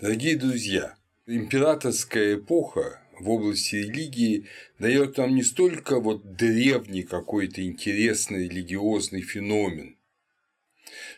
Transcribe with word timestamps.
Дорогие 0.00 0.36
друзья, 0.36 0.96
императорская 1.26 2.36
эпоха 2.36 3.02
в 3.18 3.28
области 3.28 3.74
религии 3.74 4.46
дает 4.78 5.16
нам 5.16 5.34
не 5.34 5.42
столько 5.42 5.98
вот 5.98 6.36
древний 6.36 7.02
какой-то 7.02 7.66
интересный 7.66 8.44
религиозный 8.44 9.22
феномен, 9.22 9.98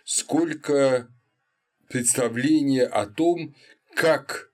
сколько 0.07 1.13
представление 1.91 2.87
о 2.87 3.05
том, 3.05 3.55
как 3.95 4.51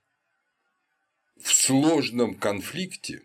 в 1.40 1.54
сложном 1.54 2.34
конфликте 2.34 3.22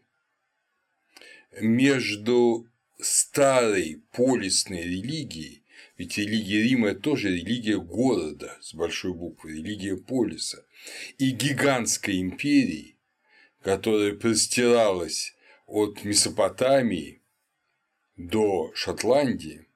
между 1.59 2.67
старой 2.99 4.03
полисной 4.11 4.83
религией, 4.83 5.63
ведь 5.97 6.19
религия 6.19 6.61
Рима– 6.61 6.89
это 6.89 7.01
тоже 7.01 7.29
религия 7.29 7.79
города 7.79 8.55
с 8.61 8.75
большой 8.75 9.15
буквы, 9.15 9.53
религия 9.53 9.97
полиса, 9.97 10.63
и 11.17 11.31
гигантской 11.31 12.19
империей, 12.21 12.97
которая 13.61 14.13
простиралась 14.13 15.35
от 15.65 16.03
Месопотамии 16.03 17.21
до 18.17 18.71
Шотландии, 18.73 19.67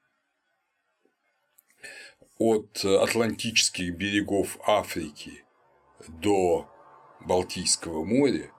от 2.38 2.84
Атлантических 2.84 3.94
берегов 3.94 4.58
Африки 4.66 5.44
до 6.08 6.70
Балтийского 7.20 8.04
моря, 8.04 8.52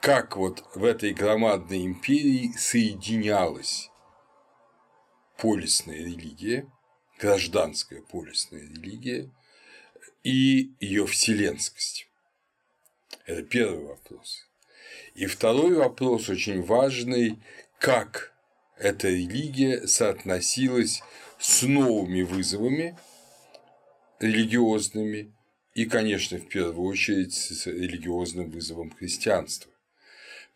как 0.00 0.36
вот 0.36 0.64
в 0.74 0.84
этой 0.84 1.12
громадной 1.12 1.84
империи 1.84 2.52
соединялась 2.56 3.90
полисная 5.38 5.98
религия, 5.98 6.70
гражданская 7.20 8.02
полисная 8.02 8.62
религия 8.62 9.30
и 10.24 10.72
ее 10.80 11.06
вселенскость. 11.06 12.08
Это 13.26 13.42
первый 13.42 13.84
вопрос. 13.84 14.46
И 15.14 15.26
второй 15.26 15.74
вопрос 15.74 16.28
очень 16.28 16.62
важный, 16.62 17.38
как 17.78 18.32
эта 18.78 19.08
религия 19.08 19.86
соотносилась 19.86 21.02
с 21.38 21.62
новыми 21.62 22.22
вызовами 22.22 22.96
религиозными 24.20 25.32
и, 25.74 25.84
конечно, 25.86 26.38
в 26.38 26.48
первую 26.48 26.88
очередь 26.88 27.34
с 27.34 27.66
религиозным 27.66 28.50
вызовом 28.50 28.90
христианства. 28.90 29.71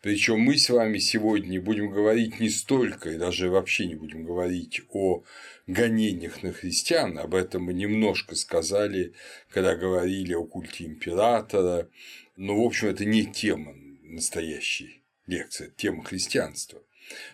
Причем 0.01 0.39
мы 0.39 0.57
с 0.57 0.69
вами 0.69 0.99
сегодня 0.99 1.59
будем 1.59 1.89
говорить 1.89 2.39
не 2.39 2.49
столько, 2.49 3.09
и 3.09 3.17
даже 3.17 3.49
вообще 3.49 3.87
не 3.87 3.95
будем 3.95 4.25
говорить 4.25 4.81
о 4.89 5.23
гонениях 5.65 6.43
на 6.43 6.53
христиан, 6.53 7.17
об 7.17 7.33
этом 7.33 7.63
мы 7.63 7.73
немножко 7.73 8.35
сказали, 8.35 9.13
когда 9.49 9.75
говорили 9.75 10.33
о 10.33 10.45
культе 10.45 10.85
императора, 10.85 11.89
но, 12.35 12.61
в 12.61 12.65
общем, 12.65 12.89
это 12.89 13.05
не 13.05 13.25
тема 13.25 13.73
настоящей 14.03 15.01
лекции, 15.25 15.65
это 15.65 15.75
тема 15.75 16.03
христианства. 16.03 16.79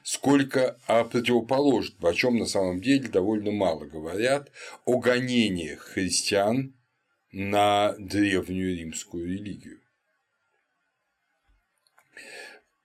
Сколько 0.04 0.80
о 0.88 1.04
противоположном, 1.04 2.06
о 2.06 2.14
чем 2.14 2.38
на 2.38 2.46
самом 2.46 2.80
деле 2.80 3.10
довольно 3.10 3.52
мало 3.52 3.86
говорят, 3.86 4.52
о 4.86 5.00
гонениях 5.00 5.80
христиан 5.82 6.74
на 7.34 7.94
древнюю 7.98 8.78
римскую 8.78 9.28
религию 9.28 9.83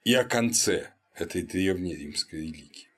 и 0.08 0.14
о 0.14 0.24
конце 0.24 0.90
этой 1.14 1.42
древней 1.42 1.94
римской 1.94 2.40
религии. 2.40 2.88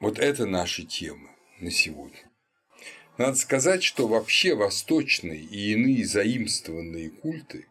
Вот 0.00 0.18
это 0.18 0.44
наши 0.44 0.82
темы 0.82 1.30
на 1.60 1.70
сегодня. 1.70 2.28
Надо 3.16 3.36
сказать, 3.36 3.84
что 3.84 4.08
вообще 4.08 4.56
восточные 4.56 5.38
и 5.38 5.72
иные 5.72 6.04
заимствованные 6.04 7.10
культы 7.10 7.68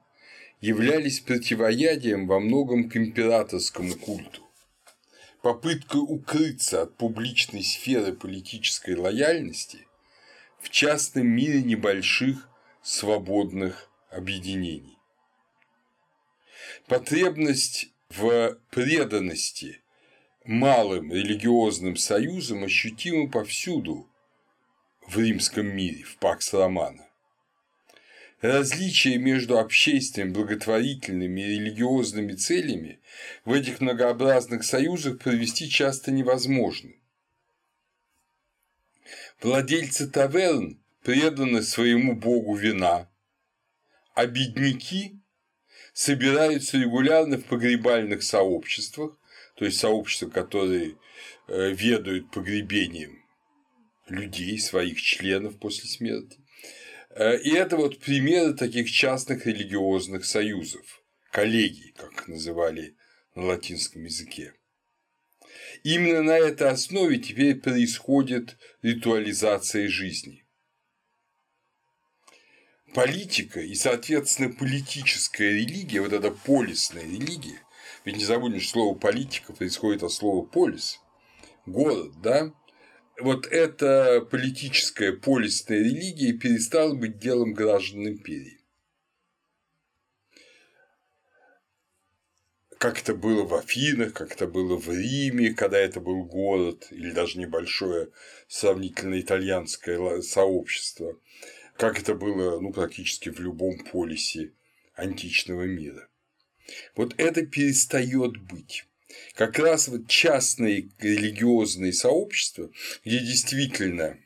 являлись 0.61 1.19
противоядием 1.19 2.27
во 2.27 2.39
многом 2.39 2.89
к 2.89 2.95
императорскому 2.95 3.95
культу. 3.95 4.41
Попыткой 5.41 5.99
укрыться 5.99 6.83
от 6.83 6.95
публичной 6.95 7.65
сферы 7.65 8.13
политической 8.13 8.95
лояльности 8.95 9.85
в 10.61 10.69
частном 10.69 11.27
мире 11.27 11.61
небольших 11.61 12.47
свободных 12.81 13.89
объединений. 14.09 14.92
Потребность 16.87 17.93
в 18.09 18.57
преданности 18.69 19.81
малым 20.43 21.13
религиозным 21.13 21.95
союзам 21.95 22.65
ощутима 22.65 23.31
повсюду 23.31 24.09
в 25.07 25.17
римском 25.17 25.65
мире, 25.65 26.03
в 26.03 26.17
Пакс 26.17 26.53
Романа. 26.53 27.07
Различия 28.41 29.17
между 29.17 29.59
общественными, 29.59 30.33
благотворительными 30.33 31.39
и 31.39 31.59
религиозными 31.59 32.33
целями 32.33 32.99
в 33.45 33.53
этих 33.53 33.79
многообразных 33.79 34.65
союзах 34.65 35.19
провести 35.19 35.69
часто 35.69 36.11
невозможно. 36.11 36.91
Владельцы 39.41 40.09
таверн 40.09 40.83
преданы 41.01 41.61
своему 41.61 42.17
богу 42.17 42.55
вина, 42.55 43.09
а 44.13 44.25
бедняки 44.25 45.22
собираются 45.93 46.77
регулярно 46.77 47.37
в 47.37 47.45
погребальных 47.45 48.23
сообществах, 48.23 49.17
то 49.55 49.65
есть 49.65 49.79
сообщества, 49.79 50.29
которые 50.29 50.97
э, 51.47 51.71
ведают 51.71 52.31
погребением 52.31 53.23
людей, 54.09 54.59
своих 54.59 55.01
членов 55.01 55.57
после 55.59 55.87
смерти, 55.87 56.43
Э, 57.15 57.37
и 57.37 57.51
это 57.51 57.77
вот 57.77 57.99
примеры 57.99 58.53
таких 58.53 58.89
частных 58.89 59.45
религиозных 59.45 60.25
союзов, 60.25 61.03
коллегий, 61.31 61.93
как 61.95 62.11
их 62.13 62.27
называли 62.27 62.95
на 63.35 63.45
латинском 63.45 64.03
языке. 64.03 64.53
Именно 65.83 66.23
на 66.23 66.37
этой 66.37 66.69
основе 66.69 67.17
теперь 67.19 67.55
происходит 67.55 68.57
ритуализация 68.81 69.87
жизни. 69.89 70.42
Политика 72.93 73.59
и, 73.59 73.73
соответственно, 73.73 74.53
политическая 74.53 75.51
религия, 75.51 76.01
вот 76.01 76.13
эта 76.13 76.29
полисная 76.29 77.03
религия, 77.03 77.59
ведь 78.05 78.17
не 78.17 78.23
забудем, 78.23 78.59
что 78.59 78.73
слово 78.73 78.95
политика 78.95 79.51
происходит 79.53 80.03
от 80.03 80.11
слова 80.11 80.45
полис, 80.45 80.99
город, 81.65 82.21
да, 82.21 82.53
вот 83.19 83.47
эта 83.47 84.21
политическая 84.21 85.11
полисная 85.11 85.79
религия 85.79 86.33
перестала 86.33 86.93
быть 86.93 87.17
делом 87.17 87.53
граждан 87.53 88.07
империи. 88.07 88.59
Как 92.77 92.99
это 92.99 93.15
было 93.15 93.43
в 93.45 93.55
Афинах, 93.55 94.13
как 94.13 94.33
это 94.33 94.45
было 94.45 94.77
в 94.77 94.89
Риме, 94.89 95.53
когда 95.53 95.79
это 95.79 96.01
был 96.01 96.25
город 96.25 96.87
или 96.91 97.11
даже 97.11 97.39
небольшое 97.39 98.09
сравнительно 98.47 99.19
итальянское 99.21 100.21
сообщество, 100.21 101.17
как 101.77 101.99
это 101.99 102.15
было 102.15 102.59
ну, 102.59 102.71
практически 102.71 103.29
в 103.29 103.39
любом 103.39 103.77
полисе 103.91 104.53
античного 104.95 105.63
мира. 105.63 106.07
Вот 106.95 107.13
это 107.17 107.45
перестает 107.45 108.37
быть 108.37 108.85
как 109.35 109.59
раз 109.59 109.87
вот 109.87 110.07
частные 110.07 110.89
религиозные 110.99 111.93
сообщества, 111.93 112.69
где 113.05 113.19
действительно 113.19 114.17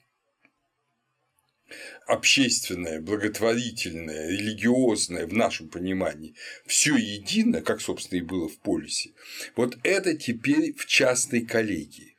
общественное, 2.06 3.02
благотворительное, 3.02 4.30
религиозное 4.30 5.28
в 5.28 5.34
нашем 5.34 5.68
понимании 5.70 6.36
все 6.66 6.96
едино, 6.96 7.62
как, 7.62 7.82
собственно, 7.82 8.20
и 8.20 8.24
было 8.24 8.48
в 8.48 8.60
полисе, 8.60 9.12
вот 9.56 9.78
это 9.84 10.16
теперь 10.16 10.74
в 10.74 10.86
частной 10.86 11.46
коллегии. 11.46 12.16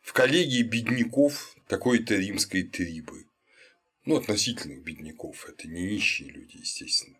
В 0.00 0.12
коллегии 0.14 0.62
бедняков 0.62 1.54
такой-то 1.68 2.16
римской 2.16 2.62
трибы, 2.64 3.26
ну, 4.04 4.16
относительных 4.16 4.82
бедняков, 4.82 5.48
это 5.48 5.68
не 5.68 5.82
нищие 5.82 6.30
люди, 6.30 6.58
естественно, 6.58 7.16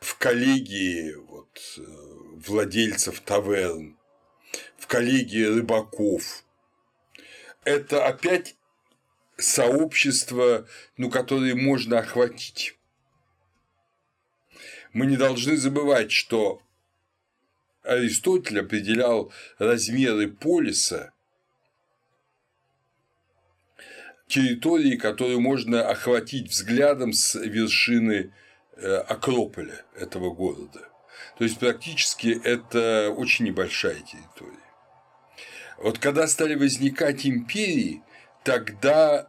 в 0.00 0.16
коллегии 0.18 1.14
вот, 1.14 1.74
э, 1.78 1.82
владельцев 2.46 3.20
таверн, 3.20 3.96
в 4.76 4.86
коллегии 4.86 5.44
рыбаков. 5.44 6.44
Это 7.64 8.06
опять 8.06 8.56
сообщество, 9.36 10.66
ну, 10.96 11.10
которое 11.10 11.54
можно 11.54 12.00
охватить. 12.00 12.76
Мы 14.92 15.06
не 15.06 15.16
должны 15.16 15.56
забывать, 15.56 16.12
что 16.12 16.62
Аристотель 17.82 18.60
определял 18.60 19.32
размеры 19.58 20.28
полиса 20.28 21.13
территории, 24.26 24.96
которую 24.96 25.40
можно 25.40 25.88
охватить 25.88 26.48
взглядом 26.48 27.12
с 27.12 27.34
вершины 27.34 28.32
э, 28.76 28.96
Акрополя 28.96 29.84
этого 29.96 30.30
города. 30.30 30.88
То 31.38 31.44
есть 31.44 31.58
практически 31.58 32.40
это 32.44 33.12
очень 33.16 33.46
небольшая 33.46 33.96
территория. 33.96 34.58
Вот 35.78 35.98
когда 35.98 36.26
стали 36.26 36.54
возникать 36.54 37.26
империи, 37.26 38.02
тогда 38.44 39.28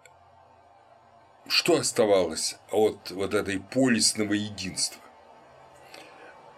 что 1.48 1.78
оставалось 1.78 2.58
от 2.72 3.12
вот 3.12 3.34
этой 3.34 3.60
полисного 3.60 4.34
единства? 4.34 5.02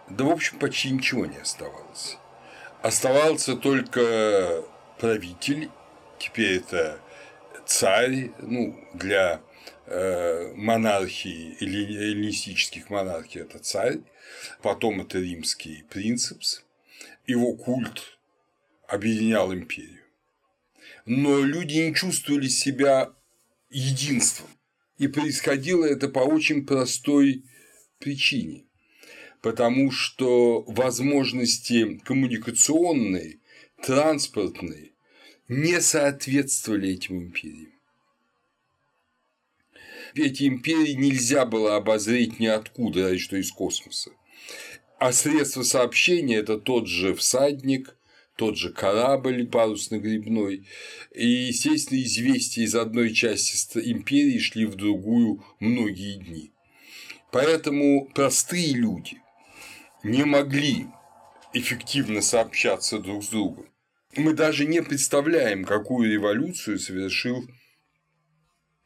Да, 0.08 0.24
в 0.24 0.30
общем, 0.30 0.58
почти 0.58 0.90
ничего 0.90 1.26
не 1.26 1.36
оставалось. 1.36 2.16
Оставался 2.82 3.56
только 3.56 4.64
правитель, 4.98 5.70
теперь 6.18 6.58
это 6.58 7.00
царь, 7.68 8.30
ну, 8.40 8.74
для 8.94 9.42
э, 9.86 10.52
монархии 10.56 11.56
или 11.60 11.96
эллинистических 11.96 12.88
монархий 12.88 13.42
это 13.42 13.58
царь, 13.58 14.00
потом 14.62 15.02
это 15.02 15.18
римский 15.18 15.84
принцепс, 15.90 16.64
его 17.26 17.54
культ 17.54 18.18
объединял 18.88 19.52
империю. 19.52 20.02
Но 21.04 21.42
люди 21.42 21.74
не 21.74 21.94
чувствовали 21.94 22.48
себя 22.48 23.12
единством. 23.70 24.48
И 24.96 25.06
происходило 25.06 25.84
это 25.84 26.08
по 26.08 26.20
очень 26.20 26.66
простой 26.66 27.44
причине. 27.98 28.64
Потому 29.42 29.90
что 29.92 30.62
возможности 30.62 31.98
коммуникационные, 32.04 33.38
транспортные 33.82 34.92
не 35.48 35.80
соответствовали 35.80 36.90
этим 36.90 37.22
империям. 37.22 37.72
Эти 40.14 40.46
империи 40.46 40.92
нельзя 40.92 41.46
было 41.46 41.76
обозреть 41.76 42.38
ниоткуда, 42.38 43.02
разве 43.02 43.18
что 43.18 43.36
из 43.36 43.50
космоса. 43.50 44.10
А 44.98 45.12
средства 45.12 45.62
сообщения– 45.62 46.36
это 46.36 46.58
тот 46.58 46.86
же 46.86 47.14
всадник, 47.14 47.96
тот 48.36 48.56
же 48.56 48.72
корабль 48.72 49.46
парусно-гребной, 49.46 50.66
и, 51.14 51.26
естественно, 51.26 52.00
известия 52.02 52.64
из 52.64 52.74
одной 52.74 53.12
части 53.12 53.78
империи 53.78 54.38
шли 54.38 54.66
в 54.66 54.76
другую 54.76 55.44
многие 55.60 56.18
дни. 56.18 56.52
Поэтому 57.30 58.06
простые 58.14 58.74
люди 58.74 59.20
не 60.02 60.24
могли 60.24 60.86
эффективно 61.52 62.22
сообщаться 62.22 62.98
друг 62.98 63.24
с 63.24 63.28
другом. 63.28 63.66
Мы 64.18 64.32
даже 64.32 64.64
не 64.64 64.82
представляем, 64.82 65.64
какую 65.64 66.10
революцию 66.10 66.80
совершил 66.80 67.48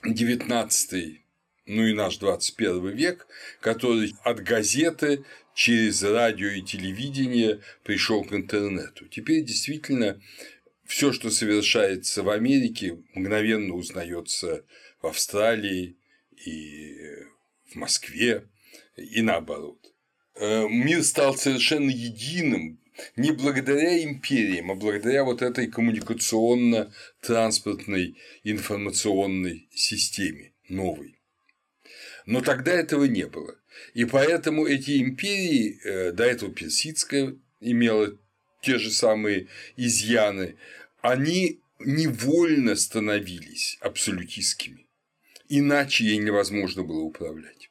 XIX, 0.04 1.20
ну 1.64 1.86
и 1.86 1.94
наш 1.94 2.18
21 2.18 2.90
век, 2.90 3.26
который 3.62 4.14
от 4.24 4.40
газеты 4.40 5.24
через 5.54 6.02
радио 6.02 6.48
и 6.48 6.60
телевидение 6.60 7.62
пришел 7.82 8.24
к 8.24 8.34
интернету. 8.34 9.08
Теперь 9.08 9.42
действительно 9.42 10.20
все, 10.84 11.12
что 11.12 11.30
совершается 11.30 12.22
в 12.22 12.28
Америке, 12.28 12.98
мгновенно 13.14 13.72
узнается 13.72 14.66
в 15.00 15.06
Австралии 15.06 15.96
и 16.44 16.98
в 17.70 17.76
Москве 17.76 18.50
и 18.98 19.22
наоборот. 19.22 19.78
Э, 20.34 20.68
мир 20.68 21.02
стал 21.02 21.34
совершенно 21.36 21.88
единым 21.88 22.81
не 23.16 23.32
благодаря 23.32 24.02
империям, 24.02 24.70
а 24.70 24.74
благодаря 24.74 25.24
вот 25.24 25.42
этой 25.42 25.66
коммуникационно-транспортной 25.66 28.16
информационной 28.44 29.68
системе 29.72 30.52
новой. 30.68 31.18
Но 32.26 32.40
тогда 32.40 32.72
этого 32.72 33.04
не 33.04 33.26
было. 33.26 33.56
И 33.94 34.04
поэтому 34.04 34.66
эти 34.66 35.02
империи, 35.02 35.80
э, 35.84 36.12
до 36.12 36.24
этого 36.24 36.52
персидская 36.52 37.36
имела 37.60 38.16
те 38.60 38.78
же 38.78 38.90
самые 38.90 39.48
изъяны, 39.76 40.56
они 41.00 41.60
невольно 41.80 42.76
становились 42.76 43.78
абсолютистскими. 43.80 44.86
Иначе 45.48 46.04
ей 46.04 46.18
невозможно 46.18 46.84
было 46.84 47.00
управлять. 47.00 47.70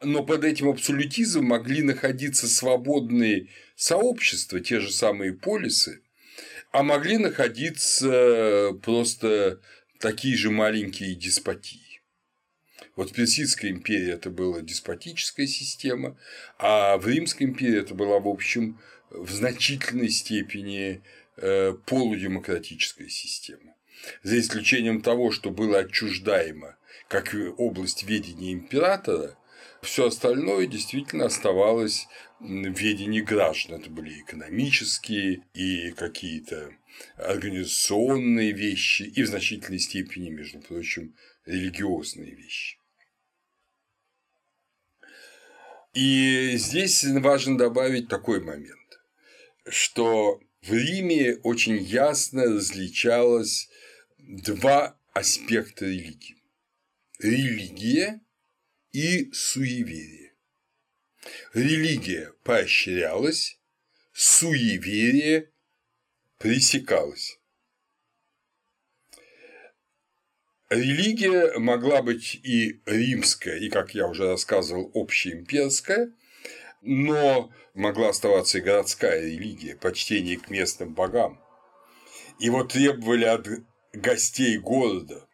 Но 0.00 0.24
под 0.24 0.44
этим 0.44 0.68
абсолютизмом 0.68 1.46
могли 1.46 1.82
находиться 1.82 2.48
свободные 2.48 3.48
сообщества, 3.76 4.60
те 4.60 4.80
же 4.80 4.92
самые 4.92 5.32
полисы, 5.32 6.02
а 6.72 6.82
могли 6.82 7.18
находиться 7.18 8.72
просто 8.82 9.60
такие 10.00 10.36
же 10.36 10.50
маленькие 10.50 11.14
деспотии. 11.14 12.02
Вот 12.96 13.10
в 13.10 13.14
Персидской 13.14 13.70
империи 13.70 14.12
это 14.12 14.30
была 14.30 14.60
деспотическая 14.60 15.46
система, 15.46 16.16
а 16.58 16.96
в 16.96 17.08
Римской 17.08 17.46
империи 17.46 17.80
это 17.80 17.94
была, 17.94 18.20
в 18.20 18.28
общем, 18.28 18.78
в 19.10 19.30
значительной 19.32 20.10
степени 20.10 21.02
э, 21.36 21.74
полудемократическая 21.86 23.08
система. 23.08 23.74
За 24.22 24.38
исключением 24.38 25.00
того, 25.00 25.30
что 25.30 25.50
было 25.50 25.78
отчуждаемо 25.78 26.76
как 27.08 27.34
область 27.56 28.04
ведения 28.04 28.52
императора, 28.52 29.36
все 29.84 30.06
остальное 30.06 30.66
действительно 30.66 31.26
оставалось 31.26 32.08
в 32.40 32.46
ведении 32.46 33.20
граждан. 33.20 33.80
Это 33.80 33.90
были 33.90 34.20
экономические 34.20 35.42
и 35.54 35.92
какие-то 35.92 36.72
организационные 37.16 38.52
вещи, 38.52 39.02
и 39.02 39.22
в 39.22 39.28
значительной 39.28 39.78
степени, 39.78 40.30
между 40.30 40.60
прочим, 40.60 41.14
религиозные 41.46 42.34
вещи. 42.34 42.78
И 45.94 46.56
здесь 46.56 47.04
важно 47.04 47.56
добавить 47.56 48.08
такой 48.08 48.40
момент, 48.40 49.00
что 49.68 50.40
в 50.62 50.72
Риме 50.72 51.36
очень 51.42 51.76
ясно 51.76 52.44
различалось 52.44 53.68
два 54.18 54.98
аспекта 55.12 55.84
религии. 55.84 56.36
Религия 57.20 58.20
и 58.94 59.32
суеверие. 59.32 60.32
Религия 61.52 62.32
поощрялась, 62.44 63.58
суеверие 64.12 65.50
пресекалось. 66.38 67.40
Религия 70.70 71.58
могла 71.58 72.02
быть 72.02 72.36
и 72.36 72.80
римская, 72.86 73.58
и, 73.58 73.68
как 73.68 73.94
я 73.94 74.06
уже 74.06 74.28
рассказывал, 74.28 74.90
общеимперская, 74.94 76.12
но 76.80 77.52
могла 77.74 78.10
оставаться 78.10 78.58
и 78.58 78.60
городская 78.62 79.20
религия, 79.20 79.76
почтение 79.76 80.38
к 80.38 80.50
местным 80.50 80.94
богам. 80.94 81.40
И 82.38 82.48
вот 82.48 82.72
требовали 82.72 83.24
от 83.24 83.48
гостей 83.92 84.56
города. 84.58 85.26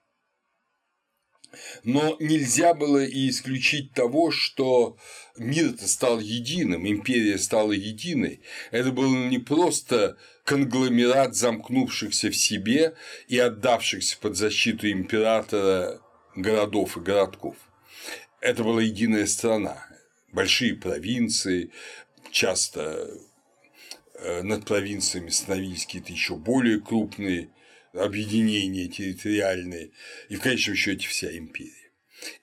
Но 1.84 2.16
нельзя 2.20 2.74
было 2.74 3.04
и 3.04 3.28
исключить 3.28 3.92
того, 3.92 4.30
что 4.30 4.96
мир-то 5.36 5.88
стал 5.88 6.20
единым, 6.20 6.86
империя 6.86 7.38
стала 7.38 7.72
единой. 7.72 8.40
Это 8.70 8.92
было 8.92 9.14
не 9.28 9.38
просто 9.38 10.16
конгломерат 10.44 11.34
замкнувшихся 11.34 12.30
в 12.30 12.36
себе 12.36 12.94
и 13.28 13.38
отдавшихся 13.38 14.18
под 14.18 14.36
защиту 14.36 14.90
императора 14.90 16.00
городов 16.34 16.96
и 16.96 17.00
городков. 17.00 17.56
Это 18.40 18.64
была 18.64 18.82
единая 18.82 19.26
страна, 19.26 19.86
большие 20.32 20.74
провинции, 20.74 21.70
часто 22.30 23.10
э, 24.14 24.42
над 24.42 24.64
провинциями 24.64 25.30
становились 25.30 25.84
какие-то 25.84 26.12
еще 26.12 26.36
более 26.36 26.80
крупные 26.80 27.50
объединения 27.92 28.88
территориальные, 28.88 29.90
и 30.28 30.36
в 30.36 30.40
конечном 30.40 30.76
счете 30.76 31.08
вся 31.08 31.36
империя. 31.36 31.90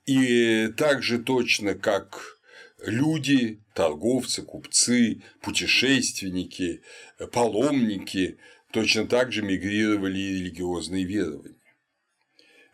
И 0.05 0.69
также 0.75 1.19
точно 1.19 1.75
как 1.75 2.37
люди, 2.85 3.61
торговцы, 3.73 4.41
купцы, 4.41 5.21
путешественники, 5.41 6.81
паломники 7.31 8.37
точно 8.71 9.07
так 9.07 9.31
же 9.31 9.41
мигрировали 9.41 10.19
и 10.19 10.39
религиозные 10.39 11.03
верования. 11.03 11.55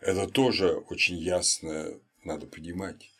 Это 0.00 0.26
тоже 0.26 0.72
очень 0.72 1.16
ясно 1.16 1.98
надо 2.24 2.46
понимать. 2.46 3.10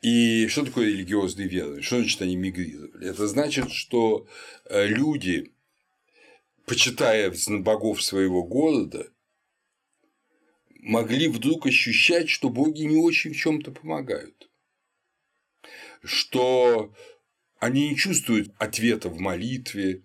И 0.00 0.46
что 0.48 0.64
такое 0.64 0.86
религиозные 0.86 1.48
верования? 1.48 1.82
Что 1.82 1.98
значит 1.98 2.22
они 2.22 2.36
мигрировали? 2.36 3.08
Это 3.08 3.26
значит, 3.26 3.72
что 3.72 4.26
э, 4.66 4.86
люди, 4.86 5.52
почитая 6.68 7.32
богов 7.48 8.02
своего 8.02 8.44
города, 8.44 9.10
могли 10.80 11.28
вдруг 11.28 11.66
ощущать, 11.66 12.28
что 12.28 12.50
боги 12.50 12.82
не 12.82 12.96
очень 12.96 13.32
в 13.32 13.36
чем-то 13.36 13.72
помогают. 13.72 14.50
Что 16.02 16.94
они 17.58 17.90
не 17.90 17.96
чувствуют 17.96 18.52
ответа 18.58 19.08
в 19.08 19.18
молитве, 19.18 20.04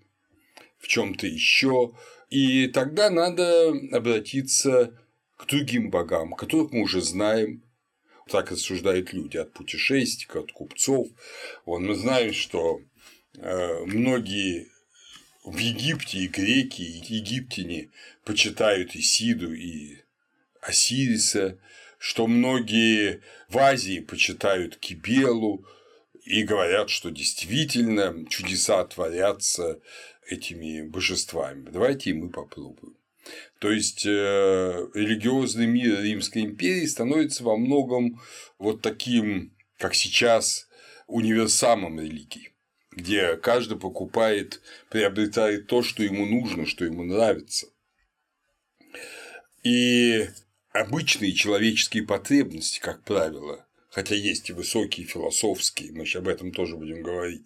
в 0.79 0.87
чем-то 0.87 1.27
еще, 1.27 1.93
и 2.29 2.67
тогда 2.67 3.09
надо 3.09 3.73
обратиться 3.91 4.99
к 5.37 5.45
другим 5.45 5.91
богам, 5.91 6.33
которых 6.33 6.71
мы 6.71 6.81
уже 6.81 7.01
знаем, 7.01 7.63
так 8.27 8.51
рассуждают 8.51 9.13
люди, 9.13 9.37
от 9.37 9.53
путешественников, 9.53 10.45
от 10.45 10.51
купцов. 10.53 11.07
Вон 11.65 11.85
мы 11.85 11.95
знаем, 11.95 12.33
что 12.33 12.79
э, 13.37 13.85
многие 13.85 14.72
в 15.43 15.57
Египте 15.57 16.19
и 16.19 16.27
греки, 16.27 16.81
и 16.81 17.13
египтяне 17.15 17.89
почитают 18.23 18.95
Исиду 18.95 19.53
и 19.53 19.97
Осириса, 20.61 21.59
что 21.97 22.27
многие 22.27 23.21
в 23.49 23.57
Азии 23.57 23.99
почитают 23.99 24.77
Кибелу 24.77 25.65
и 26.23 26.43
говорят, 26.43 26.89
что 26.89 27.09
действительно 27.09 28.25
чудеса 28.29 28.83
творятся 28.85 29.79
этими 30.27 30.81
божествами. 30.81 31.69
Давайте 31.69 32.11
и 32.11 32.13
мы 32.13 32.29
попробуем. 32.29 32.95
То 33.59 33.71
есть 33.71 34.05
э, 34.05 34.87
религиозный 34.93 35.67
мир 35.67 36.01
Римской 36.01 36.43
империи 36.43 36.85
становится 36.85 37.43
во 37.43 37.57
многом 37.57 38.21
вот 38.59 38.81
таким, 38.81 39.53
как 39.77 39.95
сейчас, 39.95 40.67
универсамом 41.07 41.99
религии, 41.99 42.52
где 42.95 43.35
каждый 43.37 43.77
покупает, 43.77 44.61
приобретает 44.89 45.67
то, 45.67 45.81
что 45.81 46.03
ему 46.03 46.25
нужно, 46.25 46.65
что 46.65 46.85
ему 46.85 47.03
нравится. 47.03 47.67
И 49.63 50.27
обычные 50.71 51.33
человеческие 51.33 52.03
потребности, 52.03 52.79
как 52.79 53.03
правило, 53.03 53.65
хотя 53.89 54.15
есть 54.15 54.49
и 54.49 54.53
высокие 54.53 55.05
философские, 55.05 55.91
мы 55.93 56.05
об 56.15 56.27
этом 56.27 56.51
тоже 56.51 56.75
будем 56.75 57.03
говорить, 57.03 57.43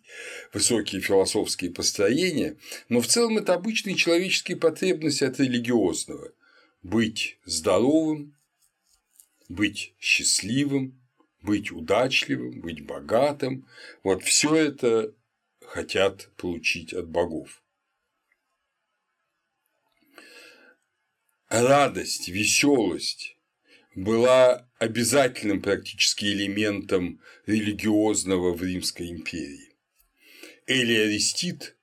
высокие 0.54 1.02
философские 1.02 1.72
построения, 1.72 2.58
но 2.90 3.02
в 3.02 3.08
целом 3.08 3.38
это 3.38 3.54
обычные 3.54 3.96
человеческие 3.96 4.58
потребности 4.58 5.24
от 5.24 5.40
религиозного– 5.40 6.32
быть 6.84 7.38
здоровым, 7.46 8.36
быть 9.50 9.94
счастливым, 10.00 11.00
быть 11.42 11.72
удачливым, 11.72 12.62
быть 12.62 12.86
богатым. 12.86 13.66
Вот 14.04 14.24
все 14.24 14.56
это 14.56 15.14
хотят 15.68 16.30
получить 16.38 16.94
от 16.94 17.08
богов. 17.08 17.62
радость, 21.50 22.28
веселость 22.30 23.38
была 23.96 24.68
обязательным 24.80 25.62
практически 25.62 26.26
элементом 26.26 27.22
религиозного 27.46 28.54
в 28.54 28.64
Римской 28.64 29.10
империи. 29.10 29.76
Эли 30.66 30.96
Аристид, 30.96 31.76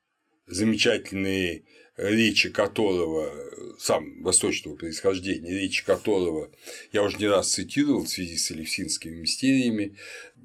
замечательные 0.47 1.65
речи 1.97 2.51
которого, 2.51 3.33
сам 3.79 4.23
восточного 4.23 4.77
происхождения, 4.77 5.51
речи 5.51 5.85
которого 5.85 6.51
я 6.93 7.03
уже 7.03 7.19
не 7.19 7.27
раз 7.27 7.53
цитировал 7.53 8.05
в 8.05 8.09
связи 8.09 8.37
с 8.37 8.51
элевсинскими 8.53 9.17
мистериями, 9.17 9.97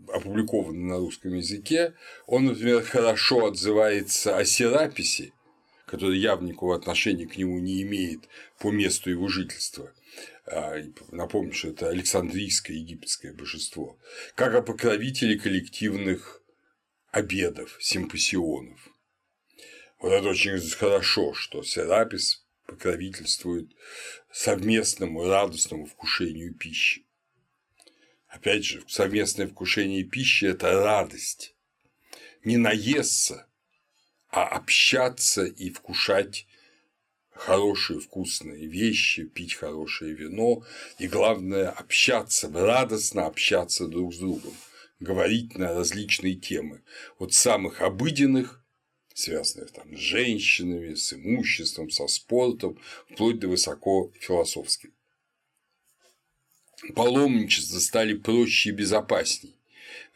опубликованы 0.08 0.86
на 0.86 0.98
русском 0.98 1.34
языке, 1.34 1.94
он, 2.26 2.46
например, 2.46 2.84
хорошо 2.84 3.48
отзывается 3.48 4.38
о 4.38 4.46
Сераписе, 4.46 5.34
который 5.86 6.20
явно 6.20 6.48
никакого 6.48 6.76
отношения 6.76 7.28
к 7.28 7.38
нему 7.38 7.60
не 7.60 7.82
имеет 7.82 8.22
по 8.60 8.72
месту 8.72 9.10
его 9.10 9.28
жительства. 9.28 9.94
А, 10.46 10.78
напомню, 11.12 11.54
что 11.54 11.70
это 11.70 11.90
Александрийское 11.90 12.76
египетское 12.76 13.34
божество, 13.34 13.98
как 14.36 14.56
о 14.56 14.62
покровителе 14.62 15.38
коллективных 15.38 16.42
обедов, 17.12 17.78
симпосионов. 17.80 18.90
Вот 20.00 20.12
это 20.12 20.30
очень 20.30 20.60
хорошо, 20.60 21.34
что 21.34 21.62
Серапис 21.62 22.46
покровительствует 22.70 23.72
совместному 24.32 25.26
радостному 25.26 25.86
вкушению 25.86 26.54
пищи. 26.54 27.06
Опять 28.28 28.64
же, 28.64 28.84
совместное 28.88 29.48
вкушение 29.48 30.04
пищи– 30.04 30.46
это 30.46 30.72
радость. 30.72 31.56
Не 32.44 32.58
наесться, 32.58 33.48
а 34.30 34.48
общаться 34.48 35.44
и 35.46 35.72
вкушать 35.72 36.48
хорошие 37.32 38.00
вкусные 38.00 38.68
вещи, 38.68 39.24
пить 39.24 39.56
хорошее 39.56 40.14
вино 40.14 40.64
и, 41.00 41.08
главное, 41.08 41.70
общаться, 41.70 42.50
радостно 42.52 43.26
общаться 43.26 43.88
друг 43.88 44.14
с 44.14 44.20
другом, 44.20 44.54
говорить 45.00 45.58
на 45.58 45.74
различные 45.74 46.36
темы, 46.36 46.84
от 47.18 47.34
самых 47.34 47.82
обыденных, 47.82 48.59
связанных 49.20 49.72
там 49.72 49.96
с 49.96 50.00
женщинами, 50.00 50.94
с 50.94 51.14
имуществом, 51.14 51.90
со 51.90 52.08
спортом, 52.08 52.80
вплоть 53.10 53.40
до 53.40 53.48
высоко 53.48 54.12
философских. 54.20 54.92
Паломничества 56.96 57.80
стали 57.80 58.14
проще 58.14 58.70
и 58.70 58.74
безопасней. 58.74 59.56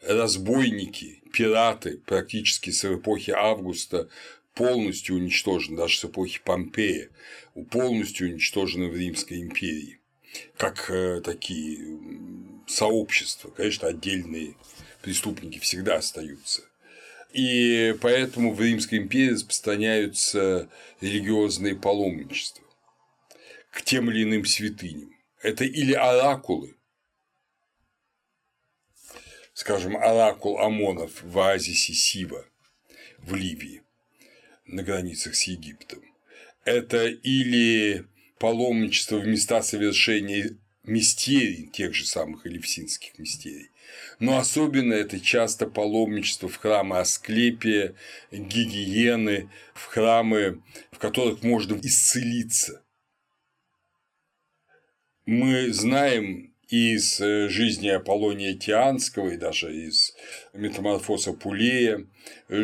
Разбойники, 0.00 1.22
пираты 1.32 1.98
практически 1.98 2.70
с 2.70 2.84
эпохи 2.84 3.32
Августа 3.32 4.08
полностью 4.54 5.16
уничтожены, 5.16 5.76
даже 5.76 5.98
с 5.98 6.04
эпохи 6.04 6.40
Помпея, 6.42 7.10
полностью 7.70 8.28
уничтожены 8.28 8.88
в 8.88 8.96
Римской 8.96 9.42
империи, 9.42 10.00
как 10.56 10.90
э, 10.90 11.20
такие 11.20 11.98
сообщества, 12.66 13.50
конечно, 13.50 13.88
отдельные 13.88 14.54
преступники 15.02 15.58
всегда 15.58 15.96
остаются. 15.96 16.62
И 17.34 17.96
поэтому 18.00 18.54
в 18.54 18.60
Римской 18.60 18.98
империи 18.98 19.32
распространяются 19.32 20.68
религиозные 21.00 21.74
паломничества 21.74 22.64
к 23.72 23.82
тем 23.82 24.08
или 24.08 24.22
иным 24.22 24.44
святыням. 24.44 25.12
Это 25.42 25.64
или 25.64 25.94
оракулы, 25.94 26.76
скажем, 29.52 29.96
оракул 29.96 30.60
Амонов 30.60 31.24
в 31.24 31.36
оазисе 31.36 31.92
Сива 31.92 32.46
в 33.18 33.34
Ливии, 33.34 33.82
на 34.64 34.84
границах 34.84 35.34
с 35.34 35.42
Египтом. 35.42 36.04
Это 36.64 37.08
или 37.08 38.06
паломничество 38.38 39.16
в 39.16 39.26
места 39.26 39.60
совершения 39.60 40.56
мистерий, 40.84 41.66
тех 41.66 41.94
же 41.94 42.06
самых 42.06 42.46
элевсинских 42.46 43.18
мистерий. 43.18 43.70
Но 44.18 44.38
особенно 44.38 44.92
это 44.94 45.20
часто 45.20 45.66
паломничество 45.66 46.48
в 46.48 46.56
храмы 46.56 46.98
Асклепия, 46.98 47.94
Гигиены, 48.30 49.50
в 49.74 49.86
храмы, 49.86 50.62
в 50.92 50.98
которых 50.98 51.42
можно 51.42 51.78
исцелиться. 51.82 52.82
Мы 55.26 55.72
знаем 55.72 56.54
из 56.68 57.20
э, 57.20 57.48
жизни 57.48 57.88
Аполлония 57.88 58.54
Тианского 58.54 59.30
и 59.30 59.36
даже 59.36 59.74
из 59.74 60.14
метаморфоза 60.52 61.32
Пулея, 61.32 62.06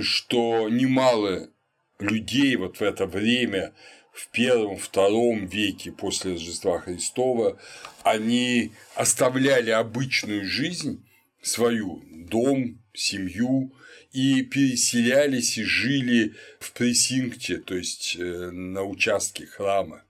что 0.03 0.69
немало 0.69 1.51
людей 1.99 2.57
вот 2.57 2.79
в 2.79 2.83
это 2.83 3.07
время, 3.07 3.73
в 4.13 4.29
первом-втором 4.29 5.47
веке 5.47 5.93
после 5.93 6.33
Рождества 6.33 6.81
Христова, 6.81 7.59
они 8.03 8.73
оставляли 8.95 9.71
обычную 9.71 10.45
жизнь, 10.45 11.05
свою, 11.43 12.03
дом, 12.11 12.81
семью, 12.95 13.73
и 14.13 14.43
переселялись 14.43 15.59
и 15.59 15.63
жили 15.63 16.35
в 16.59 16.73
пресинкте, 16.73 17.59
то 17.59 17.77
есть 17.77 18.17
э, 18.19 18.51
на 18.51 18.83
участке 18.83 19.47
храма 19.47 20.05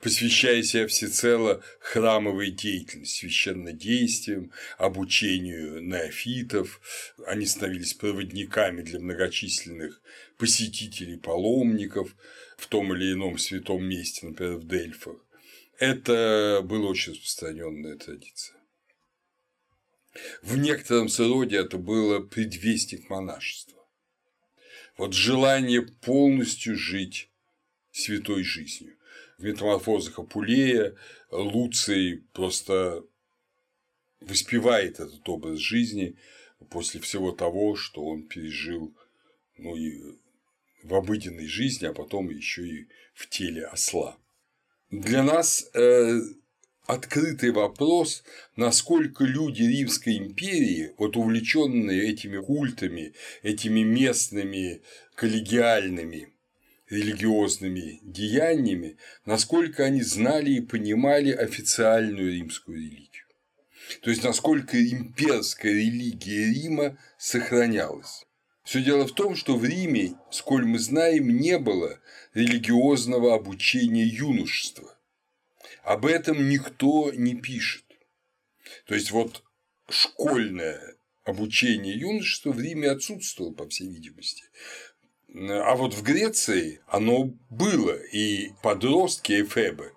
посвящая 0.00 0.62
себя 0.62 0.86
всецело 0.86 1.62
храмовой 1.80 2.50
деятельности, 2.50 3.20
священнодействиям, 3.20 4.52
обучению 4.78 5.82
неофитов, 5.82 6.80
они 7.26 7.46
становились 7.46 7.94
проводниками 7.94 8.82
для 8.82 9.00
многочисленных 9.00 10.00
посетителей, 10.38 11.16
паломников 11.16 12.14
в 12.56 12.66
том 12.68 12.94
или 12.94 13.12
ином 13.12 13.38
святом 13.38 13.84
месте, 13.84 14.26
например, 14.26 14.56
в 14.56 14.66
Дельфах. 14.68 15.16
Это 15.78 16.60
была 16.64 16.90
очень 16.90 17.12
распространенная 17.12 17.96
традиция. 17.96 18.55
В 20.42 20.56
некотором 20.56 21.08
роде 21.18 21.56
это 21.56 21.78
было 21.78 22.20
предвестник 22.20 23.08
монашества. 23.10 23.84
Вот 24.96 25.12
желание 25.12 25.82
полностью 25.82 26.76
жить 26.76 27.30
святой 27.90 28.42
жизнью 28.42 28.96
в 29.38 29.44
метаморфозах 29.44 30.18
Апулея 30.18 30.94
Луций 31.30 32.24
просто 32.32 33.04
воспевает 34.20 34.98
этот 34.98 35.28
образ 35.28 35.58
жизни 35.58 36.16
после 36.70 37.00
всего 37.00 37.32
того, 37.32 37.76
что 37.76 38.04
он 38.04 38.26
пережил 38.26 38.96
ну, 39.58 39.76
и 39.76 40.18
в 40.82 40.94
обыденной 40.94 41.46
жизни, 41.46 41.86
а 41.86 41.92
потом 41.92 42.30
еще 42.30 42.66
и 42.66 42.88
в 43.14 43.28
теле 43.28 43.66
осла. 43.66 44.18
Для 44.90 45.22
нас 45.22 45.68
э, 45.74 46.20
открытый 46.86 47.50
вопрос, 47.50 48.22
насколько 48.54 49.24
люди 49.24 49.62
Римской 49.62 50.18
империи, 50.18 50.92
вот 50.98 51.16
увлеченные 51.16 52.10
этими 52.10 52.38
культами, 52.38 53.14
этими 53.42 53.80
местными 53.80 54.82
коллегиальными 55.14 56.32
религиозными 56.88 58.00
деяниями, 58.02 58.96
насколько 59.24 59.84
они 59.84 60.02
знали 60.02 60.52
и 60.52 60.60
понимали 60.60 61.32
официальную 61.32 62.32
римскую 62.32 62.78
религию. 62.78 63.24
То 64.02 64.10
есть, 64.10 64.22
насколько 64.22 64.80
имперская 64.80 65.72
религия 65.72 66.52
Рима 66.52 66.98
сохранялась. 67.18 68.24
Все 68.64 68.82
дело 68.82 69.06
в 69.06 69.12
том, 69.12 69.36
что 69.36 69.56
в 69.56 69.64
Риме, 69.64 70.14
сколь 70.30 70.64
мы 70.64 70.78
знаем, 70.78 71.28
не 71.28 71.58
было 71.58 72.00
религиозного 72.34 73.34
обучения 73.34 74.04
юношества. 74.04 74.95
Об 75.86 76.04
этом 76.04 76.48
никто 76.48 77.12
не 77.12 77.36
пишет. 77.36 77.84
То 78.88 78.96
есть 78.96 79.12
вот 79.12 79.44
школьное 79.88 80.96
обучение 81.22 81.96
юношества 81.96 82.50
в 82.50 82.60
Риме 82.60 82.90
отсутствовало, 82.90 83.52
по 83.52 83.68
всей 83.68 83.88
видимости. 83.88 84.42
А 85.32 85.76
вот 85.76 85.94
в 85.94 86.02
Греции 86.02 86.80
оно 86.88 87.32
было, 87.50 87.94
и 87.94 88.50
подростки 88.64 89.42
Эфебы 89.42 89.92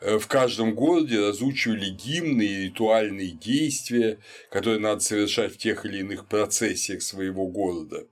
э, 0.00 0.18
в 0.18 0.28
каждом 0.28 0.76
городе 0.76 1.18
разучивали 1.18 1.90
гимны 1.90 2.42
и 2.42 2.64
ритуальные 2.66 3.32
действия, 3.32 4.20
которые 4.48 4.78
надо 4.78 5.00
совершать 5.00 5.54
в 5.54 5.58
тех 5.58 5.84
или 5.84 5.98
иных 5.98 6.28
процессиях 6.28 7.02
своего 7.02 7.48
города. 7.48 8.06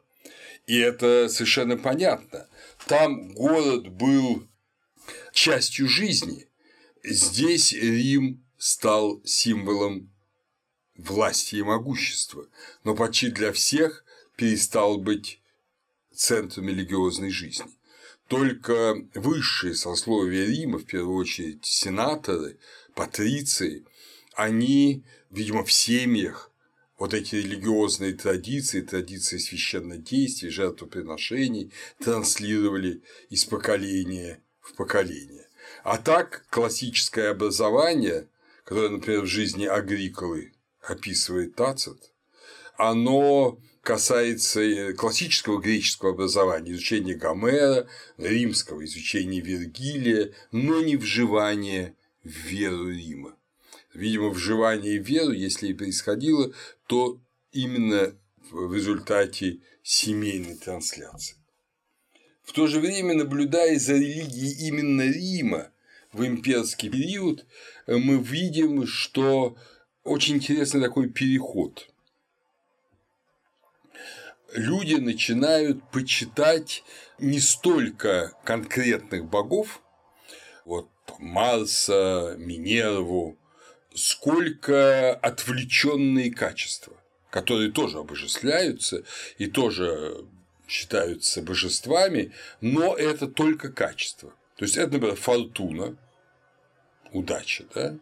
И 0.66 0.76
это 0.80 1.28
совершенно 1.28 1.76
понятно. 1.76 2.48
Там 2.88 3.28
город 3.34 3.86
был 3.86 4.48
частью 5.32 5.86
жизни. 5.88 6.48
Здесь 7.06 7.74
Рим 7.74 8.42
стал 8.56 9.20
символом 9.26 10.10
власти 10.96 11.56
и 11.56 11.62
могущества, 11.62 12.48
но 12.82 12.94
почти 12.94 13.28
для 13.28 13.52
всех 13.52 14.06
перестал 14.36 14.96
быть 14.96 15.42
центром 16.14 16.68
религиозной 16.68 17.28
жизни. 17.28 17.66
Только 18.26 18.96
высшие 19.12 19.74
сословия 19.74 20.46
Рима, 20.46 20.78
в 20.78 20.86
первую 20.86 21.18
очередь 21.18 21.66
сенаторы, 21.66 22.58
патриции, 22.94 23.84
они, 24.34 25.04
видимо, 25.30 25.62
в 25.62 25.70
семьях 25.70 26.50
вот 26.98 27.12
эти 27.12 27.34
религиозные 27.34 28.14
традиции, 28.14 28.80
традиции 28.80 29.36
священнодействий, 29.36 30.48
жертвоприношений 30.48 31.70
транслировали 31.98 33.02
из 33.28 33.44
поколения 33.44 34.40
в 34.62 34.74
поколение. 34.74 35.43
А 35.84 35.98
так 35.98 36.46
классическое 36.48 37.30
образование, 37.30 38.26
которое, 38.64 38.88
например, 38.88 39.20
в 39.20 39.26
жизни 39.26 39.66
Агриколы 39.66 40.54
описывает 40.80 41.56
Тацит, 41.56 42.10
оно 42.78 43.60
касается 43.82 44.94
классического 44.94 45.60
греческого 45.60 46.12
образования, 46.12 46.72
изучения 46.72 47.14
Гомера, 47.14 47.86
римского 48.16 48.82
изучения 48.86 49.40
Вергилия, 49.40 50.32
но 50.52 50.80
не 50.80 50.96
вживания 50.96 51.94
в 52.22 52.30
веру 52.30 52.88
Рима. 52.88 53.36
Видимо, 53.92 54.30
вживание 54.30 54.98
в 55.02 55.06
веру, 55.06 55.32
если 55.32 55.68
и 55.68 55.74
происходило, 55.74 56.50
то 56.86 57.20
именно 57.52 58.16
в 58.50 58.74
результате 58.74 59.58
семейной 59.82 60.56
трансляции. 60.56 61.36
В 62.42 62.52
то 62.52 62.68
же 62.68 62.80
время, 62.80 63.12
наблюдая 63.12 63.78
за 63.78 63.94
религией 63.94 64.66
именно 64.66 65.02
Рима 65.02 65.73
в 66.14 66.24
имперский 66.24 66.88
период, 66.88 67.44
мы 67.86 68.18
видим, 68.18 68.86
что 68.86 69.56
очень 70.04 70.36
интересный 70.36 70.80
такой 70.80 71.08
переход. 71.08 71.90
Люди 74.54 74.94
начинают 74.94 75.82
почитать 75.90 76.84
не 77.18 77.40
столько 77.40 78.32
конкретных 78.44 79.24
богов, 79.24 79.82
вот 80.64 80.88
Марса, 81.18 82.36
Минерву, 82.38 83.36
сколько 83.94 85.14
отвлеченные 85.14 86.30
качества, 86.32 86.96
которые 87.30 87.72
тоже 87.72 87.98
обожествляются 87.98 89.02
и 89.38 89.46
тоже 89.46 90.24
считаются 90.68 91.42
божествами, 91.42 92.32
но 92.60 92.96
это 92.96 93.26
только 93.26 93.72
качество. 93.72 94.32
То 94.56 94.64
есть 94.64 94.76
это, 94.76 94.92
например, 94.92 95.16
фортуна, 95.16 95.96
удача, 97.14 97.64
да? 97.74 97.96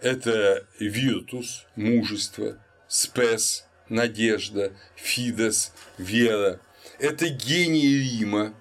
это 0.00 0.66
виртус, 0.78 1.66
мужество, 1.76 2.58
спес, 2.88 3.66
надежда, 3.88 4.72
фидес, 4.96 5.72
вера, 5.96 6.60
это 6.98 7.28
гений 7.28 7.98
Рима, 7.98 8.54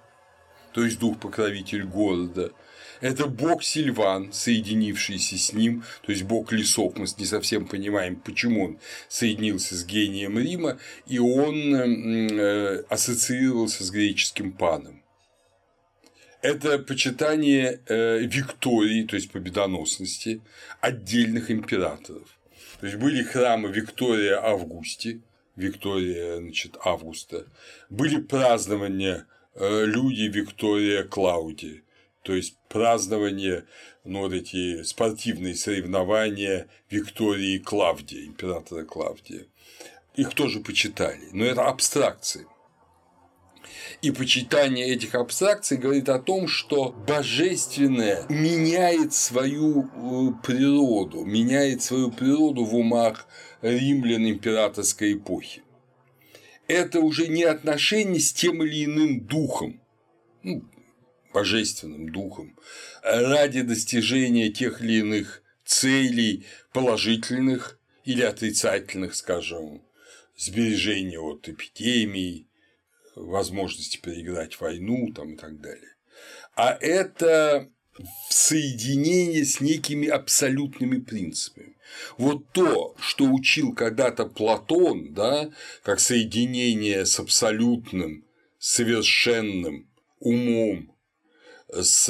то 0.73 0.84
есть 0.84 1.00
дух-покровитель 1.00 1.84
города, 1.84 2.52
это 3.00 3.28
бог 3.28 3.63
Сильван, 3.63 4.34
соединившийся 4.34 5.38
с 5.38 5.54
ним, 5.54 5.84
то 6.04 6.12
есть 6.12 6.23
бог 6.23 6.52
лесов, 6.52 6.97
мы 6.97 7.06
не 7.17 7.26
совсем 7.26 7.67
понимаем, 7.67 8.15
почему 8.15 8.65
он 8.65 8.80
соединился 9.08 9.76
с 9.76 9.86
гением 9.86 10.39
Рима, 10.39 10.80
и 11.06 11.19
он 11.19 11.76
э, 11.76 12.84
ассоциировался 12.89 13.84
с 13.84 13.91
греческим 13.91 14.52
паном 14.52 14.97
это 16.41 16.80
почитание 16.80 17.82
э, 17.88 18.19
Виктории, 18.19 19.04
то 19.04 19.15
есть 19.15 19.32
победоносности 19.32 20.41
отдельных 20.82 21.52
императоров. 21.52 22.28
То 22.80 22.86
есть 22.86 22.97
были 22.97 23.23
храмы 23.23 23.69
Виктория 23.69 24.39
Августи, 24.43 25.21
Виктория 25.56 26.38
значит, 26.38 26.78
Августа, 26.84 27.47
были 27.89 28.21
празднования 28.21 29.26
э, 29.56 29.86
люди 29.86 30.23
Виктория 30.23 31.04
Клаудии, 31.04 31.84
то 32.21 32.34
есть 32.34 32.58
празднование, 32.69 33.65
ну, 34.04 34.19
вот 34.19 34.34
эти 34.34 34.84
спортивные 34.84 35.56
соревнования 35.56 36.67
Виктории 36.89 37.58
Клавдия, 37.58 38.26
императора 38.26 38.84
Клавдия. 38.84 39.45
Их 40.15 40.34
тоже 40.34 40.60
почитали, 40.60 41.30
но 41.32 41.45
это 41.45 41.65
абстракции. 41.65 42.45
И 44.02 44.12
почитание 44.12 44.88
этих 44.88 45.15
абстракций 45.15 45.78
говорит 45.78 46.10
о 46.10 46.19
том, 46.19 46.47
что 46.47 46.91
божественное 47.08 48.26
меняет 48.30 49.13
свою 49.13 49.84
э, 49.84 50.32
природу, 50.43 51.26
меняет 51.26 51.82
свою 51.82 52.12
природу 52.12 52.63
в 52.63 52.76
умах 52.76 53.28
римлян 53.62 54.28
императорской 54.28 55.13
эпохи. 55.13 55.63
Это 56.67 57.00
уже 57.00 57.28
не 57.28 57.43
отношение 57.43 58.19
с 58.19 58.34
тем 58.34 58.63
или 58.63 58.86
иным 58.86 59.26
духом, 59.26 59.82
ну, 60.43 60.63
божественным 61.34 62.12
духом, 62.12 62.58
ради 63.04 63.62
достижения 63.62 64.50
тех 64.50 64.82
или 64.82 65.00
иных 65.00 65.43
целей 65.65 66.45
положительных 66.73 67.80
или 68.04 68.21
отрицательных, 68.21 69.15
скажем, 69.15 69.82
сбережения 70.38 71.19
от 71.19 71.50
эпидемий, 71.50 72.47
возможности 73.25 73.97
переиграть 73.97 74.60
войну 74.60 75.12
там, 75.13 75.34
и 75.34 75.38
так 75.38 75.60
далее. 75.60 75.95
А 76.56 76.77
это 76.80 77.69
соединение 78.30 79.45
с 79.45 79.60
некими 79.60 80.08
абсолютными 80.08 80.99
принципами. 80.99 81.77
Вот 82.17 82.51
то, 82.51 82.95
что 82.99 83.25
учил 83.25 83.73
когда-то 83.73 84.25
Платон, 84.25 85.13
да, 85.13 85.49
как 85.84 85.99
соединение 85.99 87.06
с 87.06 87.19
абсолютным, 87.19 88.25
совершенным 88.60 89.89
умом, 90.19 90.97
с 91.69 92.10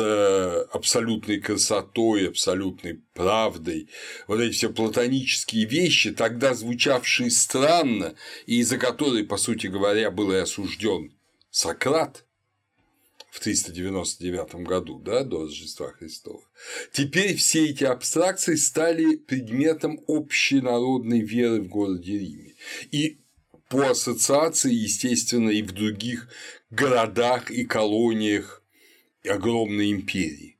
абсолютной 0.72 1.40
красотой, 1.40 2.30
абсолютной 2.30 3.02
правдой, 3.14 3.90
вот 4.28 4.40
эти 4.40 4.54
все 4.54 4.70
платонические 4.70 5.66
вещи, 5.66 6.12
тогда 6.12 6.54
звучавшие 6.54 7.32
странно, 7.32 8.16
и 8.46 8.60
из-за 8.60 8.78
которой, 8.78 9.24
по 9.24 9.38
сути 9.38 9.68
говоря, 9.68 10.12
был 10.12 10.32
и 10.32 10.36
осужден 10.36 11.12
Сократ 11.50 12.26
в 13.32 13.40
399 13.40 14.56
году, 14.64 15.00
да, 15.00 15.24
до 15.24 15.44
Рождества 15.44 15.92
Христова. 15.92 16.42
Теперь 16.92 17.36
все 17.36 17.68
эти 17.68 17.84
абстракции 17.84 18.56
стали 18.56 19.16
предметом 19.16 20.00
общенародной 20.08 21.22
веры 21.22 21.62
в 21.62 21.68
городе 21.68 22.18
Риме. 22.18 22.54
И 22.92 23.20
по 23.70 23.90
ассоциации, 23.90 24.74
естественно, 24.74 25.50
и 25.50 25.62
в 25.62 25.72
других 25.72 26.30
городах 26.70 27.52
и 27.52 27.66
колониях 27.66 28.64
огромной 29.28 29.92
империи. 29.92 30.58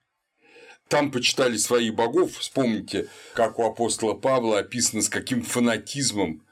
Там 0.88 1.12
почитали 1.12 1.58
своих 1.58 1.96
богов, 1.96 2.38
вспомните, 2.38 3.10
как 3.34 3.60
у 3.60 3.64
апостола 3.64 4.14
Павла 4.14 4.60
описано, 4.60 5.02
с 5.02 5.10
каким 5.10 5.42
фанатизмом 5.42 6.46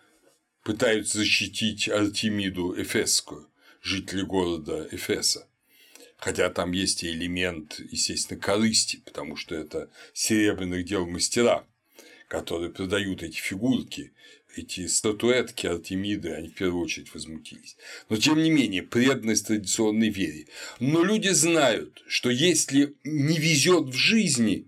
пытаются 0.63 1.19
защитить 1.19 1.88
Артемиду 1.88 2.75
Эфесскую, 2.82 3.47
жители 3.82 4.23
города 4.23 4.88
Эфеса. 4.91 5.47
Хотя 6.17 6.49
там 6.49 6.71
есть 6.71 7.04
и 7.04 7.12
элемент, 7.12 7.80
естественно, 7.80 8.39
корысти, 8.39 9.01
потому 9.06 9.36
что 9.36 9.56
это 9.56 9.89
серебряных 10.13 10.86
дел 10.86 11.06
мастера, 11.06 11.65
которые 12.28 12.71
продают 12.71 13.23
эти 13.23 13.38
фигурки 13.38 14.12
эти 14.56 14.88
статуэтки 14.88 15.68
Артемиды, 15.68 16.32
они 16.32 16.50
в 16.50 16.56
первую 16.56 16.84
очередь 16.84 17.13
возмутились. 17.13 17.76
Но 18.10 18.18
тем 18.18 18.41
не 18.41 18.50
менее, 18.50 18.84
преданность 18.84 19.48
традиционной 19.48 20.10
вере. 20.10 20.48
Но 20.80 21.04
люди 21.04 21.30
знают, 21.30 22.04
что 22.08 22.30
если 22.30 22.96
не 23.04 23.38
везет 23.38 23.88
в 23.88 23.94
жизни, 23.94 24.68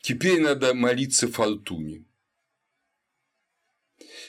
теперь 0.00 0.40
надо 0.40 0.74
молиться 0.74 1.28
фортуне. 1.28 2.04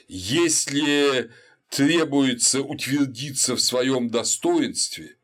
Если 0.08 1.32
требуется 1.70 2.62
утвердиться 2.62 3.56
в 3.56 3.62
своем 3.62 4.10
достоинстве, 4.10 5.16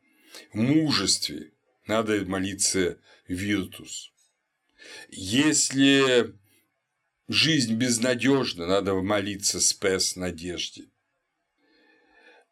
мужестве, 0.52 1.52
надо 1.86 2.24
молиться 2.24 2.98
виртус. 3.26 4.12
Если 5.10 6.32
жизнь 7.28 7.74
безнадежна, 7.74 8.66
надо 8.66 8.94
молиться 8.94 9.60
спес 9.60 10.16
надежде. 10.16 10.90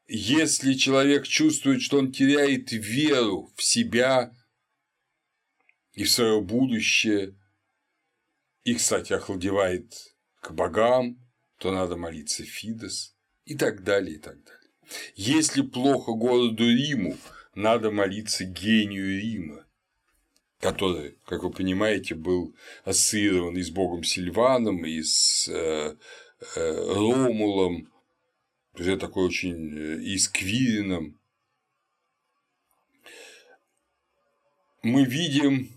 Если 0.06 0.74
человек 0.74 1.26
чувствует, 1.26 1.82
что 1.82 1.98
он 1.98 2.12
теряет 2.12 2.70
веру 2.70 3.52
в 3.56 3.62
себя 3.62 4.32
и 5.92 6.04
в 6.04 6.10
свое 6.10 6.40
будущее, 6.40 7.36
и, 8.62 8.74
кстати, 8.74 9.12
охладевает 9.12 9.92
к 10.40 10.52
богам, 10.52 11.18
то 11.58 11.72
надо 11.72 11.96
молиться 11.96 12.44
Фидес 12.44 13.16
и 13.44 13.56
так 13.56 13.82
далее, 13.82 14.16
и 14.16 14.18
так 14.18 14.42
далее. 14.44 14.70
Если 15.16 15.62
плохо 15.62 16.12
городу 16.12 16.64
Риму, 16.64 17.16
надо 17.54 17.90
молиться 17.90 18.44
гению 18.44 19.20
Рима, 19.20 19.65
который, 20.66 21.16
как 21.24 21.44
вы 21.44 21.52
понимаете, 21.52 22.16
был 22.16 22.52
ассоциирован 22.85 23.57
и 23.57 23.62
с 23.62 23.70
богом 23.70 24.02
Сильваном, 24.02 24.85
и 24.85 25.00
с 25.00 25.48
э, 25.48 25.96
э, 26.57 26.92
Ромулом, 26.92 27.92
это 28.74 28.96
такой 28.96 29.26
очень 29.26 29.79
э, 29.79 30.02
и 30.02 30.18
с 30.18 30.29
Квирином. 30.29 31.20
Мы 34.83 35.05
видим, 35.05 35.70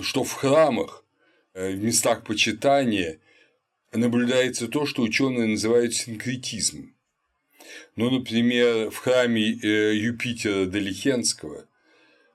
что 0.00 0.24
в 0.24 0.32
храмах, 0.32 1.04
э, 1.54 1.70
в 1.70 1.84
местах 1.84 2.24
почитания 2.24 3.20
наблюдается 3.92 4.66
то, 4.66 4.86
что 4.86 5.02
ученые 5.02 5.46
называют 5.46 5.94
синкретизмом. 5.94 6.96
Ну, 7.94 8.10
например, 8.10 8.90
в 8.90 8.96
храме 8.96 9.52
э, 9.52 9.94
Юпитера 9.94 10.66
Далихенского 10.66 11.68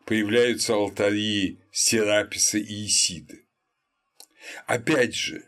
появляются 0.05 0.73
алтари 0.73 1.59
Сераписа 1.71 2.57
и 2.57 2.85
Исиды. 2.85 3.45
Опять 4.65 5.15
же, 5.15 5.45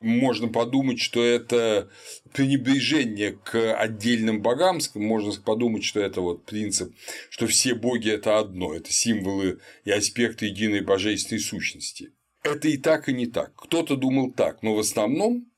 можно 0.00 0.48
подумать, 0.48 1.00
что 1.00 1.24
это 1.24 1.90
пренебрежение 2.32 3.32
к 3.32 3.74
отдельным 3.74 4.42
богам, 4.42 4.78
можно 4.94 5.32
подумать, 5.40 5.84
что 5.84 6.00
это 6.00 6.20
вот 6.20 6.44
принцип, 6.44 6.94
что 7.30 7.46
все 7.46 7.74
боги– 7.74 8.10
это 8.10 8.38
одно, 8.38 8.74
это 8.74 8.92
символы 8.92 9.60
и 9.84 9.90
аспекты 9.90 10.46
единой 10.46 10.82
божественной 10.82 11.40
сущности. 11.40 12.12
Это 12.42 12.68
и 12.68 12.76
так, 12.76 13.08
и 13.08 13.14
не 13.14 13.26
так. 13.26 13.54
Кто-то 13.56 13.96
думал 13.96 14.32
так, 14.32 14.62
но 14.62 14.74
в 14.74 14.78
основном 14.78 15.50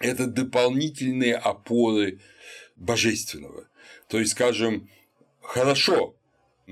это 0.00 0.26
дополнительные 0.26 1.36
опоры 1.36 2.20
божественного. 2.74 3.68
То 4.08 4.18
есть, 4.18 4.32
скажем, 4.32 4.90
хорошо 5.40 6.16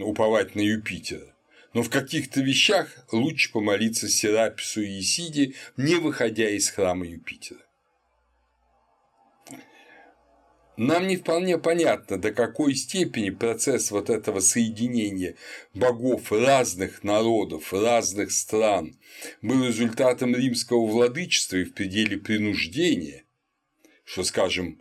уповать 0.07 0.55
на 0.55 0.61
Юпитера, 0.61 1.35
но 1.75 1.83
в 1.83 1.91
каких-то 1.91 2.41
вещах 2.41 2.89
лучше 3.13 3.53
помолиться 3.53 4.09
Серапису 4.09 4.83
и 4.83 5.01
Исиде, 5.01 5.55
не 5.77 5.97
выходя 5.97 6.49
из 6.51 6.71
храма 6.71 7.07
Юпитера. 7.07 7.61
Нам 10.77 11.09
не 11.09 11.19
вполне 11.19 11.59
понятно, 11.59 12.17
до 12.17 12.33
какой 12.33 12.75
степени 12.75 13.29
процесс 13.29 13.91
вот 13.91 14.09
этого 14.09 14.41
соединения 14.41 15.37
богов 15.75 16.33
разных 16.33 17.05
народов, 17.05 17.75
разных 17.75 18.31
стран 18.33 18.97
был 19.43 19.67
результатом 19.67 20.35
римского 20.35 20.87
владычества 20.87 21.57
и 21.57 21.65
в 21.65 21.75
пределе 21.75 22.17
принуждения, 22.17 23.25
что, 24.05 24.25
скажем, 24.25 24.81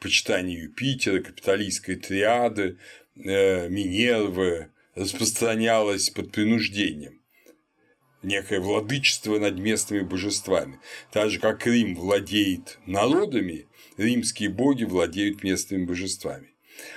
почитание 0.00 0.64
Юпитера, 0.64 1.20
капиталистской 1.20 1.96
триады, 1.96 2.76
Минервы 3.18 4.68
распространялось 4.94 6.10
под 6.10 6.32
принуждением 6.32 7.18
некое 8.22 8.60
владычество 8.60 9.38
над 9.38 9.58
местными 9.58 10.02
божествами. 10.02 10.80
Так 11.12 11.30
же, 11.30 11.38
как 11.38 11.66
Рим 11.66 11.94
владеет 11.94 12.78
народами, 12.86 13.66
римские 13.96 14.50
боги 14.50 14.84
владеют 14.84 15.42
местными 15.42 15.84
божествами. 15.84 16.48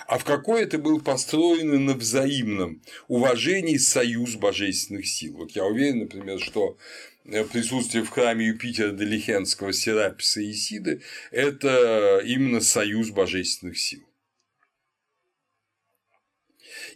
А 0.07 0.19
в 0.19 0.25
какой 0.25 0.63
это 0.63 0.77
был 0.77 1.01
построен 1.01 1.85
на 1.85 1.93
взаимном 1.95 2.81
уважении 3.07 3.77
союз 3.77 4.35
божественных 4.35 5.07
сил. 5.07 5.37
Вот 5.37 5.51
я 5.51 5.65
уверен, 5.65 5.99
например, 5.99 6.39
что 6.39 6.77
э, 7.25 7.43
присутствие 7.45 8.03
в 8.03 8.09
храме 8.09 8.47
Юпитера 8.47 8.91
Делихенского 8.91 9.73
Сераписа 9.73 10.41
и 10.41 10.51
Исиды– 10.51 11.01
это 11.31 12.21
именно 12.23 12.61
союз 12.61 13.09
божественных 13.09 13.79
сил. 13.79 14.03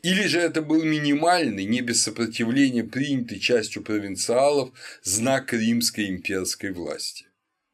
Или 0.05 0.27
же 0.27 0.39
это 0.39 0.61
был 0.61 0.83
минимальный, 0.83 1.65
не 1.65 1.81
без 1.81 2.03
сопротивления 2.03 2.83
принятый 2.83 3.39
частью 3.39 3.81
провинциалов 3.81 4.71
знак 5.01 5.51
римской 5.51 6.09
имперской 6.09 6.71
власти. 6.71 7.25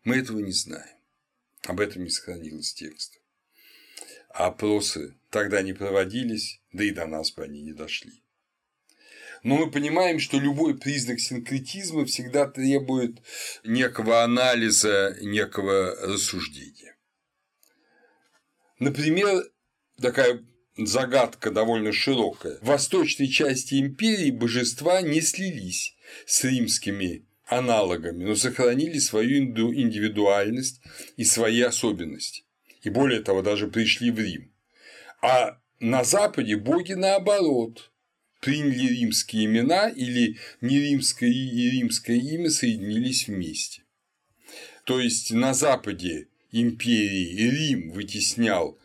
Мы 0.06 0.16
этого 0.20 0.40
не 0.40 0.54
знаем. 0.54 0.96
Об 1.68 1.82
этом 1.82 2.06
не 2.06 2.10
сохранилось 2.10 2.74
текста. 2.74 3.18
Опросы 4.30 5.18
тогда 5.30 5.62
не 5.62 5.74
проводились, 5.74 6.62
да 6.72 6.86
и 6.86 6.92
до 6.92 7.06
нас 7.06 7.34
бы 7.34 7.44
они 7.44 7.64
не 7.64 7.74
дошли. 7.74 8.24
Но 9.44 9.58
мы 9.58 9.70
понимаем, 9.70 10.18
что 10.18 10.40
любой 10.40 10.78
признак 10.78 11.20
синкретизма 11.20 12.06
всегда 12.06 12.48
требует 12.48 13.18
некого 13.66 14.24
анализа, 14.24 15.18
некого 15.20 15.98
рассуждения. 16.00 16.96
Например, 18.80 19.44
такая 20.02 20.46
загадка 20.88 21.52
довольно 21.52 21.92
широкая. 21.92 22.58
В 22.62 22.68
восточной 22.68 23.28
части 23.28 23.80
империи 23.80 24.32
божества 24.32 25.02
не 25.02 25.22
слились 25.22 25.96
с 26.26 26.44
римскими 26.44 27.26
аналогами, 27.46 28.24
но 28.24 28.36
сохранили 28.36 29.00
свою 29.00 29.40
индивидуальность 29.40 30.82
и 31.18 31.24
свои 31.24 31.62
особенности. 31.62 32.44
И 32.84 32.90
более 32.90 33.22
того, 33.22 33.42
даже 33.42 33.68
пришли 33.68 34.12
в 34.12 34.20
Рим. 34.20 34.52
А 35.22 35.58
на 35.80 36.04
Западе 36.04 36.58
боги 36.58 36.94
наоборот 36.94 37.92
приняли 38.40 38.88
римские 38.88 39.46
имена 39.46 39.90
или 39.90 40.38
не 40.62 40.80
римское 40.80 41.30
и 41.30 41.70
римское 41.72 42.18
имя 42.18 42.50
соединились 42.50 43.28
вместе. 43.28 43.84
То 44.86 45.00
есть 45.00 45.32
на 45.32 45.54
Западе 45.54 46.28
империи 46.52 47.50
Рим 47.50 47.92
вытеснял 47.92 48.78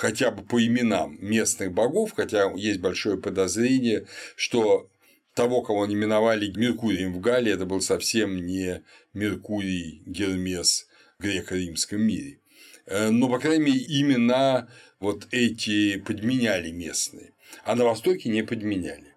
хотя 0.00 0.30
бы 0.30 0.42
по 0.42 0.64
именам 0.64 1.18
местных 1.20 1.72
богов, 1.72 2.14
хотя 2.16 2.50
есть 2.56 2.80
большое 2.80 3.18
подозрение, 3.18 4.06
что 4.34 4.88
того, 5.34 5.60
кого 5.60 5.82
они 5.82 5.94
именовали 5.94 6.50
Меркурием 6.56 7.12
в 7.12 7.20
Галлии, 7.20 7.52
это 7.52 7.66
был 7.66 7.82
совсем 7.82 8.46
не 8.46 8.82
Меркурий 9.12 10.02
Гермес 10.06 10.86
в 11.18 11.22
греко-римском 11.22 12.00
мире. 12.00 12.38
Э, 12.86 13.10
но, 13.10 13.28
по 13.28 13.38
крайней 13.38 13.64
мере, 13.64 13.84
имена 14.00 14.68
вот 15.00 15.28
эти 15.32 15.98
подменяли 15.98 16.70
местные, 16.70 17.34
а 17.64 17.74
на 17.76 17.84
Востоке 17.84 18.30
не 18.30 18.42
подменяли. 18.42 19.14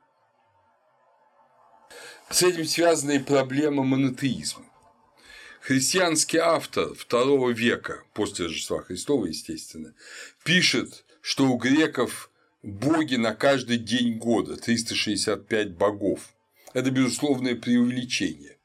С 2.29 2.43
этим 2.43 2.65
связаны 2.65 3.21
проблемы 3.21 3.85
монотеизма. 3.85 4.65
Христианский 5.63 6.39
автор 6.39 6.91
II 6.91 7.53
века, 7.53 8.03
после 8.13 8.47
Рождества 8.47 8.81
Христова, 8.81 9.27
естественно, 9.27 9.93
пишет, 10.43 11.05
что 11.21 11.45
у 11.49 11.55
греков 11.55 12.29
боги 12.63 13.15
на 13.15 13.33
каждый 13.33 13.77
день 13.77 14.17
года, 14.17 14.57
365 14.57 15.77
богов. 15.77 16.33
Это 16.73 16.91
безусловное 16.91 17.55
преувеличение. 17.55 18.57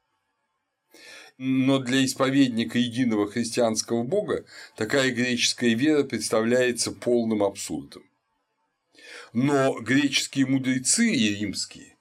Но 1.37 1.79
для 1.79 2.05
исповедника 2.05 2.81
единого 2.81 3.31
христианского 3.31 4.03
бога 4.03 4.45
такая 4.75 5.13
греческая 5.13 5.77
вера 5.77 6.03
представляется 6.03 6.91
полным 6.91 7.45
абсурдом. 7.45 8.03
Но 9.33 9.79
греческие 9.79 10.47
мудрецы 10.47 11.09
и 11.13 11.37
римские 11.37 11.97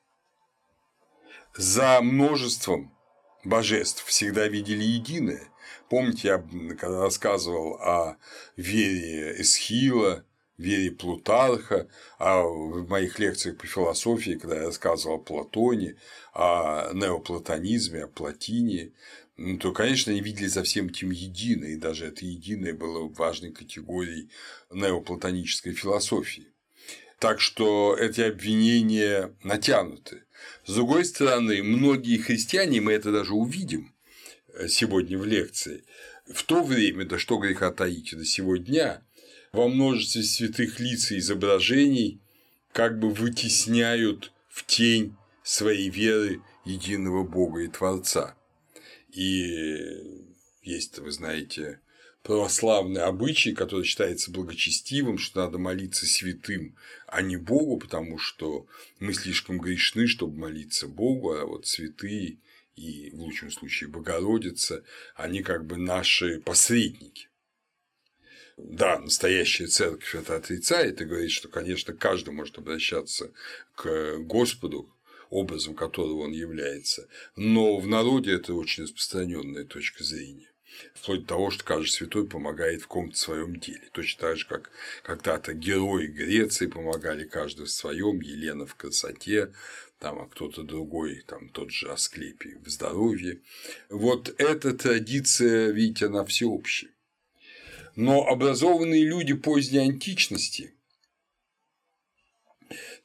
за 1.56 2.02
множеством 2.02 2.97
божеств 3.48 4.06
всегда 4.06 4.48
видели 4.48 4.84
единое. 4.84 5.48
Помните, 5.90 6.28
я 6.28 6.38
когда 6.76 7.02
рассказывал 7.02 7.76
о 7.76 8.18
вере 8.56 9.42
Эсхила, 9.42 10.26
вере 10.58 10.92
Плутарха, 10.92 11.88
а 12.18 12.42
в 12.42 12.88
моих 12.88 13.20
лекциях 13.20 13.58
по 13.58 13.68
философии, 13.68 14.38
когда 14.40 14.58
я 14.58 14.66
рассказывал 14.66 15.16
о 15.16 15.20
Платоне, 15.20 15.96
о 16.34 16.92
неоплатонизме, 16.94 18.04
о 18.04 18.08
Платине, 18.08 18.92
ну, 19.38 19.58
то, 19.60 19.72
конечно, 19.72 20.12
они 20.12 20.22
видели 20.22 20.48
за 20.48 20.64
всем 20.64 20.88
этим 20.88 21.12
единое, 21.12 21.70
и 21.70 21.78
даже 21.78 22.08
это 22.08 22.26
единое 22.26 22.74
было 22.74 23.08
важной 23.08 23.52
категорией 23.52 24.30
неоплатонической 24.72 25.74
философии. 25.74 26.48
Так 27.20 27.40
что 27.40 27.96
эти 27.96 28.22
обвинения 28.22 29.36
натянуты. 29.44 30.24
С 30.68 30.74
другой 30.74 31.06
стороны, 31.06 31.64
многие 31.64 32.18
христиане, 32.18 32.82
мы 32.82 32.92
это 32.92 33.10
даже 33.14 33.34
увидим 33.34 33.94
э, 34.54 34.68
сегодня 34.68 35.18
в 35.18 35.26
лекции, 35.26 35.86
в 36.26 36.44
то 36.44 36.62
время, 36.62 37.06
да 37.06 37.18
что 37.18 37.38
греха 37.38 37.72
таить, 37.72 38.14
до 38.18 38.26
сегодня, 38.26 39.02
во 39.54 39.70
множестве 39.70 40.24
святых 40.24 40.82
лиц 40.82 41.12
и 41.12 41.20
изображений 41.20 42.20
как 42.74 43.00
бы 43.00 43.10
вытесняют 43.10 44.34
в 44.50 44.66
тень 44.66 45.16
своей 45.42 45.90
веры 45.90 46.42
единого 46.66 47.24
Бога 47.24 47.62
и 47.62 47.70
Творца. 47.70 48.36
И 49.14 49.88
есть, 50.64 51.00
вы 51.00 51.12
знаете, 51.12 51.80
православный 52.28 53.04
обычай, 53.04 53.54
который 53.54 53.86
считается 53.86 54.32
благочестивым, 54.32 55.18
что 55.18 55.46
надо 55.46 55.60
молиться 55.60 56.06
святым, 56.06 56.76
а 57.08 57.22
не 57.22 57.38
Богу, 57.38 57.78
потому 57.78 58.18
что 58.18 58.68
мы 59.00 59.14
слишком 59.14 59.60
грешны, 59.60 60.08
чтобы 60.08 60.38
молиться 60.38 60.90
Богу, 60.90 61.32
а 61.32 61.46
вот 61.46 61.68
святые 61.68 62.40
и 62.76 63.12
в 63.12 63.22
лучшем 63.22 63.50
случае 63.50 63.90
Богородица, 63.90 64.84
они 65.16 65.42
как 65.42 65.66
бы 65.66 65.78
наши 65.78 66.42
посредники. 66.42 67.30
Да, 68.58 69.00
настоящая 69.00 69.68
церковь 69.68 70.14
это 70.14 70.36
отрицает 70.36 71.00
и 71.00 71.06
говорит, 71.06 71.32
что, 71.32 71.48
конечно, 71.48 71.94
каждый 71.94 72.34
может 72.34 72.58
обращаться 72.58 73.32
к 73.74 74.18
Господу, 74.18 74.94
образом 75.30 75.76
которого 75.76 76.24
он 76.24 76.34
является, 76.34 77.08
но 77.38 77.78
в 77.78 77.88
народе 77.88 78.34
это 78.34 78.54
очень 78.54 78.84
распространенная 78.84 79.64
точка 79.64 80.04
зрения 80.04 80.52
вплоть 80.94 81.22
до 81.22 81.28
того, 81.28 81.52
что 81.52 81.64
каждый 81.64 81.90
святой 81.90 82.28
помогает 82.28 82.82
в 82.82 82.88
каком-то 82.88 83.18
своем 83.18 83.56
деле. 83.58 83.84
Точно 83.92 84.22
так 84.22 84.38
же, 84.38 84.48
как 84.48 84.72
когда-то 85.04 85.54
герои 85.54 86.08
Греции 86.08 86.68
помогали 86.68 87.24
каждый 87.24 87.66
в 87.66 87.72
своем, 87.72 88.22
Елена 88.22 88.66
в 88.66 88.76
красоте, 88.76 89.54
там, 90.00 90.20
а 90.20 90.28
кто-то 90.28 90.64
другой, 90.64 91.24
там 91.28 91.50
тот 91.50 91.72
же 91.72 91.92
Асклепий 91.92 92.56
в 92.64 92.70
здоровье. 92.70 93.42
Вот 93.90 94.34
эта 94.38 94.74
традиция, 94.74 95.72
видите, 95.72 96.06
она 96.06 96.24
всеобщая. 96.26 96.92
Но 97.96 98.28
образованные 98.28 99.04
люди 99.04 99.34
поздней 99.34 99.80
античности 99.80 100.76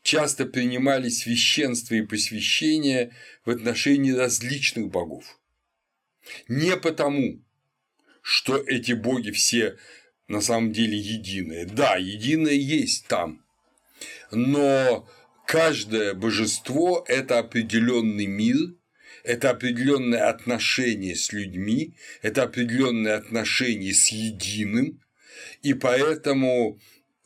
часто 0.03 0.45
принимали 0.45 1.09
священство 1.09 1.95
и 1.95 2.03
посвящение 2.03 3.15
в 3.45 3.51
отношении 3.51 4.13
различных 4.13 4.91
богов. 4.91 5.41
Не 6.49 6.77
потому, 6.77 7.41
что 8.23 8.57
эти 8.57 8.93
боги 8.93 9.31
все 9.31 9.77
на 10.29 10.41
самом 10.41 10.73
деле 10.73 10.97
единые. 10.97 11.67
Да, 11.67 11.97
единое 11.97 12.55
есть 12.55 13.07
там, 13.09 13.45
но 14.31 15.09
каждое 15.47 16.15
божество– 16.15 17.05
это 17.09 17.39
определенный 17.39 18.27
мир, 18.27 18.75
это 19.25 19.51
определенное 19.51 20.29
отношение 20.29 21.15
с 21.15 21.33
людьми, 21.33 21.95
это 22.23 22.45
определенное 22.45 23.17
отношение 23.17 23.93
с 23.93 24.09
единым, 24.09 25.03
и 25.63 25.75
поэтому, 25.75 26.81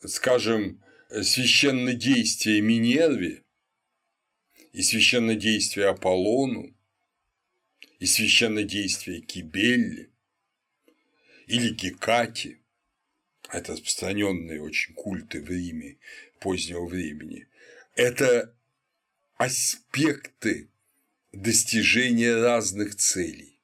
скажем, 0.04 0.82
священное 1.22 1.94
действие 1.94 2.60
Минерве 2.60 3.44
и 4.72 4.82
священное 4.82 5.36
действие 5.36 5.88
Аполлону 5.88 6.74
и 7.98 8.06
священное 8.06 8.64
действие 8.64 9.20
Кибелли 9.20 10.10
или 11.46 11.70
Гекате, 11.70 12.58
это 13.50 13.72
распространенные 13.72 14.60
очень 14.60 14.94
культы 14.94 15.40
в 15.40 15.48
Риме 15.48 15.98
позднего 16.40 16.86
времени, 16.86 17.46
это 17.94 18.54
аспекты 19.36 20.68
достижения 21.32 22.34
разных 22.34 22.96
целей. 22.96 23.58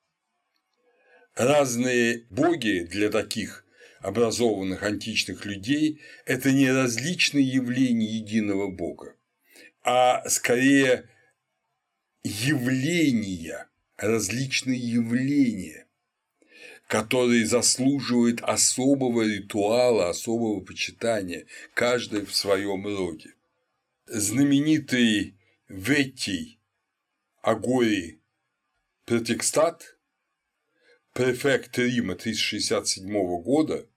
Разные 1.34 2.26
боги 2.30 2.86
для 2.90 3.10
таких 3.10 3.64
образованных 4.00 4.82
античных 4.82 5.46
людей– 5.46 6.02
это 6.26 6.52
не 6.52 6.70
различные 6.70 7.44
явления 7.44 8.06
единого 8.06 8.68
бога, 8.68 9.16
а 9.82 10.28
скорее 10.28 11.08
явления, 12.22 13.68
различные 13.96 14.78
явления, 14.78 15.81
которые 16.92 17.44
заслуживают 17.46 18.42
особого 18.42 19.22
ритуала, 19.22 20.10
особого 20.10 20.60
почитания, 20.60 21.46
каждый 21.72 22.26
в 22.26 22.36
своем 22.36 22.84
роде. 22.84 23.32
Знаменитый 24.04 25.38
Ветий 25.68 26.60
Агорий 27.40 28.20
Протекстат, 29.06 29.96
префект 31.14 31.78
Рима 31.78 32.14
367 32.14 33.10
года, 33.40 33.88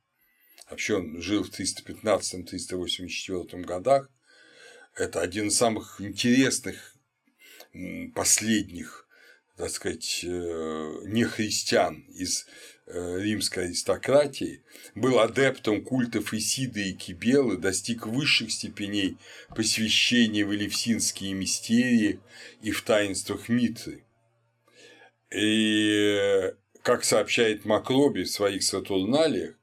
вообще 0.69 0.95
он 0.95 1.21
жил 1.21 1.43
в 1.43 1.49
315-384 1.49 3.61
годах, 3.63 4.09
это 4.95 5.19
один 5.19 5.49
из 5.49 5.57
самых 5.57 5.99
интересных 5.99 6.95
последних, 8.13 9.05
так 9.57 9.69
сказать, 9.69 10.21
э, 10.23 10.27
нехристиан 11.07 12.05
из 12.07 12.45
римской 12.87 13.65
аристократии, 13.65 14.61
был 14.93 15.19
адептом 15.19 15.83
культов 15.83 16.33
Исиды 16.33 16.89
и 16.89 16.93
Кибелы, 16.93 17.57
достиг 17.57 18.05
высших 18.05 18.51
степеней 18.51 19.17
посвящения 19.55 20.45
в 20.45 20.53
элевсинские 20.53 21.33
мистерии 21.33 22.19
и 22.61 22.71
в 22.71 22.81
таинствах 22.83 23.49
Митры. 23.49 24.03
И, 25.33 26.53
как 26.83 27.03
сообщает 27.03 27.65
Макроби 27.65 28.23
в 28.23 28.31
своих 28.31 28.63
Сатурналиях, 28.63 29.55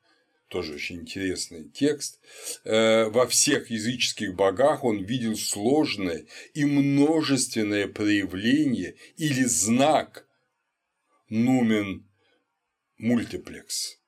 тоже 0.49 0.75
очень 0.75 1.01
интересный 1.01 1.71
текст, 1.71 2.21
э, 2.65 3.09
во 3.09 3.27
всех 3.27 3.71
языческих 3.71 4.35
богах 4.35 4.85
он 4.85 5.03
видел 5.03 5.35
сложное 5.35 6.27
и 6.53 6.67
множественное 6.67 7.89
проявление 7.89 8.97
или 9.17 9.45
знак 9.45 10.27
нумен 11.31 12.05
мультиплекс, 13.03 13.99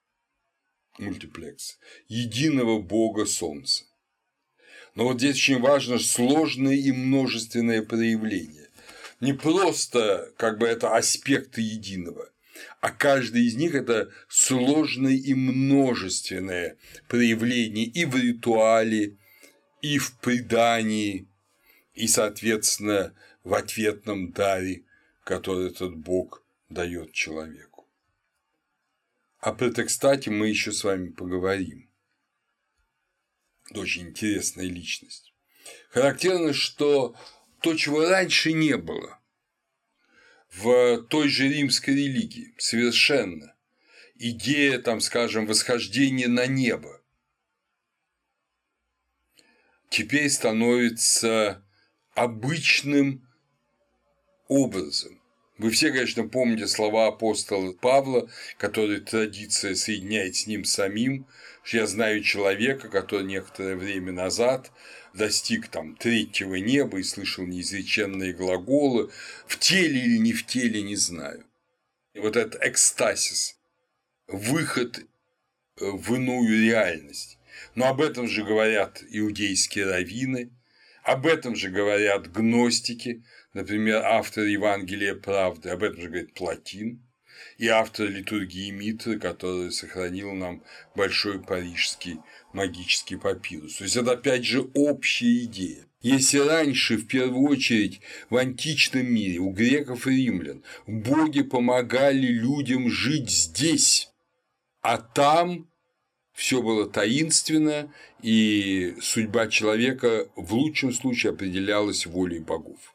мультиплекс 0.98 1.78
единого 2.06 2.80
бога 2.80 3.26
Солнца. 3.26 3.84
Но 4.94 5.04
вот 5.04 5.18
здесь 5.18 5.34
очень 5.34 5.60
важно 5.60 5.98
сложное 5.98 6.76
и 6.76 6.92
множественное 6.92 7.82
проявление. 7.82 8.68
Не 9.20 9.32
просто 9.32 10.32
как 10.36 10.58
бы 10.58 10.68
это 10.68 10.94
аспекты 10.94 11.60
единого, 11.60 12.30
а 12.80 12.92
каждый 12.92 13.46
из 13.46 13.56
них 13.56 13.74
это 13.74 14.12
сложное 14.28 15.16
и 15.16 15.34
множественное 15.34 16.76
проявление 17.08 17.86
и 17.86 18.04
в 18.04 18.14
ритуале, 18.14 19.18
и 19.82 19.98
в 19.98 20.16
предании, 20.20 21.26
и, 21.94 22.06
соответственно, 22.06 23.12
в 23.42 23.54
ответном 23.54 24.30
даре, 24.30 24.84
который 25.24 25.70
этот 25.70 25.96
Бог 25.96 26.44
дает 26.68 27.12
человеку. 27.12 27.73
О 29.44 29.52
протекстате 29.52 30.30
мы 30.30 30.48
еще 30.48 30.72
с 30.72 30.84
вами 30.84 31.10
поговорим. 31.10 31.90
Это 33.68 33.80
очень 33.80 34.08
интересная 34.08 34.64
личность. 34.64 35.34
Характерно, 35.90 36.54
что 36.54 37.14
то, 37.60 37.74
чего 37.74 38.08
раньше 38.08 38.54
не 38.54 38.78
было 38.78 39.20
в 40.50 41.02
той 41.10 41.28
же 41.28 41.46
римской 41.46 41.94
религии, 41.94 42.54
совершенно. 42.56 43.54
Идея, 44.14 44.78
там, 44.78 45.02
скажем, 45.02 45.44
восхождения 45.44 46.28
на 46.28 46.46
небо 46.46 47.02
теперь 49.90 50.30
становится 50.30 51.62
обычным 52.14 53.28
образом 54.48 55.20
вы 55.58 55.70
все, 55.70 55.92
конечно, 55.92 56.26
помните 56.26 56.66
слова 56.66 57.06
апостола 57.06 57.72
Павла, 57.72 58.28
который 58.58 59.00
традиция 59.00 59.74
соединяет 59.74 60.36
с 60.36 60.46
ним 60.46 60.64
самим, 60.64 61.26
я 61.66 61.86
знаю 61.86 62.22
человека, 62.22 62.88
который 62.88 63.24
некоторое 63.24 63.76
время 63.76 64.12
назад 64.12 64.70
достиг 65.14 65.68
там 65.68 65.96
третьего 65.96 66.56
неба 66.56 66.98
и 66.98 67.02
слышал 67.02 67.46
неизреченные 67.46 68.32
глаголы, 68.32 69.10
в 69.46 69.58
теле 69.58 70.00
или 70.00 70.18
не 70.18 70.32
в 70.32 70.44
теле, 70.44 70.82
не 70.82 70.96
знаю. 70.96 71.44
И 72.12 72.18
вот 72.18 72.36
этот 72.36 72.60
экстасис, 72.62 73.56
выход 74.26 75.04
в 75.76 76.14
иную 76.14 76.62
реальность. 76.62 77.38
Но 77.74 77.86
об 77.86 78.00
этом 78.00 78.28
же 78.28 78.44
говорят 78.44 79.02
иудейские 79.08 79.86
раввины, 79.86 80.50
об 81.02 81.26
этом 81.26 81.54
же 81.54 81.70
говорят 81.70 82.32
гностики, 82.32 83.22
например, 83.54 84.02
автор 84.04 84.44
Евангелия 84.44 85.14
правды, 85.14 85.70
об 85.70 85.82
этом 85.82 86.02
же 86.02 86.08
говорит 86.08 86.34
Платин, 86.34 87.00
и 87.58 87.68
автор 87.68 88.08
литургии 88.08 88.70
Митры, 88.70 89.18
который 89.18 89.70
сохранил 89.72 90.32
нам 90.32 90.62
большой 90.94 91.40
парижский 91.40 92.18
магический 92.52 93.16
папирус. 93.16 93.76
То 93.76 93.84
есть 93.84 93.96
это 93.96 94.12
опять 94.12 94.44
же 94.44 94.68
общая 94.74 95.44
идея. 95.44 95.86
Если 96.00 96.38
раньше, 96.38 96.96
в 96.96 97.06
первую 97.06 97.48
очередь, 97.48 98.00
в 98.28 98.36
античном 98.36 99.06
мире 99.06 99.38
у 99.38 99.50
греков 99.50 100.06
и 100.06 100.10
римлян 100.10 100.62
боги 100.86 101.42
помогали 101.42 102.26
людям 102.26 102.90
жить 102.90 103.30
здесь, 103.30 104.10
а 104.82 104.98
там 104.98 105.66
все 106.34 106.60
было 106.60 106.90
таинственно, 106.90 107.92
и 108.20 108.96
судьба 109.00 109.46
человека 109.46 110.28
в 110.36 110.52
лучшем 110.54 110.92
случае 110.92 111.32
определялась 111.32 112.04
волей 112.04 112.40
богов 112.40 112.93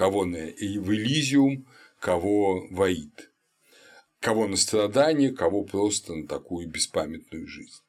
кого 0.00 0.24
на 0.24 0.38
в 0.38 0.92
Элизиум, 0.94 1.66
кого 1.98 2.66
в 2.70 2.80
Аид, 2.80 3.30
кого 4.18 4.48
на 4.48 4.56
страдание, 4.56 5.30
кого 5.30 5.62
просто 5.62 6.14
на 6.14 6.26
такую 6.26 6.68
беспамятную 6.68 7.46
жизнь. 7.46 7.82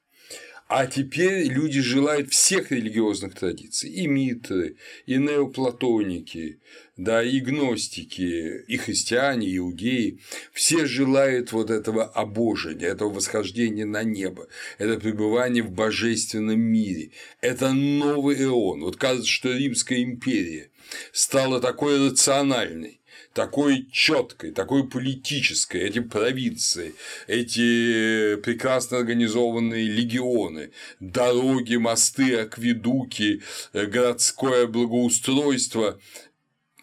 А 0.67 0.87
теперь 0.87 1.47
люди 1.47 1.79
желают 1.79 2.29
всех 2.33 2.71
религиозных 2.71 3.35
традиций, 3.35 3.89
и 3.89 4.07
митры, 4.07 4.75
и 5.05 5.15
неоплатоники, 5.15 6.59
да, 6.97 7.23
и 7.23 7.39
гностики, 7.39 8.61
и 8.67 8.77
христиане, 8.77 9.47
и 9.47 9.57
иудеи, 9.57 10.19
все 10.51 10.85
желают 10.85 11.53
вот 11.53 11.69
этого 11.69 12.03
обожения, 12.03 12.87
этого 12.87 13.09
восхождения 13.09 13.85
на 13.85 14.03
небо, 14.03 14.49
это 14.79 14.99
пребывание 14.99 15.63
в 15.63 15.71
божественном 15.71 16.59
мире, 16.59 17.11
это 17.39 17.71
новый 17.71 18.43
эон. 18.43 18.81
Вот 18.81 18.97
кажется, 18.97 19.29
что 19.29 19.53
Римская 19.53 20.03
империя 20.03 20.70
стала 21.11 21.59
такой 21.59 22.09
рациональной, 22.09 23.01
такой 23.33 23.87
четкой, 23.91 24.51
такой 24.51 24.87
политической, 24.87 25.81
эти 25.81 25.99
провинции, 25.99 26.95
эти 27.27 28.35
прекрасно 28.37 28.97
организованные 28.97 29.87
легионы, 29.87 30.71
дороги, 30.99 31.75
мосты, 31.75 32.35
акведуки, 32.35 33.41
э, 33.73 33.85
городское 33.85 34.67
благоустройство, 34.67 35.99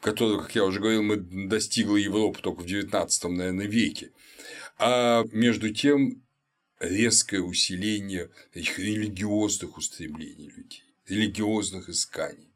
которое, 0.00 0.40
как 0.40 0.54
я 0.54 0.64
уже 0.64 0.80
говорил, 0.80 1.02
мы 1.02 1.16
достигла 1.16 1.96
Европа 1.96 2.40
только 2.40 2.62
в 2.62 2.66
XIX, 2.66 3.28
наверное, 3.28 3.66
веке. 3.66 4.12
А 4.78 5.24
между 5.32 5.74
тем 5.74 6.22
резкое 6.80 7.40
усиление 7.40 8.30
этих 8.54 8.78
религиозных 8.78 9.76
устремлений 9.76 10.50
людей, 10.50 10.84
религиозных 11.08 11.88
исканий. 11.88 12.47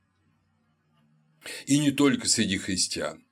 И 1.66 1.78
не 1.78 1.90
только 1.90 2.28
среди 2.28 2.58
христиан 2.58 3.24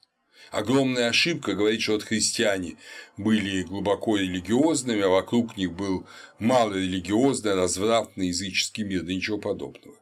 огромная 0.51 1.09
ошибка 1.09 1.55
говорить, 1.55 1.83
что 1.83 1.93
вот 1.93 2.03
христиане 2.03 2.77
были 3.17 3.63
глубоко 3.63 4.17
религиозными, 4.17 5.03
а 5.03 5.09
вокруг 5.09 5.57
них 5.57 5.73
был 5.73 6.07
малорелигиозный, 6.39 7.55
развратный 7.55 8.29
языческий 8.29 8.85
мир, 8.85 9.03
да 9.03 9.13
ничего 9.13 9.39
подобного. 9.39 9.97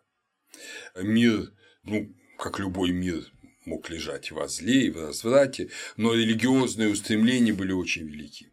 Мир, 0.96 1.52
ну, 1.84 2.14
как 2.38 2.58
любой 2.58 2.90
мир, 2.90 3.30
мог 3.64 3.90
лежать 3.90 4.30
во 4.30 4.48
зле 4.48 4.86
и 4.86 4.90
в 4.90 5.00
разврате, 5.00 5.70
но 5.96 6.14
религиозные 6.14 6.88
устремления 6.88 7.52
были 7.52 7.72
очень 7.72 8.06
велики. 8.06 8.50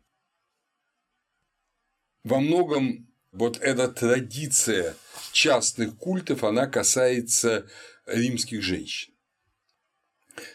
Во 2.23 2.39
многом 2.39 3.07
вот 3.31 3.57
эта 3.61 3.87
традиция 3.87 4.95
частных 5.31 5.97
культов, 5.97 6.43
она 6.43 6.67
касается 6.67 7.69
римских 8.05 8.61
женщин. 8.61 9.14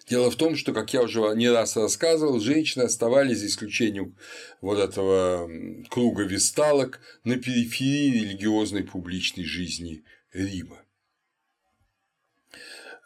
Дело 0.08 0.30
в 0.30 0.36
том, 0.36 0.56
что, 0.56 0.72
как 0.72 0.92
я 0.92 1.02
уже 1.02 1.20
не 1.36 1.48
раз 1.48 1.76
рассказывал, 1.76 2.40
женщины 2.40 2.82
оставались, 2.82 3.38
за 3.38 3.46
исключением 3.46 4.16
вот 4.60 4.78
этого 4.78 5.50
круга 5.88 6.24
висталок, 6.24 7.00
на 7.24 7.36
периферии 7.36 8.20
религиозной 8.20 8.84
публичной 8.84 9.44
жизни 9.44 10.04
Рима. 10.32 10.82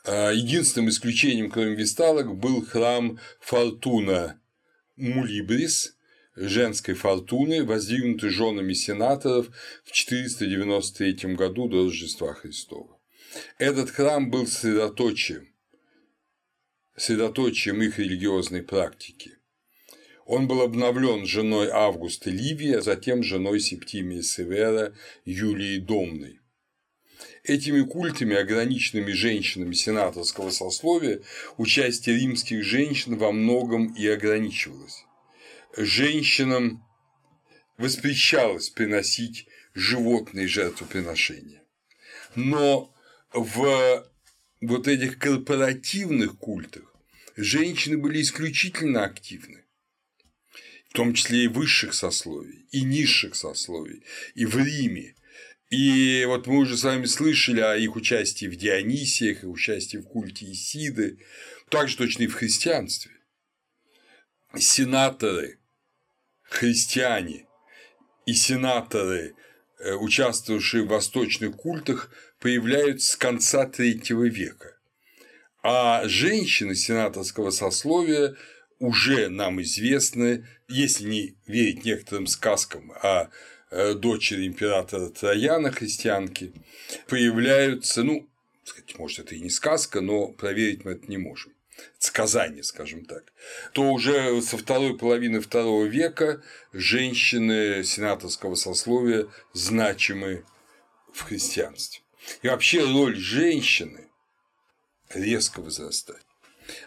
А 0.05 0.31
единственным 0.33 0.91
исключением, 0.91 1.51
кроме 1.51 1.75
висталок, 1.75 2.37
был 2.37 2.65
храм 2.65 3.19
Фортуна 3.41 4.41
Мулибрис, 4.97 5.97
женской 6.37 6.95
фортуны, 6.95 7.65
воздвигнутый 7.65 8.31
женами 8.31 8.73
сенаторов 8.75 9.49
в 9.85 9.93
493 9.93 11.35
году 11.35 11.69
до 11.69 11.85
Рождества 11.85 12.35
Христова. 12.35 12.99
Этот 13.59 13.91
храм 13.91 14.31
был 14.31 14.47
сосредоточием 14.47 15.54
средоточием 16.97 17.83
их 17.83 17.99
религиозной 17.99 18.63
практики. 18.63 19.33
Он 20.27 20.49
был 20.49 20.63
обновлен 20.63 21.27
женой 21.27 21.69
Августа 21.71 22.31
Ливия, 22.31 22.81
затем 22.81 23.23
женой 23.23 23.61
Септимии 23.61 24.23
Севера 24.23 24.95
Юлии 25.25 25.79
Домной. 25.79 26.41
Этими 27.43 27.83
культами, 27.83 28.35
ограниченными 28.35 29.13
женщинами 29.13 29.75
сенаторского 29.75 30.49
сословия, 30.51 31.21
участие 31.59 32.17
римских 32.17 32.65
женщин 32.65 33.17
во 33.17 33.33
многом 33.33 33.93
и 33.95 34.07
ограничивалось. 34.07 35.05
Женщинам 35.77 36.83
воспрещалось 37.77 38.71
приносить 38.71 39.47
животные 39.75 40.49
жертвоприношения. 40.49 41.63
Но 42.35 42.95
в 43.33 44.07
вот 44.67 44.89
этих 44.89 45.19
корпоративных 45.19 46.39
культах 46.39 46.95
женщины 47.37 47.99
были 47.99 48.23
исключительно 48.23 49.05
активны, 49.05 49.65
в 50.89 50.95
том 50.95 51.15
числе 51.15 51.45
и 51.45 51.49
высших 51.49 51.95
сословий, 51.95 52.67
и 52.71 52.83
низших 52.83 53.35
сословий, 53.35 54.05
и 54.35 54.47
в 54.47 54.57
Риме. 54.57 55.15
И 55.71 56.25
вот 56.27 56.47
мы 56.47 56.59
уже 56.59 56.77
с 56.77 56.85
вами 56.85 57.07
слышали 57.07 57.61
о 57.61 57.77
их 57.77 57.97
участии 57.97 58.47
в 58.47 58.57
Дионисиях, 58.57 59.43
и 59.43 59.47
участии 59.47 59.97
в 59.97 60.05
культе 60.05 60.51
Исиды, 60.53 61.19
также 61.69 61.97
точно 61.97 62.25
и 62.25 62.29
в 62.29 62.35
христианстве. 62.35 63.11
Сенаторы, 64.57 65.59
христиане 66.43 67.49
и 68.27 68.35
сенаторы, 68.35 69.35
э, 69.81 69.95
участвовавшие 69.95 70.85
в 70.85 70.89
восточных 70.89 71.57
культах, 71.57 72.13
появляются 72.45 73.13
с 73.13 73.17
конца 73.17 73.67
третьего 73.67 74.29
века. 74.29 74.77
А 75.63 76.07
женщины 76.07 76.75
сенаторского 76.75 77.49
сословия 77.49 78.37
уже 78.79 79.31
нам 79.31 79.63
известны, 79.63 80.47
если 80.69 81.05
не 81.05 81.37
верить 81.47 81.87
некоторым 81.87 82.27
сказкам 82.27 82.93
о 83.03 83.31
э, 83.71 83.95
дочери 83.95 84.47
императора 84.47 85.09
Трояна, 85.09 85.73
христианки, 85.73 86.53
появляются, 87.09 88.03
ну, 88.03 88.29
сказать, 88.63 88.99
может, 88.99 89.21
это 89.21 89.37
и 89.37 89.41
не 89.41 89.49
сказка, 89.49 90.03
но 90.03 90.29
проверить 90.29 90.85
мы 90.85 90.93
это 90.93 91.07
не 91.07 91.17
можем 91.17 91.55
сказание, 91.99 92.63
скажем 92.63 93.07
так, 93.07 93.33
то 93.73 93.91
уже 93.91 94.43
со 94.43 94.59
второй 94.59 94.99
половины 94.99 95.41
второго 95.41 95.87
века 95.87 96.43
женщины 96.75 97.83
сенаторского 97.85 98.55
сословия 98.55 99.29
значимы 99.55 100.45
в 101.11 101.23
христианстве. 101.23 102.04
И 102.43 102.49
вообще 102.49 102.85
роль 102.85 103.17
женщины 103.17 104.09
резко 105.11 105.61
возрастает. 105.61 106.25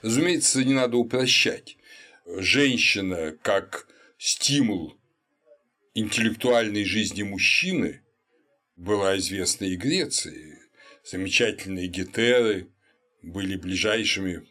Разумеется, 0.02 0.64
не 0.64 0.74
надо 0.74 0.98
упрощать. 0.98 1.78
Женщина 2.26 3.38
как 3.42 3.88
стимул 4.18 4.98
интеллектуальной 5.94 6.84
жизни 6.84 7.24
мужчины 7.24 8.02
была 8.76 9.18
известна 9.18 9.66
и 9.66 9.76
Греции. 9.76 10.60
Замечательные 11.04 11.88
гетеры 11.88 12.68
были 13.22 13.56
ближайшими 13.56 14.46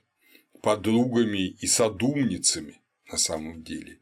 подругами 0.62 1.48
и 1.48 1.66
садумницами 1.66 2.80
на 3.10 3.18
самом 3.18 3.62
деле, 3.62 4.00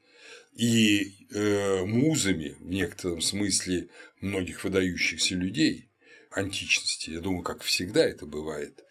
и 0.54 1.26
э, 1.30 1.84
музами 1.84 2.56
в 2.60 2.70
некотором 2.70 3.20
смысле 3.20 3.88
многих 4.20 4.64
выдающихся 4.64 5.34
людей 5.34 5.90
античности. 6.34 7.10
Я 7.10 7.20
думаю, 7.20 7.42
как 7.42 7.62
всегда 7.62 8.04
это 8.04 8.26
бывает. 8.26 8.84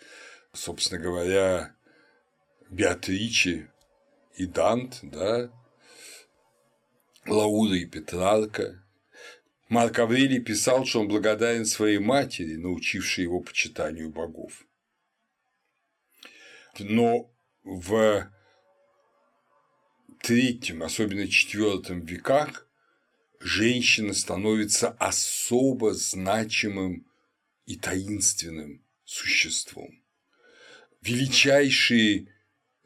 Собственно 0.53 1.01
говоря, 1.01 1.75
Беатриче 2.69 3.71
и 4.35 4.45
Дант, 4.45 4.99
да, 5.01 5.51
Лаура 7.25 7.75
и 7.75 7.85
Петрарка. 7.85 8.83
Марк 9.69 9.99
Аврелий 9.99 10.39
писал, 10.39 10.85
что 10.85 11.01
он 11.01 11.07
благодарен 11.07 11.65
своей 11.65 11.97
матери, 11.97 12.55
научившей 12.55 13.23
его 13.23 13.39
почитанию 13.39 14.09
богов. 14.09 14.65
Но 16.79 17.31
в 17.63 18.29
третьем, 20.21 20.83
особенно 20.83 21.27
четвертом 21.27 22.01
веках 22.01 22.67
женщина 23.39 24.13
становится 24.13 24.89
особо 24.89 25.93
значимым 25.93 27.05
и 27.65 27.75
таинственным 27.75 28.83
существом. 29.05 30.01
Величайшие 31.01 32.27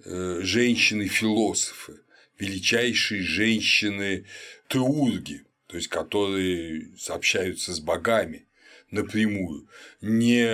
э, 0.03 0.39
женщины-философы, 0.41 2.01
величайшие 2.39 3.21
женщины-теурги, 3.23 5.45
то 5.67 5.77
есть 5.77 5.89
которые 5.89 6.97
сообщаются 6.97 7.73
с 7.73 7.79
богами 7.79 8.47
напрямую, 8.89 9.67
не 10.01 10.45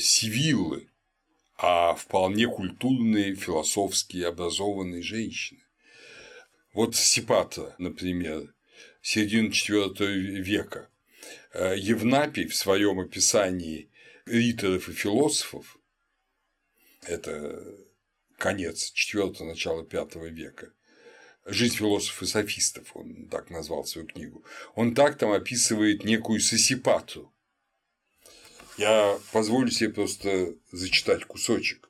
сивиллы, 0.00 0.88
а 1.56 1.94
вполне 1.94 2.48
культурные, 2.48 3.34
философские, 3.34 4.26
образованные 4.26 5.02
женщины. 5.02 5.60
Вот 6.72 6.96
Сипата, 6.96 7.74
например, 7.78 8.52
середины 9.00 9.48
IV 9.48 9.98
века, 9.98 10.90
Евнапий 11.54 12.46
в 12.46 12.54
своем 12.54 13.00
описании 13.00 13.90
риторов 14.26 14.88
и 14.88 14.92
философов, 14.92 15.78
это 17.02 17.62
конец 18.36 18.92
IV– 18.92 19.44
начало 19.44 19.82
V 19.82 20.30
века. 20.30 20.72
«Жизнь 21.44 21.76
философов 21.76 22.22
и 22.22 22.26
софистов», 22.26 22.96
он 22.96 23.28
так 23.28 23.50
назвал 23.50 23.84
свою 23.84 24.08
книгу. 24.08 24.44
Он 24.74 24.94
так 24.94 25.16
там 25.16 25.30
описывает 25.30 26.02
некую 26.02 26.40
сосипату. 26.40 27.32
Я 28.76 29.18
позволю 29.32 29.70
себе 29.70 29.90
просто 29.90 30.56
зачитать 30.72 31.24
кусочек. 31.24 31.88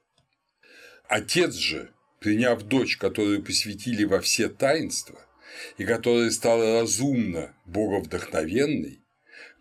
Отец 1.09 1.55
же, 1.55 1.91
приняв 2.20 2.62
дочь, 2.62 2.99
которую 2.99 3.43
посвятили 3.43 4.05
во 4.05 4.20
все 4.20 4.49
таинства, 4.49 5.20
и 5.78 5.84
которая 5.84 6.30
стала 6.30 6.80
разумно 6.80 7.57
боговдохновенной, 7.64 9.01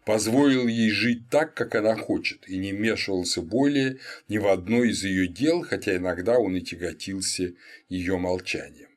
позволил 0.06 0.68
ей 0.68 0.92
жить 0.92 1.30
так, 1.30 1.54
как 1.56 1.76
она 1.76 1.96
хочет, 1.96 2.48
и 2.48 2.58
не 2.58 2.74
вмешивался 2.74 3.42
более 3.42 4.00
ни 4.30 4.38
в 4.38 4.48
одно 4.48 4.84
из 4.84 5.04
ее 5.04 5.28
дел, 5.28 5.64
хотя 5.64 5.98
иногда 5.98 6.38
он 6.38 6.56
и 6.56 6.62
тяготился 6.62 7.54
ее 7.90 8.18
молчанием. 8.18 8.90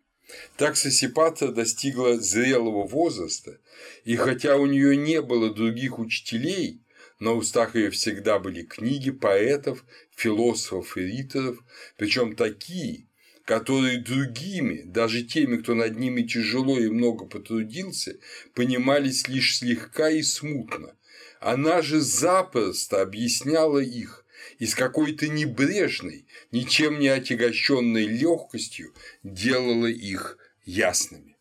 Так 0.56 0.76
Сосипата 0.76 1.48
достигла 1.48 2.20
зрелого 2.20 2.86
возраста, 2.86 3.58
и 4.04 4.16
хотя 4.16 4.56
у 4.56 4.66
нее 4.66 4.96
не 4.96 5.22
было 5.22 5.52
других 5.52 5.98
учителей, 5.98 6.82
на 7.18 7.32
устах 7.32 7.74
ее 7.74 7.90
всегда 7.90 8.38
были 8.38 8.62
книги 8.62 9.10
поэтов, 9.10 9.84
философов 10.14 10.96
и 10.98 11.00
риторов, 11.00 11.58
причем 11.96 12.36
такие, 12.36 13.06
которые 13.44 13.98
другими, 13.98 14.82
даже 14.84 15.22
теми, 15.22 15.56
кто 15.56 15.74
над 15.74 15.98
ними 15.98 16.22
тяжело 16.22 16.78
и 16.78 16.88
много 16.88 17.24
потрудился, 17.24 18.18
понимались 18.52 19.26
лишь 19.26 19.56
слегка 19.56 20.10
и 20.10 20.22
смутно. 20.22 20.97
Она 21.40 21.82
же 21.82 22.00
запросто 22.00 23.00
объясняла 23.00 23.78
их 23.78 24.24
и 24.58 24.66
с 24.66 24.74
какой-то 24.74 25.28
небрежной, 25.28 26.26
ничем 26.50 26.98
не 26.98 27.08
отягощенной 27.08 28.06
легкостью 28.06 28.92
делала 29.22 29.86
их 29.86 30.38
ясными. 30.64 31.36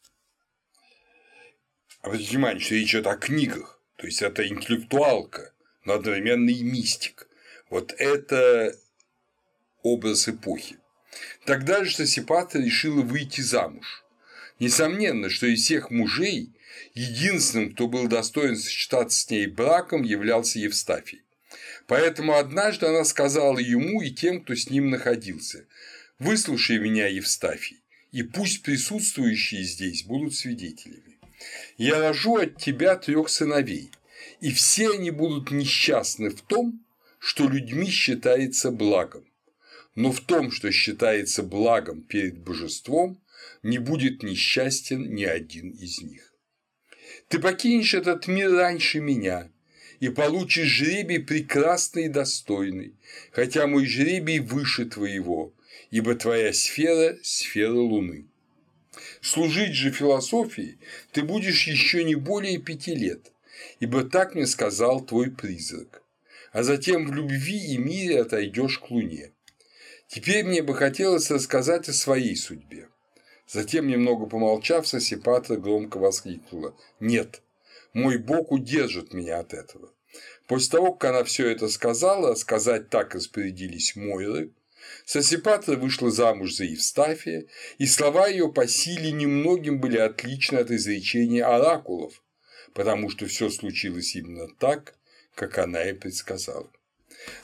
Обратите 2.02 2.32
внимание, 2.32 2.60
что 2.64 2.76
речь 2.76 2.92
идет 2.92 3.08
о 3.08 3.18
книгах, 3.18 3.82
то 3.96 4.06
есть 4.06 4.22
это 4.22 4.48
интеллектуалка, 4.48 5.54
но 5.84 5.94
одновременно 5.94 6.50
и 6.50 6.62
мистик. 6.62 7.28
Вот 7.70 7.94
это 7.98 8.76
образ 9.82 10.30
эпохи. 10.30 10.78
Тогда 11.46 11.84
же 11.84 11.96
Сосипата 11.96 12.60
решила 12.60 13.02
выйти 13.02 13.42
замуж. 13.42 14.04
Несомненно, 14.60 15.30
что 15.30 15.48
из 15.48 15.64
всех 15.64 15.90
мужей 15.92 16.54
единственным, 16.94 17.74
кто 17.74 17.88
был 17.88 18.08
достоин 18.08 18.56
сочетаться 18.56 19.20
с 19.20 19.30
ней 19.30 19.48
браком, 19.48 20.04
являлся 20.04 20.60
Евстафий. 20.60 21.22
Поэтому 21.88 22.36
однажды 22.36 22.88
она 22.88 23.06
сказала 23.06 23.60
ему 23.60 24.02
и 24.02 24.12
тем, 24.12 24.42
кто 24.42 24.56
с 24.56 24.70
ним 24.70 24.90
находился, 24.90 25.66
«Выслушай 26.20 26.80
меня, 26.80 27.08
Евстафий, 27.08 27.82
и 28.12 28.24
пусть 28.24 28.64
присутствующие 28.64 29.64
здесь 29.64 30.04
будут 30.04 30.36
свидетелями. 30.36 31.20
Я 31.78 32.00
рожу 32.00 32.38
от 32.38 32.58
тебя 32.58 32.96
трех 32.96 33.30
сыновей, 33.30 33.92
и 34.42 34.52
все 34.52 34.92
они 34.92 35.12
будут 35.12 35.52
несчастны 35.52 36.30
в 36.30 36.42
том, 36.42 36.84
что 37.20 37.48
людьми 37.48 37.90
считается 37.90 38.72
благом 38.72 39.28
но 39.98 40.12
в 40.12 40.22
том, 40.22 40.52
что 40.52 40.72
считается 40.72 41.42
благом 41.42 42.04
перед 42.04 42.38
божеством, 42.38 43.20
не 43.64 43.80
будет 43.80 44.22
несчастен 44.22 45.12
ни 45.16 45.24
один 45.24 45.72
из 45.72 46.04
них. 46.04 46.27
Ты 47.30 47.40
покинешь 47.40 47.94
этот 47.94 48.28
мир 48.28 48.52
раньше 48.52 49.02
меня 49.02 49.50
и 50.00 50.10
получишь 50.10 50.70
жребий 50.70 51.20
прекрасный 51.20 52.06
и 52.06 52.10
достойный, 52.10 52.94
хотя 53.32 53.68
мой 53.68 53.86
жребий 53.86 54.40
выше 54.40 54.86
твоего, 54.86 55.54
ибо 55.92 56.16
твоя 56.16 56.54
сфера– 56.54 57.18
сфера 57.24 57.74
Луны. 57.74 58.28
Служить 59.22 59.74
же 59.74 59.92
философии 59.92 60.80
ты 61.12 61.24
будешь 61.24 61.68
еще 61.68 62.04
не 62.06 62.16
более 62.16 62.60
пяти 62.60 62.96
лет, 62.96 63.34
ибо 63.80 64.04
так 64.04 64.34
мне 64.34 64.48
сказал 64.48 65.02
твой 65.02 65.30
призрак, 65.30 66.04
а 66.54 66.64
затем 66.64 67.08
в 67.08 67.14
любви 67.14 67.74
и 67.74 67.78
мире 67.78 68.22
отойдешь 68.22 68.80
к 68.80 68.90
Луне. 68.90 69.34
Теперь 70.08 70.46
мне 70.46 70.64
бы 70.64 70.74
хотелось 70.74 71.30
рассказать 71.30 71.90
о 71.90 71.94
своей 71.94 72.38
судьбе. 72.38 72.88
Затем, 73.48 73.88
немного 73.88 74.26
помолчав, 74.26 74.88
Сосипатра 74.88 75.56
громко 75.56 75.98
воскликнула 75.98 76.76
«Нет, 77.00 77.42
мой 77.94 78.18
Бог 78.18 78.52
удержит 78.52 79.14
меня 79.14 79.40
от 79.40 79.54
этого». 79.54 79.90
После 80.48 80.72
того, 80.72 80.94
как 80.94 81.12
она 81.12 81.24
все 81.24 81.50
это 81.50 81.70
сказала, 81.70 82.36
сказать 82.36 82.90
так 82.90 83.16
распорядились 83.16 83.96
Мойры, 83.96 84.52
Сосипатра 85.06 85.76
вышла 85.76 86.12
замуж 86.12 86.56
за 86.56 86.66
Евстафия, 86.66 87.46
и 87.78 87.86
слова 87.86 88.28
ее 88.28 88.52
по 88.52 88.68
силе 88.68 89.12
немногим 89.12 89.80
были 89.80 89.98
отличны 89.98 90.58
от 90.58 90.72
изречения 90.72 91.46
оракулов, 91.46 92.22
потому 92.74 93.10
что 93.10 93.26
все 93.28 93.50
случилось 93.50 94.16
именно 94.16 94.48
так, 94.60 94.96
как 95.36 95.58
она 95.58 95.84
и 95.84 95.94
предсказала. 95.94 96.70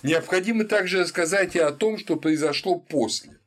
Необходимо 0.03 0.65
также 0.65 1.01
рассказать 1.01 1.55
и 1.55 1.59
о 1.59 1.71
том, 1.71 1.97
что 1.97 2.15
произошло 2.15 2.79
после. 2.79 3.37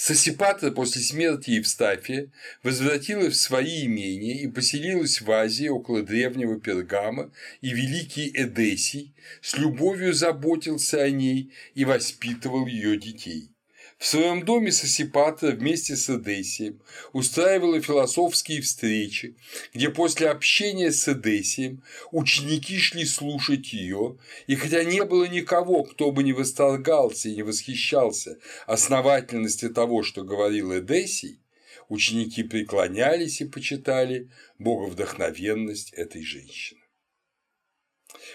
Сосипатра 0.00 0.70
после 0.70 1.02
смерти 1.02 1.50
Евстафия 1.50 2.30
возвратилась 2.62 3.34
в 3.34 3.40
свои 3.40 3.84
имения 3.84 4.40
и 4.40 4.46
поселилась 4.46 5.20
в 5.20 5.28
Азии 5.28 5.66
около 5.66 6.04
древнего 6.04 6.60
Пергама, 6.60 7.32
и 7.62 7.70
великий 7.70 8.30
Эдесий 8.32 9.12
с 9.42 9.58
любовью 9.58 10.14
заботился 10.14 11.02
о 11.02 11.10
ней 11.10 11.52
и 11.74 11.84
воспитывал 11.84 12.68
ее 12.68 12.96
детей. 12.96 13.50
В 13.98 14.06
своем 14.06 14.44
доме 14.44 14.70
Сосипатра 14.70 15.50
вместе 15.50 15.96
с 15.96 16.08
Эдесием 16.08 16.80
устраивала 17.12 17.80
философские 17.80 18.60
встречи, 18.62 19.36
где 19.74 19.90
после 19.90 20.28
общения 20.28 20.92
с 20.92 21.08
Эдесием 21.08 21.82
ученики 22.12 22.78
шли 22.78 23.04
слушать 23.04 23.72
ее, 23.72 24.16
и 24.46 24.54
хотя 24.54 24.84
не 24.84 25.04
было 25.04 25.24
никого, 25.24 25.82
кто 25.82 26.12
бы 26.12 26.22
не 26.22 26.32
восторгался 26.32 27.28
и 27.28 27.34
не 27.34 27.42
восхищался 27.42 28.38
основательности 28.66 29.68
того, 29.68 30.04
что 30.04 30.22
говорил 30.22 30.78
Эдесий, 30.78 31.40
ученики 31.88 32.44
преклонялись 32.44 33.40
и 33.40 33.46
почитали 33.46 34.30
боговдохновенность 34.60 35.92
этой 35.92 36.22
женщины. 36.22 36.80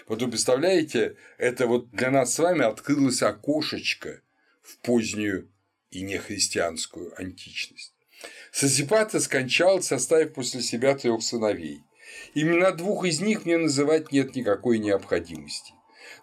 Вот 0.06 0.20
вы 0.20 0.28
представляете, 0.28 1.16
это 1.38 1.66
вот 1.66 1.90
для 1.90 2.10
нас 2.10 2.34
с 2.34 2.38
вами 2.38 2.64
открылось 2.64 3.22
окошечко 3.22 4.20
в 4.60 4.76
позднюю 4.78 5.50
и 5.94 6.02
нехристианскую 6.02 7.12
античность. 7.20 7.92
Сосипата 8.52 9.20
скончался, 9.20 9.96
оставив 9.96 10.34
после 10.34 10.62
себя 10.62 10.94
трех 10.94 11.22
сыновей. 11.22 11.82
Имена 12.34 12.70
двух 12.70 13.04
из 13.04 13.20
них 13.20 13.44
мне 13.44 13.58
называть 13.58 14.12
нет 14.12 14.34
никакой 14.34 14.78
необходимости. 14.78 15.72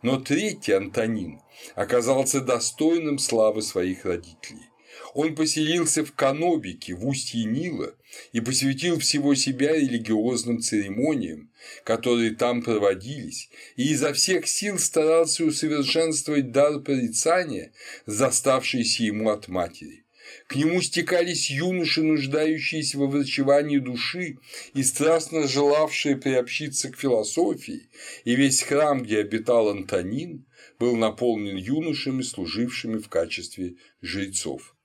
Но 0.01 0.19
третий, 0.19 0.71
Антонин, 0.71 1.41
оказался 1.75 2.41
достойным 2.41 3.19
славы 3.19 3.61
своих 3.61 4.05
родителей. 4.05 4.70
Он 5.13 5.35
поселился 5.35 6.05
в 6.05 6.13
Канобике, 6.13 6.93
в 6.93 7.05
устье 7.07 7.43
Нила, 7.43 7.93
и 8.33 8.41
посвятил 8.41 8.99
всего 8.99 9.35
себя 9.35 9.73
религиозным 9.73 10.61
церемониям, 10.61 11.49
которые 11.83 12.31
там 12.31 12.61
проводились, 12.61 13.49
и 13.75 13.91
изо 13.91 14.13
всех 14.13 14.47
сил 14.47 14.79
старался 14.79 15.45
усовершенствовать 15.45 16.51
дар 16.51 16.79
порицания, 16.79 17.71
заставшийся 18.05 19.03
ему 19.03 19.29
от 19.29 19.47
матери. 19.47 20.01
К 20.47 20.55
нему 20.55 20.81
стекались 20.81 21.49
юноши, 21.49 22.03
нуждающиеся 22.03 22.97
во 22.97 23.07
врачевании 23.07 23.79
души 23.79 24.37
и 24.73 24.83
страстно 24.83 25.47
желавшие 25.47 26.15
приобщиться 26.17 26.89
к 26.89 26.97
философии, 26.97 27.89
и 28.23 28.35
весь 28.35 28.61
храм, 28.61 29.03
где 29.03 29.19
обитал 29.19 29.69
Антонин, 29.69 30.45
был 30.79 30.95
наполнен 30.95 31.55
юношами, 31.55 32.21
служившими 32.21 32.97
в 32.97 33.09
качестве 33.09 33.75
жрецов. 34.01 34.75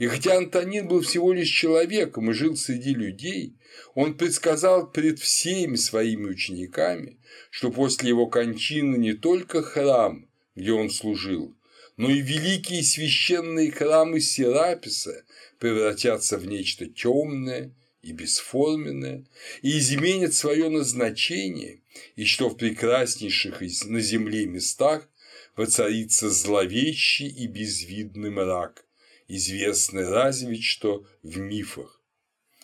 И 0.00 0.06
хотя 0.06 0.38
Антонин 0.38 0.88
был 0.88 1.02
всего 1.02 1.34
лишь 1.34 1.50
человеком 1.50 2.30
и 2.30 2.34
жил 2.34 2.56
среди 2.56 2.94
людей, 2.94 3.58
он 3.94 4.16
предсказал 4.16 4.90
пред 4.90 5.18
всеми 5.18 5.76
своими 5.76 6.30
учениками, 6.30 7.18
что 7.50 7.70
после 7.70 8.08
его 8.08 8.26
кончины 8.26 8.96
не 8.96 9.12
только 9.12 9.60
храм, 9.62 10.26
где 10.56 10.72
он 10.72 10.88
служил, 10.88 11.54
но 11.98 12.08
и 12.08 12.22
великие 12.22 12.82
священные 12.82 13.70
храмы 13.70 14.20
Сераписа 14.20 15.22
превратятся 15.58 16.38
в 16.38 16.46
нечто 16.46 16.86
темное 16.86 17.74
и 18.00 18.12
бесформенное, 18.12 19.26
и 19.60 19.78
изменят 19.78 20.32
свое 20.32 20.70
назначение, 20.70 21.82
и 22.16 22.24
что 22.24 22.48
в 22.48 22.56
прекраснейших 22.56 23.60
на 23.84 24.00
земле 24.00 24.46
местах 24.46 25.06
воцарится 25.56 26.30
зловещий 26.30 27.28
и 27.28 27.46
безвидный 27.46 28.30
мрак, 28.30 28.86
известны 29.36 30.04
разве 30.08 30.60
что 30.60 31.06
в 31.22 31.38
мифах. 31.38 32.02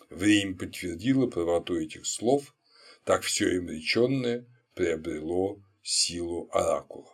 Время 0.09 0.55
подтвердило 0.55 1.27
правоту 1.27 1.75
этих 1.75 2.05
слов, 2.05 2.55
так 3.03 3.23
все 3.23 3.55
им 3.55 3.69
реченное 3.69 4.45
приобрело 4.73 5.61
силу 5.81 6.49
оракула. 6.51 7.13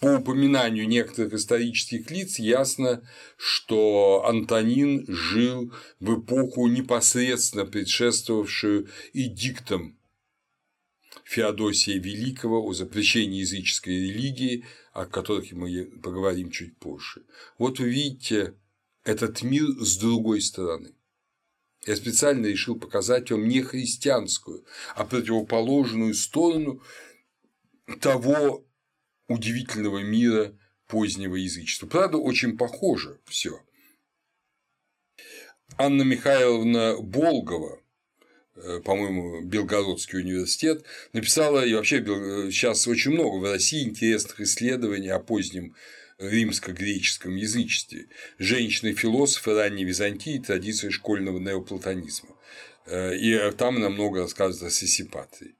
по 0.00 0.16
упоминанию 0.16 0.88
некоторых 0.88 1.34
исторических 1.34 2.10
лиц 2.10 2.38
ясно, 2.38 3.06
что 3.36 4.24
Антонин 4.26 5.04
жил 5.08 5.72
в 6.00 6.20
эпоху, 6.20 6.66
непосредственно 6.68 7.64
предшествовавшую 7.64 8.88
эдиктам 9.12 9.98
Феодосия 11.24 11.98
Великого 11.98 12.64
о 12.64 12.72
запрещении 12.74 13.40
языческой 13.40 13.94
религии, 13.94 14.64
о 14.92 15.06
которых 15.06 15.50
мы 15.52 15.86
поговорим 16.02 16.50
чуть 16.50 16.76
позже. 16.78 17.24
Вот 17.58 17.78
вы 17.78 17.88
видите 17.88 18.54
этот 19.04 19.42
мир 19.42 19.64
с 19.80 19.96
другой 19.96 20.40
стороны. 20.40 20.94
Я 21.86 21.96
специально 21.96 22.46
решил 22.46 22.78
показать 22.78 23.30
вам 23.30 23.48
не 23.48 23.62
христианскую, 23.62 24.64
а 24.94 25.04
противоположную 25.04 26.14
сторону 26.14 26.82
того 28.00 28.66
удивительного 29.28 30.00
мира 30.02 30.56
позднего 30.86 31.36
язычества. 31.36 31.86
Правда, 31.86 32.18
очень 32.18 32.56
похоже 32.56 33.20
все. 33.26 33.60
Анна 35.76 36.02
Михайловна 36.02 36.96
Болгова, 37.00 37.80
по-моему, 38.84 39.42
Белгородский 39.42 40.20
университет, 40.20 40.84
написала, 41.12 41.64
и 41.64 41.74
вообще 41.74 42.04
сейчас 42.50 42.86
очень 42.86 43.12
много 43.12 43.36
в 43.36 43.50
России 43.50 43.82
интересных 43.82 44.40
исследований 44.40 45.08
о 45.08 45.18
позднем 45.18 45.74
римско-греческом 46.18 47.34
язычестве, 47.34 48.06
женщины-философы 48.38 49.54
ранней 49.54 49.84
Византии, 49.84 50.38
традиции 50.38 50.90
школьного 50.90 51.38
неоплатонизма. 51.38 52.30
Э, 52.86 53.16
и 53.16 53.50
там 53.52 53.80
нам 53.80 53.94
много 53.94 54.24
о 54.24 54.28
Сесипатрии. 54.70 55.54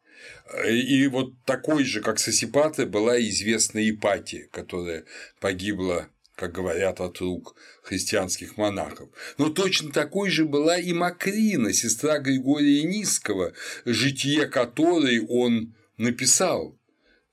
И 0.69 1.07
вот 1.09 1.35
такой 1.45 1.85
же, 1.85 2.01
как 2.01 2.19
Сосипаты, 2.19 2.87
была 2.87 3.21
известна 3.21 3.89
Ипатия, 3.89 4.49
которая 4.53 5.05
погибла 5.41 6.09
как 6.37 6.53
говорят, 6.53 7.01
от 7.01 7.21
рук 7.21 7.55
христианских 7.83 8.57
монахов. 8.57 9.09
Но 9.39 9.51
точно 9.51 9.93
такой 9.93 10.31
же 10.31 10.45
была 10.45 10.79
и 10.79 10.93
Макрина, 10.93 11.73
сестра 11.73 12.19
Григория 12.19 12.83
Низкого, 12.83 13.53
житие 13.85 14.47
которой 14.47 15.25
он 15.27 15.75
написал. 15.97 16.79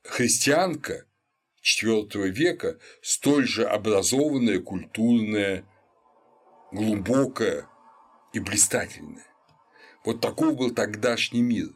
Христианка 0.04 1.06
IV 1.64 2.30
века, 2.30 2.78
столь 3.02 3.48
же 3.48 3.66
образованная, 3.66 4.60
культурная, 4.60 5.66
глубокая 6.72 7.68
и 8.34 8.40
блистательная. 8.40 9.26
Вот 10.06 10.22
таков 10.22 10.58
был 10.58 10.72
тогдашний 10.72 11.42
мир. 11.42 11.70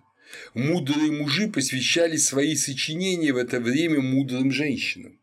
Мудрые 0.53 1.11
мужи 1.11 1.47
посвящали 1.47 2.17
свои 2.17 2.55
сочинения 2.55 3.31
в 3.31 3.37
это 3.37 3.59
время 3.59 4.01
мудрым 4.01 4.51
женщинам. 4.51 5.19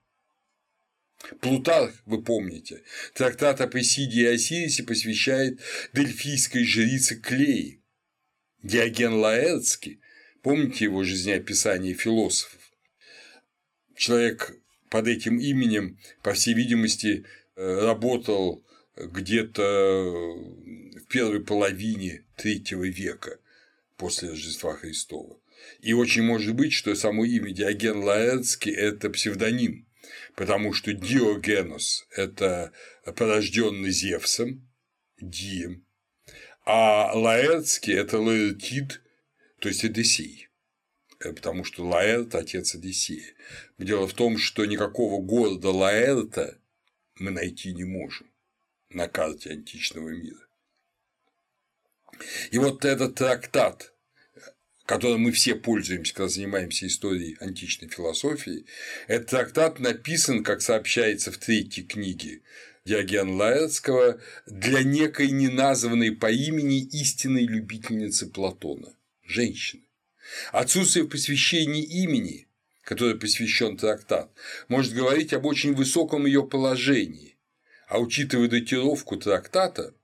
Плутарх, 1.40 1.94
вы 2.06 2.22
помните, 2.22 2.82
трактат 3.14 3.60
о 3.60 3.66
Песиде 3.66 4.22
и 4.22 4.26
Осирисе 4.26 4.82
посвящает 4.82 5.60
дельфийской 5.92 6.64
жрице 6.64 7.16
Клеи. 7.16 7.80
Диоген 8.62 9.14
Лаэртский, 9.14 10.00
помните 10.42 10.84
его 10.84 11.02
жизнеописание 11.04 11.94
философов? 11.94 12.60
Человек 13.96 14.56
под 14.88 15.08
этим 15.08 15.38
именем, 15.38 15.98
по 16.22 16.34
всей 16.34 16.54
видимости, 16.54 17.24
э, 17.56 17.84
работал 17.84 18.64
где-то 18.96 19.72
в 19.72 21.06
первой 21.08 21.42
половине 21.42 22.24
третьего 22.36 22.84
века 22.84 23.38
после 23.96 24.30
Рождества 24.30 24.74
Христова. 24.74 25.38
И 25.80 25.92
очень 25.92 26.22
может 26.22 26.54
быть, 26.54 26.72
что 26.72 26.94
само 26.94 27.24
имя 27.24 27.52
Диоген 27.52 28.02
Лаэртский– 28.02 28.72
это 28.74 29.10
псевдоним, 29.10 29.86
потому 30.36 30.72
что 30.72 30.92
Диогенос– 30.92 32.06
это 32.10 32.72
порожденный 33.16 33.90
Зевсом, 33.90 34.68
Дием, 35.20 35.86
а 36.64 37.12
Лаэртский– 37.14 37.94
это 37.96 38.18
Лаэртид, 38.18 39.02
то 39.58 39.68
есть 39.68 39.84
Одиссей 39.84 40.48
э, 41.20 41.32
потому 41.32 41.64
что 41.64 41.84
Лаэрт– 41.84 42.34
отец 42.34 42.74
Одиссея. 42.74 43.34
Дело 43.78 44.06
в 44.06 44.14
том, 44.14 44.38
что 44.38 44.64
никакого 44.64 45.22
города 45.22 45.70
Лаэрта 45.70 46.58
мы 47.16 47.30
найти 47.30 47.72
не 47.72 47.84
можем 47.84 48.30
на 48.90 49.08
карте 49.08 49.50
античного 49.50 50.10
мира. 50.10 50.46
И 52.50 52.58
вот 52.58 52.84
этот 52.84 53.16
трактат 53.16 53.91
которым 54.86 55.22
мы 55.22 55.32
все 55.32 55.54
пользуемся, 55.54 56.14
когда 56.14 56.28
занимаемся 56.28 56.86
историей 56.86 57.36
античной 57.40 57.88
философии, 57.88 58.66
этот 59.06 59.30
трактат 59.30 59.78
написан, 59.78 60.42
как 60.42 60.60
сообщается 60.60 61.30
в 61.30 61.38
третьей 61.38 61.84
книге 61.84 62.42
Диогена 62.84 63.32
Лаэртского, 63.36 64.20
для 64.46 64.82
некой 64.82 65.30
неназванной 65.30 66.12
по 66.12 66.30
имени 66.30 66.80
истинной 66.80 67.46
любительницы 67.46 68.26
Платона– 68.26 68.94
женщины. 69.22 69.84
Отсутствие 70.50 71.06
посвящения 71.06 71.82
имени, 71.82 72.48
которое 72.82 73.14
посвящен 73.14 73.76
трактат, 73.76 74.32
может 74.68 74.94
говорить 74.94 75.32
об 75.32 75.46
очень 75.46 75.74
высоком 75.74 76.26
ее 76.26 76.44
положении, 76.44 77.36
а 77.86 78.00
учитывая 78.00 78.48
датировку 78.48 79.16
трактата, 79.16 79.94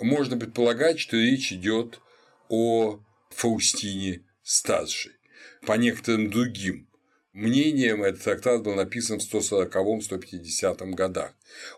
можно 0.00 0.36
предполагать, 0.36 0.98
что 0.98 1.16
речь 1.16 1.52
идет 1.52 2.00
о 2.50 3.00
Фаустине 3.30 4.26
старшей. 4.42 5.12
По 5.66 5.74
некоторым 5.74 6.30
другим 6.30 6.88
мнениям 7.32 8.02
этот 8.02 8.22
трактат 8.24 8.62
был 8.62 8.74
написан 8.74 9.20
в 9.20 9.34
140-150 9.34 10.90
годах. 10.90 11.32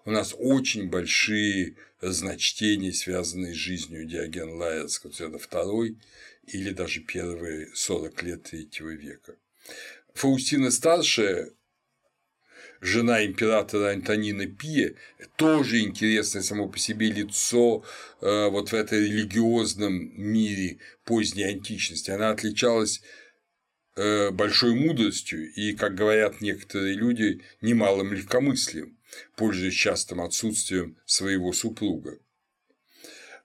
У 0.04 0.10
нас 0.10 0.34
очень 0.36 0.88
большие 0.88 1.76
разночтения, 2.00 2.92
связанные 2.92 3.54
с 3.54 3.56
жизнью 3.56 4.06
Диогена 4.06 4.54
Лаэртского, 4.56 5.12
это 5.12 5.38
второй 5.38 5.98
или 6.46 6.70
даже 6.70 7.00
первые 7.00 7.68
40 7.74 8.22
лет 8.22 8.42
третьего 8.44 8.90
века. 8.90 9.36
Фаустина 10.14 10.70
старшая 10.70 11.50
жена 12.82 13.24
императора 13.24 13.92
Антонина 13.92 14.46
Пия, 14.46 14.94
тоже 15.36 15.80
интересное 15.80 16.42
само 16.42 16.68
по 16.68 16.78
себе 16.78 17.10
лицо 17.10 17.84
э, 18.20 18.48
вот 18.48 18.70
в 18.70 18.74
этой 18.74 19.06
религиозном 19.06 20.12
мире 20.20 20.78
поздней 21.04 21.44
античности. 21.44 22.10
Она 22.10 22.30
отличалась 22.30 23.00
э, 23.94 24.30
большой 24.30 24.74
мудростью 24.74 25.50
и, 25.52 25.74
как 25.74 25.94
говорят 25.94 26.40
некоторые 26.40 26.94
люди, 26.94 27.40
немалым 27.60 28.12
легкомыслием, 28.12 28.98
пользуясь 29.36 29.74
частым 29.74 30.20
отсутствием 30.20 30.98
своего 31.06 31.52
супруга. 31.52 32.18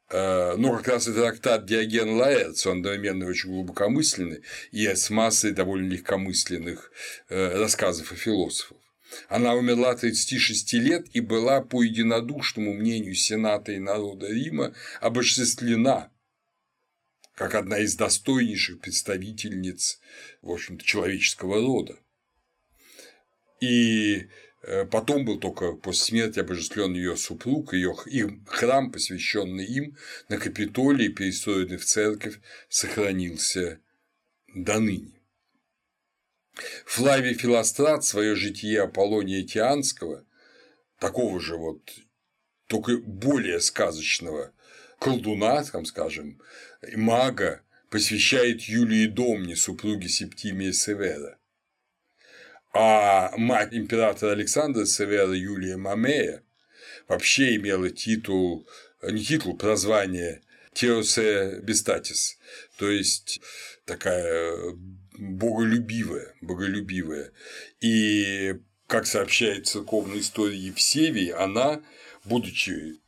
Э, 0.09 0.55
но 0.57 0.75
как 0.77 0.87
раз 0.87 1.07
этот 1.07 1.21
трактат 1.21 1.65
Диоген 1.67 2.09
Лаэрц, 2.09 2.65
он 2.65 2.77
одновременно 2.79 3.27
очень 3.27 3.51
глубокомысленный 3.51 4.41
и 4.71 4.87
с 4.87 5.11
массой 5.11 5.51
довольно 5.51 5.91
легкомысленных 5.91 6.91
рассказов 7.29 8.11
о 8.11 8.15
философах. 8.15 8.77
Она 9.29 9.53
умерла 9.53 9.95
36 9.95 10.73
лет 10.73 11.07
и 11.13 11.21
была, 11.21 11.61
по 11.61 11.83
единодушному 11.83 12.73
мнению 12.73 13.15
Сената 13.15 13.71
и 13.71 13.79
народа 13.79 14.27
Рима, 14.27 14.73
обожествлена 15.01 16.11
как 17.37 17.53
одна 17.53 17.77
из 17.77 17.95
достойнейших 17.95 18.79
представительниц, 18.79 19.99
в 20.41 20.49
общем-то, 20.49 20.83
человеческого 20.83 21.61
рода. 21.61 21.99
И 23.61 24.27
э, 24.63 24.85
потом 24.85 25.23
был 25.23 25.39
только 25.39 25.73
после 25.73 26.05
смерти 26.05 26.39
обожествлен 26.39 26.95
ее 26.95 27.15
супруг, 27.15 27.73
ее 27.73 27.95
храм, 28.47 28.91
посвященный 28.91 29.65
им, 29.65 29.97
на 30.29 30.37
Капитолии, 30.37 31.09
перестроенный 31.09 31.77
в 31.77 31.85
церковь, 31.85 32.39
сохранился 32.69 33.81
до 34.55 34.79
ныне. 34.79 35.16
Флавий 36.85 37.33
Филострат 37.33 38.03
свое 38.03 38.35
житие 38.35 38.81
Аполлония 38.81 39.43
Тианского, 39.43 40.25
такого 40.99 41.39
же 41.39 41.57
вот, 41.57 41.81
только 42.67 42.97
более 42.97 43.59
сказочного 43.59 44.51
колдуна, 44.99 45.63
там, 45.63 45.85
скажем, 45.85 46.41
мага, 46.95 47.61
посвящает 47.89 48.61
Юлии 48.61 49.07
Домне, 49.07 49.55
супруге 49.55 50.09
Септимия 50.09 50.71
Севера. 50.71 51.37
А 52.73 53.35
мать 53.37 53.73
императора 53.73 54.31
Александра 54.31 54.85
Севера 54.85 55.33
Юлия 55.33 55.77
Мамея 55.77 56.43
вообще 57.07 57.55
имела 57.55 57.89
титул, 57.89 58.67
не 59.01 59.23
титул, 59.23 59.57
прозвание 59.57 60.41
Теосе 60.73 61.59
Бестатис, 61.63 62.37
то 62.77 62.89
есть 62.89 63.41
такая 63.85 64.75
боголюбивая, 65.17 66.35
боголюбивая. 66.41 67.31
И, 67.81 68.55
как 68.87 69.05
сообщает 69.05 69.67
церковная 69.67 70.19
история 70.19 70.57
Евсевий, 70.57 71.31
она, 71.31 71.81
будучи 72.25 72.99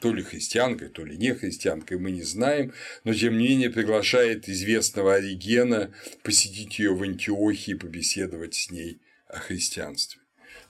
то 0.00 0.12
ли 0.12 0.22
христианкой, 0.24 0.88
то 0.88 1.04
ли 1.04 1.16
не 1.16 1.32
христианкой, 1.32 1.98
мы 1.98 2.10
не 2.10 2.22
знаем, 2.22 2.74
но 3.04 3.14
тем 3.14 3.38
не 3.38 3.48
менее 3.48 3.70
приглашает 3.70 4.48
известного 4.48 5.14
Оригена 5.14 5.94
посетить 6.24 6.80
ее 6.80 6.92
в 6.92 7.02
Антиохии 7.02 7.72
и 7.72 7.78
побеседовать 7.78 8.54
с 8.54 8.70
ней 8.70 9.00
о 9.28 9.38
христианстве. 9.38 10.20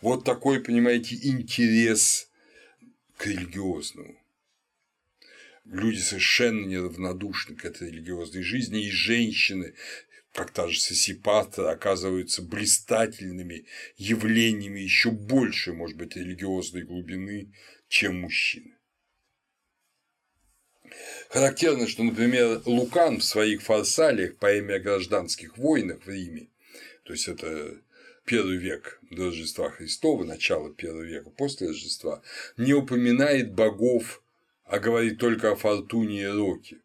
Вот 0.02 0.24
такой, 0.24 0.60
понимаете, 0.60 1.16
интерес 1.22 2.28
к 3.16 3.26
религиозному. 3.26 4.18
Люди 5.64 6.00
совершенно 6.00 6.66
неравнодушны 6.66 7.56
к 7.56 7.64
этой 7.64 7.90
религиозной 7.90 8.42
жизни, 8.42 8.84
и 8.84 8.90
женщины, 8.90 9.74
как 10.32 10.50
та 10.50 10.68
же 10.68 10.80
Сосипата, 10.80 11.70
оказываются 11.70 12.42
блистательными 12.42 13.66
явлениями 13.96 14.80
еще 14.80 15.10
больше, 15.10 15.72
может 15.72 15.96
быть, 15.96 16.16
религиозной 16.16 16.82
глубины, 16.82 17.52
чем 17.88 18.20
мужчины. 18.20 18.74
Характерно, 21.28 21.86
что, 21.86 22.02
например, 22.02 22.62
Лукан 22.66 23.18
в 23.18 23.24
своих 23.24 23.62
фарсалиях 23.62 24.36
поэме 24.36 24.74
о 24.74 24.80
гражданских 24.80 25.56
войнах 25.56 26.04
в 26.04 26.08
Риме, 26.08 26.48
то 27.04 27.12
есть 27.12 27.28
это 27.28 27.80
первый 28.24 28.56
век 28.56 29.00
до 29.10 29.26
Рождества 29.26 29.70
Христова, 29.70 30.24
начало 30.24 30.72
первого 30.72 31.02
века 31.02 31.30
после 31.30 31.68
Рождества, 31.68 32.22
не 32.56 32.74
упоминает 32.74 33.52
богов, 33.52 34.22
а 34.64 34.78
говорит 34.78 35.18
только 35.18 35.52
о 35.52 35.56
Фортуне 35.56 36.22
и 36.22 36.26
Роке. 36.26 36.78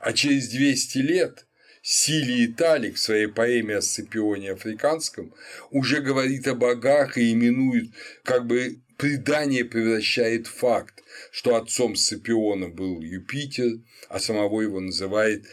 А 0.00 0.12
через 0.12 0.48
200 0.48 0.98
лет 0.98 1.46
Силий 1.82 2.46
Италик 2.46 2.96
в 2.96 3.00
своей 3.00 3.26
поэме 3.26 3.76
о 3.76 3.82
Сципионе 3.82 4.52
Африканском 4.52 5.34
уже 5.70 6.00
говорит 6.00 6.46
о 6.46 6.54
богах 6.54 7.16
и 7.16 7.32
именует, 7.32 7.90
как 8.22 8.46
бы 8.46 8.82
предание 8.98 9.64
превращает 9.64 10.46
факт, 10.46 11.02
что 11.32 11.56
отцом 11.56 11.96
Сципиона 11.96 12.68
был 12.68 13.00
Юпитер, 13.00 13.80
а 14.10 14.20
самого 14.20 14.60
его 14.60 14.80
называет 14.80 15.46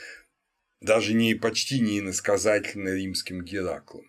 даже 0.82 1.14
не 1.14 1.34
почти 1.34 1.80
не 1.80 2.00
иносказательно 2.00 2.90
римским 2.90 3.44
Гераклом. 3.44 4.06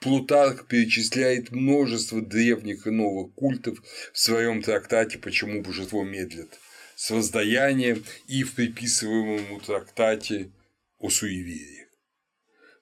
Плутарх 0.00 0.66
перечисляет 0.66 1.50
множество 1.50 2.20
древних 2.20 2.86
и 2.86 2.90
новых 2.90 3.34
культов 3.34 3.78
в 4.12 4.18
своем 4.18 4.62
трактате 4.62 5.18
«Почему 5.18 5.62
божество 5.62 6.04
медлит» 6.04 6.58
с 6.94 7.10
воздаянием 7.10 8.04
и 8.26 8.42
в 8.42 8.54
приписываемом 8.54 9.60
трактате 9.60 10.50
о 10.98 11.10
суевериях. 11.10 11.88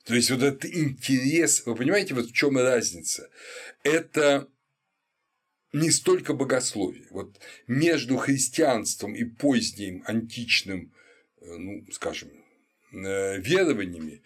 То 0.05 0.15
есть 0.15 0.31
вот 0.31 0.43
этот 0.43 0.65
интерес, 0.65 1.65
вы 1.67 1.75
понимаете, 1.75 2.15
вот 2.15 2.27
в 2.27 2.33
чем 2.33 2.57
разница? 2.57 3.29
Это 3.83 4.49
не 5.73 5.91
столько 5.91 6.33
богословие. 6.33 7.09
Вот 7.11 7.39
между 7.67 8.17
христианством 8.17 9.15
и 9.15 9.25
поздним 9.25 10.03
античным, 10.07 10.93
э, 11.41 11.57
ну, 11.57 11.85
скажем, 11.93 12.31
э, 12.93 13.41
верованиями 13.41 14.23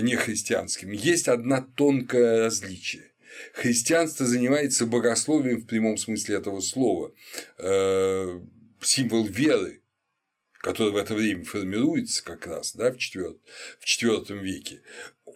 нехристианскими 0.00 0.96
есть 0.96 1.28
одна 1.28 1.60
тонкое 1.60 2.44
различие. 2.44 3.10
Христианство 3.52 4.26
занимается 4.26 4.86
богословием 4.86 5.60
в 5.60 5.66
прямом 5.66 5.96
смысле 5.96 6.36
этого 6.36 6.60
слова. 6.60 7.12
Э, 7.58 8.40
символ 8.80 9.26
веры 9.26 9.82
который 10.64 10.92
в 10.92 10.96
это 10.96 11.14
время 11.14 11.44
формируется 11.44 12.24
как 12.24 12.46
раз 12.46 12.74
да, 12.74 12.90
в, 12.90 12.96
IV, 12.96 13.38
в 13.78 13.84
IV 13.84 14.38
веке, 14.38 14.80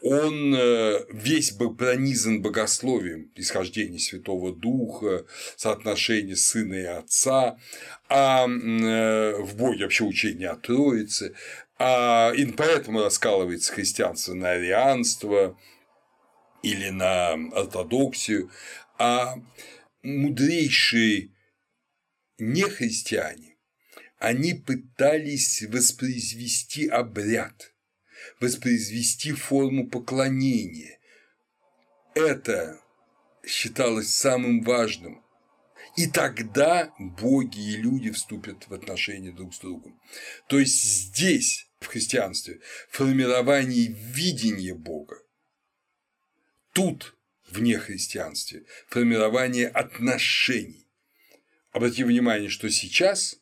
он 0.01 0.55
э, 0.55 1.05
весь 1.13 1.53
был 1.53 1.77
пронизан 1.77 2.41
богословием 2.41 3.31
исхождения 3.35 3.99
Святого 3.99 4.55
Духа, 4.57 5.27
соотношения 5.55 6.35
сына 6.35 6.75
и 6.75 6.85
отца, 6.85 7.59
а 8.09 8.47
э, 8.47 9.37
в 9.43 9.55
Боге 9.57 9.85
вообще 9.85 10.05
учение 10.05 10.49
о 10.49 10.57
Троице, 10.57 11.35
а 11.79 12.33
и 12.35 12.47
поэтому 12.47 13.03
раскалывается 13.03 13.75
христианство 13.75 14.33
на 14.33 14.53
арианство 14.53 15.59
или 16.63 16.89
на 16.89 17.33
ортодоксию, 17.53 18.51
а 18.99 19.35
мудрейшие 20.03 21.35
нехристиане 22.39 23.58
они 24.19 24.55
пытались 24.55 25.63
воспроизвести 25.63 26.89
обряд, 26.89 27.73
воспроизвести 28.41 29.33
форму 29.33 29.89
поклонения. 29.89 30.99
Это 32.15 32.81
считалось 33.47 34.11
самым 34.11 34.63
важным. 34.63 35.25
И 35.97 36.07
тогда 36.07 36.93
боги 36.99 37.59
и 37.59 37.77
люди 37.77 38.11
вступят 38.11 38.69
в 38.69 38.75
отношения 38.75 39.33
друг 39.33 39.55
с 39.55 39.59
другом. 39.59 40.01
То 40.49 40.59
есть 40.59 40.83
здесь, 40.83 41.69
в 41.81 41.87
христианстве, 41.87 42.61
формирование 42.91 43.87
видения 43.87 44.75
Бога. 44.75 45.17
Тут, 46.73 47.17
в 47.49 47.61
нехристианстве, 47.61 48.65
формирование 48.89 49.69
отношений. 49.69 50.87
Обратите 51.73 52.05
внимание, 52.05 52.49
что 52.49 52.69
сейчас 52.71 53.41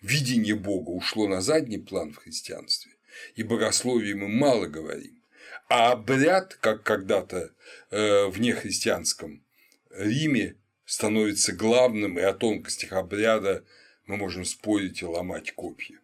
видение 0.00 0.54
Бога 0.54 0.90
ушло 0.90 1.28
на 1.28 1.40
задний 1.40 1.78
план 1.78 2.12
в 2.12 2.16
христианстве, 2.16 2.92
и 3.34 3.42
богословии 3.42 4.12
мы 4.12 4.28
мало 4.28 4.66
говорим, 4.66 5.22
а 5.68 5.92
обряд, 5.92 6.54
как 6.54 6.82
когда-то 6.82 7.50
э, 7.90 8.26
в 8.26 8.40
нехристианском 8.40 9.44
Риме, 9.90 10.56
становится 10.84 11.52
главным, 11.52 12.18
и 12.18 12.22
о 12.22 12.32
тонкостях 12.32 12.92
обряда 12.92 13.64
мы 14.06 14.16
можем 14.16 14.46
спорить 14.46 15.02
и 15.02 15.04
ломать 15.04 15.52
копья. 15.52 16.00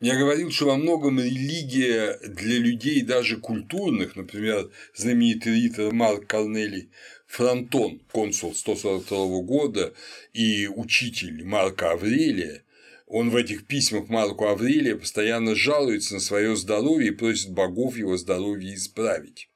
Я 0.00 0.16
говорил, 0.16 0.50
что 0.50 0.66
во 0.66 0.76
многом 0.76 1.20
религия 1.20 2.18
для 2.18 2.58
людей 2.58 3.02
даже 3.02 3.36
культурных, 3.36 4.16
например, 4.16 4.70
знаменитый 4.94 5.54
ритор 5.54 5.92
Марк 5.92 6.26
Корнелий 6.26 6.90
Фронтон, 7.32 8.02
консул 8.12 8.54
142 8.54 9.40
года 9.40 9.94
и 10.34 10.68
учитель 10.68 11.42
Марка 11.44 11.92
Аврелия, 11.92 12.62
он 13.06 13.30
в 13.30 13.36
этих 13.36 13.66
письмах 13.66 14.10
Марку 14.10 14.48
Аврелия 14.48 14.96
постоянно 14.96 15.54
жалуется 15.54 16.14
на 16.14 16.20
свое 16.20 16.54
здоровье 16.56 17.08
и 17.08 17.14
просит 17.14 17.52
богов 17.52 17.96
его 17.96 18.18
здоровье 18.18 18.74
исправить. 18.74 19.48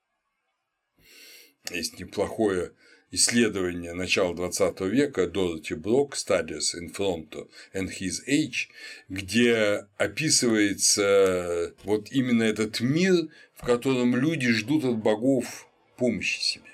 Есть 1.71 2.01
неплохое 2.01 2.73
исследование 3.11 3.93
начала 3.93 4.33
XX 4.33 4.89
века 4.89 5.27
Дороти 5.27 5.75
Брок 5.75 6.17
«Studies 6.17 6.75
in 6.81 6.91
Fronto 6.91 7.51
and 7.75 7.91
His 8.01 8.27
Age», 8.27 8.71
где 9.11 9.87
описывается 9.99 11.75
вот 11.85 12.11
именно 12.11 12.45
этот 12.45 12.81
мир, 12.81 13.29
в 13.53 13.67
котором 13.67 14.17
люди 14.17 14.51
ждут 14.51 14.87
от 14.87 14.97
богов 14.97 15.69
помощи 15.99 16.41
себе 16.41 16.66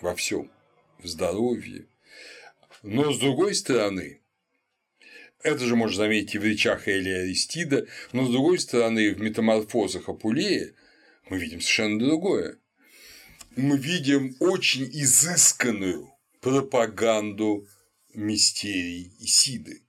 во 0.00 0.14
всем, 0.14 0.50
в 0.98 1.06
здоровье. 1.06 1.86
Но 2.82 3.12
с 3.12 3.18
другой 3.18 3.54
стороны, 3.54 4.20
это 5.42 5.64
же 5.64 5.76
можно 5.76 5.96
заметить 5.96 6.34
и 6.34 6.38
в 6.38 6.44
речах 6.44 6.88
Элия 6.88 7.22
Аристида, 7.22 7.86
но 8.12 8.26
с 8.26 8.30
другой 8.30 8.58
стороны, 8.58 9.14
в 9.14 9.20
метаморфозах 9.20 10.08
Апулея 10.08 10.74
мы 11.28 11.38
видим 11.38 11.60
совершенно 11.60 11.98
другое. 11.98 12.58
Мы 13.56 13.76
видим 13.76 14.36
очень 14.38 14.84
изысканную 14.84 16.12
пропаганду 16.40 17.66
мистерий 18.14 19.12
Исиды. 19.20 19.82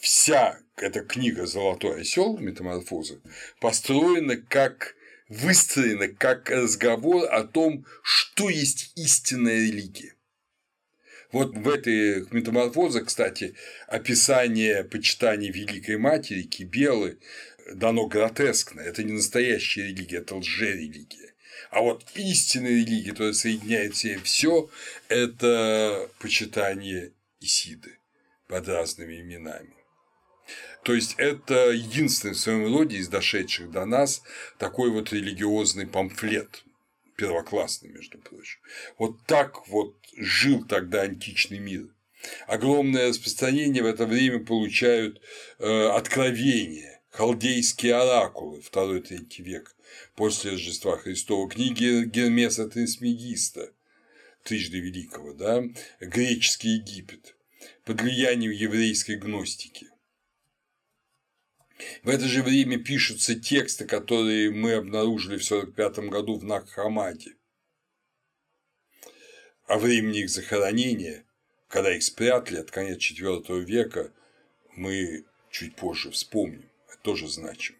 Вся 0.00 0.60
эта 0.76 1.00
книга 1.00 1.46
«Золотой 1.46 2.02
осел» 2.02 2.36
метаморфоза 2.38 3.20
построена 3.60 4.36
как 4.36 4.94
выстроена 5.28 6.08
как 6.08 6.50
разговор 6.50 7.26
о 7.32 7.44
том, 7.44 7.86
что 8.02 8.48
есть 8.48 8.92
истинная 8.96 9.66
религия. 9.66 10.14
Вот 11.32 11.56
в 11.56 11.68
этой 11.68 12.26
метаморфозе, 12.30 13.00
кстати, 13.00 13.54
описание 13.88 14.84
почитания 14.84 15.50
Великой 15.50 15.98
Матери 15.98 16.42
Кибелы 16.42 17.18
дано 17.72 18.06
гротескно. 18.06 18.80
Это 18.80 19.02
не 19.02 19.12
настоящая 19.12 19.88
религия, 19.88 20.18
это 20.18 20.36
лжерелигия. 20.36 21.34
А 21.70 21.80
вот 21.80 22.04
истинная 22.14 22.70
религия, 22.70 23.10
которая 23.10 23.32
соединяет 23.32 23.94
все 23.94 24.18
все, 24.18 24.70
это 25.08 26.08
почитание 26.20 27.12
Исиды 27.40 27.98
под 28.46 28.68
разными 28.68 29.20
именами. 29.20 29.74
То 30.82 30.94
есть 30.94 31.14
это 31.18 31.70
единственный 31.70 32.34
в 32.34 32.38
своем 32.38 32.74
роде 32.74 32.98
из 32.98 33.08
дошедших 33.08 33.70
до 33.70 33.86
нас 33.86 34.22
такой 34.58 34.90
вот 34.90 35.12
религиозный 35.12 35.86
памфлет, 35.86 36.64
первоклассный, 37.16 37.90
между 37.90 38.18
прочим. 38.18 38.58
Вот 38.98 39.24
так 39.26 39.68
вот 39.68 39.96
жил 40.16 40.64
тогда 40.64 41.02
античный 41.02 41.58
мир. 41.58 41.88
Огромное 42.46 43.08
распространение 43.08 43.82
в 43.82 43.86
это 43.86 44.06
время 44.06 44.44
получают 44.44 45.20
э, 45.58 45.88
откровения, 45.88 47.00
халдейские 47.10 47.94
оракулы, 47.94 48.60
второй-третий 48.60 49.42
век 49.42 49.74
после 50.16 50.52
Рождества 50.52 50.96
Христова, 50.96 51.48
книги 51.48 52.04
Гермеса 52.04 52.68
Трисмегиста, 52.68 53.72
трижды 54.42 54.80
великого, 54.80 55.32
да, 55.32 55.62
греческий 56.00 56.70
Египет, 56.70 57.36
под 57.84 58.00
влиянием 58.00 58.50
еврейской 58.50 59.16
гностики. 59.16 59.88
В 62.02 62.08
это 62.08 62.26
же 62.26 62.42
время 62.42 62.78
пишутся 62.78 63.34
тексты, 63.34 63.84
которые 63.84 64.50
мы 64.50 64.74
обнаружили 64.74 65.38
в 65.38 65.44
1945 65.44 66.10
году 66.10 66.38
в 66.38 66.44
Накхамаде. 66.44 67.34
О 69.66 69.78
времени 69.78 70.20
их 70.20 70.30
захоронения, 70.30 71.24
когда 71.68 71.94
их 71.94 72.02
спрятали 72.02 72.58
от 72.58 72.70
конец 72.70 72.98
IV 72.98 73.60
века, 73.64 74.12
мы 74.76 75.24
чуть 75.50 75.74
позже 75.74 76.10
вспомним. 76.10 76.68
Это 76.88 76.98
тоже 77.02 77.28
значимо. 77.28 77.78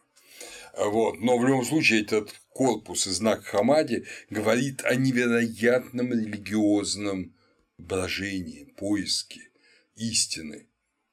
Вот. 0.76 1.20
Но 1.20 1.38
в 1.38 1.46
любом 1.46 1.64
случае 1.64 2.02
этот 2.02 2.34
корпус 2.48 3.06
из 3.06 3.20
Накхамади 3.20 4.06
говорит 4.30 4.82
о 4.84 4.94
невероятном 4.94 6.12
религиозном 6.12 7.34
брожении, 7.78 8.64
поиске 8.64 9.50
истины 9.96 10.66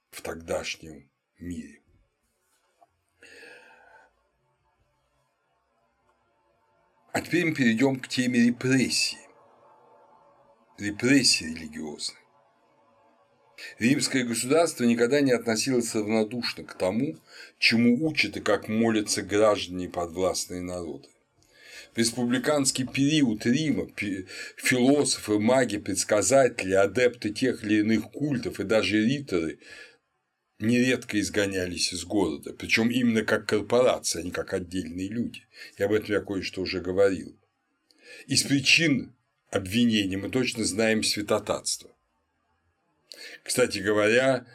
в 0.09 0.21
тогдашнем 0.21 1.09
мире. 1.39 1.80
А 7.13 7.19
теперь 7.19 7.45
мы 7.45 7.53
перейдем 7.53 7.99
к 7.99 8.07
теме 8.07 8.39
репрессий. 8.39 9.17
Репрессии 10.77 11.43
религиозные. 11.43 12.17
Римское 13.79 14.23
государство 14.23 14.85
никогда 14.85 15.19
не 15.19 15.33
относилось 15.33 15.93
равнодушно 15.93 16.63
к 16.63 16.73
тому, 16.73 17.17
чему 17.59 18.05
учат 18.07 18.37
и 18.37 18.39
как 18.39 18.69
молятся 18.69 19.21
граждане 19.21 19.85
и 19.85 19.89
подвластные 19.89 20.61
народы. 20.61 21.09
В 21.93 21.97
республиканский 21.97 22.87
период 22.87 23.45
Рима 23.45 23.87
философы, 24.55 25.37
маги, 25.37 25.77
предсказатели, 25.77 26.73
адепты 26.73 27.31
тех 27.31 27.65
или 27.65 27.79
иных 27.79 28.09
культов 28.11 28.61
и 28.61 28.63
даже 28.63 29.03
риторы 29.03 29.59
нередко 30.61 31.19
изгонялись 31.19 31.93
из 31.93 32.05
города, 32.05 32.53
причем 32.53 32.89
именно 32.89 33.23
как 33.23 33.47
корпорация, 33.47 34.21
а 34.21 34.23
не 34.23 34.31
как 34.31 34.53
отдельные 34.53 35.09
люди. 35.09 35.45
И 35.77 35.83
об 35.83 35.91
этом 35.91 36.13
я 36.13 36.21
кое-что 36.21 36.61
уже 36.61 36.79
говорил. 36.79 37.37
Из 38.27 38.43
причин 38.43 39.13
обвинения 39.49 40.17
мы 40.17 40.29
точно 40.29 40.63
знаем 40.63 41.03
святотатство. 41.03 41.89
Кстати 43.43 43.79
говоря, 43.79 44.45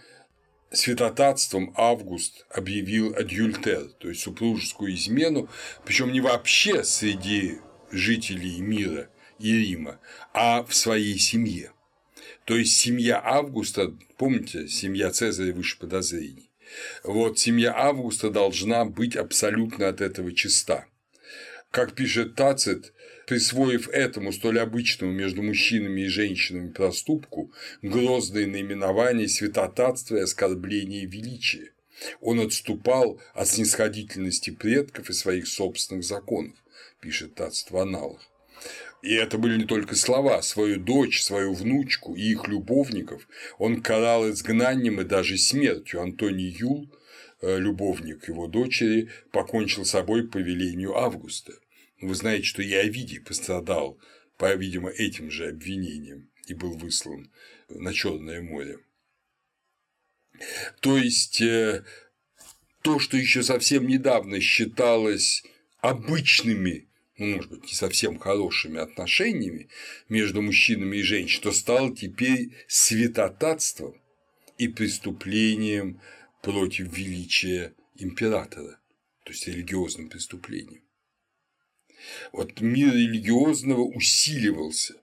святотатством 0.70 1.72
Август 1.76 2.46
объявил 2.50 3.14
адюльтер, 3.14 3.92
то 3.98 4.08
есть 4.08 4.22
супружескую 4.22 4.94
измену, 4.94 5.48
причем 5.84 6.12
не 6.12 6.20
вообще 6.20 6.84
среди 6.84 7.58
жителей 7.90 8.60
мира 8.60 9.08
и 9.38 9.52
Рима, 9.52 10.00
а 10.32 10.62
в 10.62 10.74
своей 10.74 11.18
семье. 11.18 11.72
То 12.46 12.56
есть 12.56 12.78
семья 12.78 13.20
Августа, 13.22 13.92
помните, 14.18 14.68
семья 14.68 15.10
Цезаря 15.10 15.52
выше 15.52 15.80
подозрений. 15.80 16.48
Вот 17.02 17.40
семья 17.40 17.74
Августа 17.76 18.30
должна 18.30 18.84
быть 18.84 19.16
абсолютно 19.16 19.88
от 19.88 20.00
этого 20.00 20.32
чиста. 20.32 20.86
Как 21.72 21.94
пишет 21.94 22.36
Тацит, 22.36 22.92
присвоив 23.26 23.88
этому 23.88 24.32
столь 24.32 24.60
обычному 24.60 25.12
между 25.12 25.42
мужчинами 25.42 26.02
и 26.02 26.08
женщинами 26.08 26.70
проступку 26.70 27.52
грозное 27.82 28.46
наименование 28.46 29.28
святотатства 29.28 30.16
и 30.16 30.20
оскорбления 30.20 31.04
величия. 31.04 31.72
Он 32.20 32.38
отступал 32.38 33.20
от 33.34 33.48
снисходительности 33.48 34.50
предков 34.50 35.10
и 35.10 35.14
своих 35.14 35.48
собственных 35.48 36.04
законов, 36.04 36.54
пишет 37.00 37.34
Тацит 37.34 37.72
в 37.72 37.76
аналах. 37.76 38.20
И 39.02 39.14
это 39.14 39.38
были 39.38 39.58
не 39.58 39.64
только 39.64 39.94
слова, 39.94 40.42
свою 40.42 40.80
дочь, 40.80 41.22
свою 41.22 41.52
внучку 41.54 42.14
и 42.14 42.22
их 42.22 42.48
любовников 42.48 43.28
он 43.58 43.82
карал 43.82 44.28
изгнанием 44.30 45.00
и 45.00 45.04
даже 45.04 45.36
смертью. 45.38 46.00
Антоний 46.00 46.48
Юл, 46.58 46.90
э, 47.40 47.58
любовник 47.58 48.28
его 48.28 48.46
дочери, 48.46 49.10
покончил 49.30 49.84
с 49.84 49.90
собой 49.90 50.26
по 50.26 50.38
велению 50.38 50.96
Августа. 50.96 51.52
Вы 52.00 52.14
знаете, 52.14 52.44
что 52.44 52.62
и 52.62 52.72
Овидий 52.72 53.20
пострадал 53.20 53.98
по, 54.36 54.54
видимо, 54.54 54.90
этим 54.90 55.30
же 55.30 55.48
обвинениям 55.48 56.28
и 56.46 56.54
был 56.54 56.76
выслан 56.76 57.30
на 57.68 57.92
Черное 57.92 58.42
море. 58.42 58.78
То 60.80 60.96
есть 60.96 61.40
э, 61.40 61.84
то, 62.82 62.98
что 62.98 63.16
еще 63.16 63.42
совсем 63.42 63.86
недавно 63.86 64.40
считалось 64.40 65.42
обычными 65.80 66.85
может 67.18 67.50
быть, 67.50 67.64
не 67.64 67.72
совсем 67.72 68.18
хорошими 68.18 68.78
отношениями 68.78 69.68
между 70.08 70.42
мужчинами 70.42 70.98
и 70.98 71.02
женщинами, 71.02 71.44
то 71.44 71.52
стало 71.52 71.94
теперь 71.96 72.50
святотатством 72.68 74.00
и 74.58 74.68
преступлением 74.68 76.00
против 76.42 76.96
величия 76.96 77.74
императора, 77.96 78.78
то 79.24 79.32
есть 79.32 79.46
религиозным 79.46 80.08
преступлением. 80.08 80.82
Вот 82.32 82.60
мир 82.60 82.92
религиозного 82.92 83.80
усиливался 83.80 84.94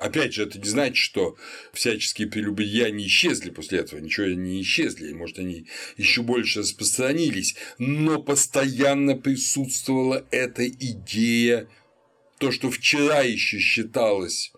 Опять 0.00 0.32
же, 0.32 0.44
это 0.44 0.58
не 0.58 0.68
значит, 0.68 0.96
что 0.96 1.36
всяческие 1.74 2.26
прелюбодеяния 2.26 3.06
исчезли 3.06 3.50
после 3.50 3.80
этого, 3.80 4.00
ничего 4.00 4.28
не 4.28 4.62
исчезли, 4.62 5.12
может, 5.12 5.38
они 5.38 5.66
еще 5.98 6.22
больше 6.22 6.60
распространились, 6.60 7.54
но 7.76 8.20
постоянно 8.22 9.14
присутствовала 9.14 10.26
эта 10.30 10.66
идея, 10.66 11.68
то, 12.38 12.50
что 12.50 12.70
вчера 12.70 13.20
еще 13.20 13.58
считалось 13.58 14.52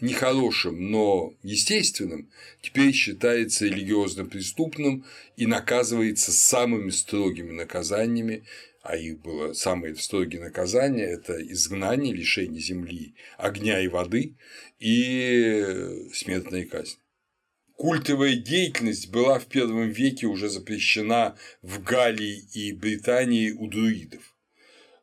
нехорошим, 0.00 0.90
но 0.90 1.34
естественным, 1.42 2.30
теперь 2.62 2.94
считается 2.94 3.66
религиозно 3.66 4.24
преступным 4.24 5.04
и 5.36 5.46
наказывается 5.46 6.32
самыми 6.32 6.88
строгими 6.90 7.52
наказаниями 7.52 8.44
а 8.86 8.96
их 8.96 9.20
было 9.20 9.52
самые 9.52 9.96
строгие 9.96 10.40
наказания– 10.40 11.04
это 11.06 11.40
изгнание, 11.52 12.14
лишение 12.14 12.60
земли, 12.60 13.14
огня 13.36 13.80
и 13.80 13.88
воды 13.88 14.36
и 14.78 16.08
смертная 16.12 16.64
казнь. 16.66 16.98
Культовая 17.74 18.36
деятельность 18.36 19.10
была 19.10 19.38
в 19.38 19.46
первом 19.46 19.90
веке 19.90 20.26
уже 20.26 20.48
запрещена 20.48 21.36
в 21.62 21.82
Галлии 21.82 22.48
и 22.54 22.72
Британии 22.72 23.50
у 23.50 23.66
друидов. 23.66 24.34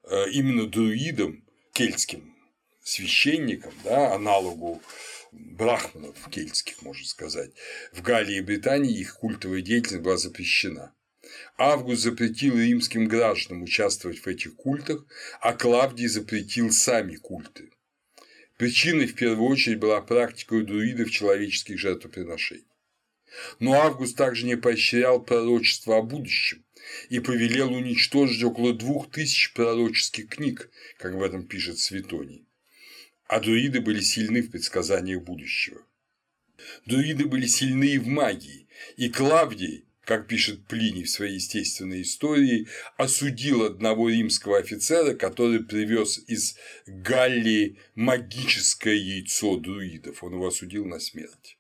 Э, 0.06 0.30
именно 0.32 0.66
друидам, 0.66 1.44
кельтским 1.74 2.36
священникам, 2.84 3.74
да, 3.84 4.14
аналогу 4.14 4.82
брахманов 5.32 6.30
кельтских, 6.30 6.82
можно 6.82 7.06
сказать, 7.06 7.52
в 7.92 8.02
Галлии 8.02 8.38
и 8.38 8.42
Британии 8.42 8.98
их 8.98 9.18
культовая 9.18 9.62
деятельность 9.62 10.04
была 10.04 10.18
запрещена. 10.18 10.94
Август 11.58 12.02
запретил 12.02 12.58
римским 12.58 13.06
гражданам 13.06 13.64
участвовать 13.64 14.20
в 14.20 14.28
этих 14.28 14.56
культах, 14.56 15.06
а 15.42 15.54
Клавдий 15.54 16.08
запретил 16.08 16.72
сами 16.72 17.16
культы. 17.16 17.72
Причиной 18.58 19.08
в 19.08 19.16
первую 19.16 19.50
очередь 19.50 19.80
была 19.80 20.02
практика 20.02 20.62
друидов 20.62 21.12
человеческих 21.12 21.80
жертвоприношений. 21.80 22.68
Но 23.60 23.74
Август 23.74 24.16
также 24.16 24.46
не 24.46 24.56
поощрял 24.56 25.22
пророчество 25.22 25.98
о 25.98 26.04
будущем 26.04 26.64
и 27.10 27.20
повелел 27.20 27.74
уничтожить 27.74 28.44
около 28.44 28.74
двух 28.74 29.10
тысяч 29.10 29.54
пророческих 29.54 30.30
книг, 30.30 30.70
как 30.98 31.16
в 31.16 31.24
этом 31.24 31.48
пишет 31.48 31.80
Светоний. 31.80 32.46
А 33.28 33.40
друиды 33.40 33.82
были 33.82 34.02
сильны 34.02 34.42
в 34.42 34.52
предсказаниях 34.52 35.24
будущего. 35.24 35.82
Друиды 36.86 37.26
были 37.26 37.48
сильны 37.48 37.86
и 37.86 37.98
в 37.98 38.08
магии, 38.08 38.68
и 38.96 39.10
Клавдий 39.10 39.86
как 40.06 40.28
пишет 40.28 40.66
Плиний 40.68 41.04
в 41.04 41.10
своей 41.10 41.36
естественной 41.36 42.02
истории, 42.02 42.68
осудил 42.98 43.64
одного 43.64 44.10
римского 44.10 44.58
офицера, 44.58 45.14
который 45.14 45.64
привез 45.64 46.20
из 46.28 46.58
Галлии 46.86 47.78
магическое 47.96 48.96
яйцо 48.96 49.58
друидов. 49.58 50.24
Он 50.24 50.34
его 50.34 50.48
осудил 50.48 50.86
на 50.86 51.00
смерть. 51.00 51.58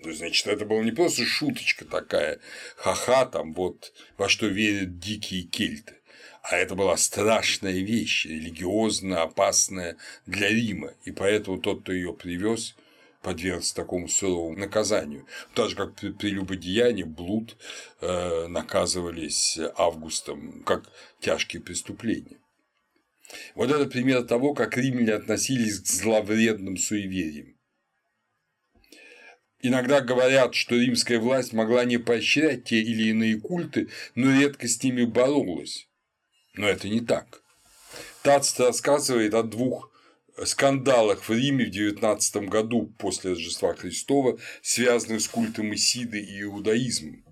Ну, 0.00 0.12
значит, 0.12 0.46
это 0.46 0.64
была 0.64 0.82
не 0.82 0.92
просто 0.92 1.24
шуточка 1.24 1.84
такая, 1.84 2.40
ха-ха, 2.76 3.26
там 3.26 3.52
вот 3.52 3.92
во 4.16 4.28
что 4.28 4.46
верят 4.46 4.98
дикие 4.98 5.42
кельты, 5.42 5.96
а 6.42 6.56
это 6.56 6.74
была 6.74 6.96
страшная 6.96 7.80
вещь, 7.80 8.24
религиозно 8.24 9.22
опасная 9.22 9.98
для 10.24 10.48
Рима, 10.48 10.94
и 11.04 11.10
поэтому 11.10 11.58
тот, 11.58 11.82
кто 11.82 11.92
ее 11.92 12.14
привез, 12.14 12.74
подвергся 13.26 13.74
такому 13.74 14.08
суровому 14.08 14.56
наказанию. 14.56 15.26
Так 15.52 15.70
же, 15.70 15.74
как 15.74 15.96
при 15.96 16.12
прелюбодеянии, 16.12 17.02
блуд 17.02 17.56
э, 18.00 18.46
наказывались 18.46 19.58
августом 19.76 20.62
как 20.62 20.88
тяжкие 21.18 21.60
преступления. 21.60 22.38
Вот 23.56 23.72
это 23.72 23.86
пример 23.86 24.22
того, 24.22 24.54
как 24.54 24.76
римляне 24.76 25.14
относились 25.14 25.80
к 25.80 25.86
зловредным 25.88 26.76
суевериям. 26.76 27.56
Иногда 29.60 30.00
говорят, 30.00 30.54
что 30.54 30.76
римская 30.76 31.18
власть 31.18 31.52
могла 31.52 31.84
не 31.84 31.98
поощрять 31.98 32.66
те 32.66 32.80
или 32.80 33.08
иные 33.08 33.40
культы, 33.40 33.88
но 34.14 34.30
редко 34.30 34.68
с 34.68 34.80
ними 34.84 35.04
боролась. 35.04 35.88
Но 36.54 36.68
это 36.68 36.88
не 36.88 37.00
так. 37.00 37.42
Тацит 38.22 38.60
рассказывает 38.60 39.34
о 39.34 39.42
двух 39.42 39.90
скандалах 40.44 41.28
в 41.28 41.30
Риме 41.30 41.66
в 41.66 41.70
19 41.70 42.48
году 42.48 42.92
после 42.98 43.30
Рождества 43.30 43.74
Христова, 43.74 44.38
связанных 44.62 45.22
с 45.22 45.28
культом 45.28 45.74
Исиды 45.74 46.20
и 46.20 46.42
иудаизмом, 46.42 47.24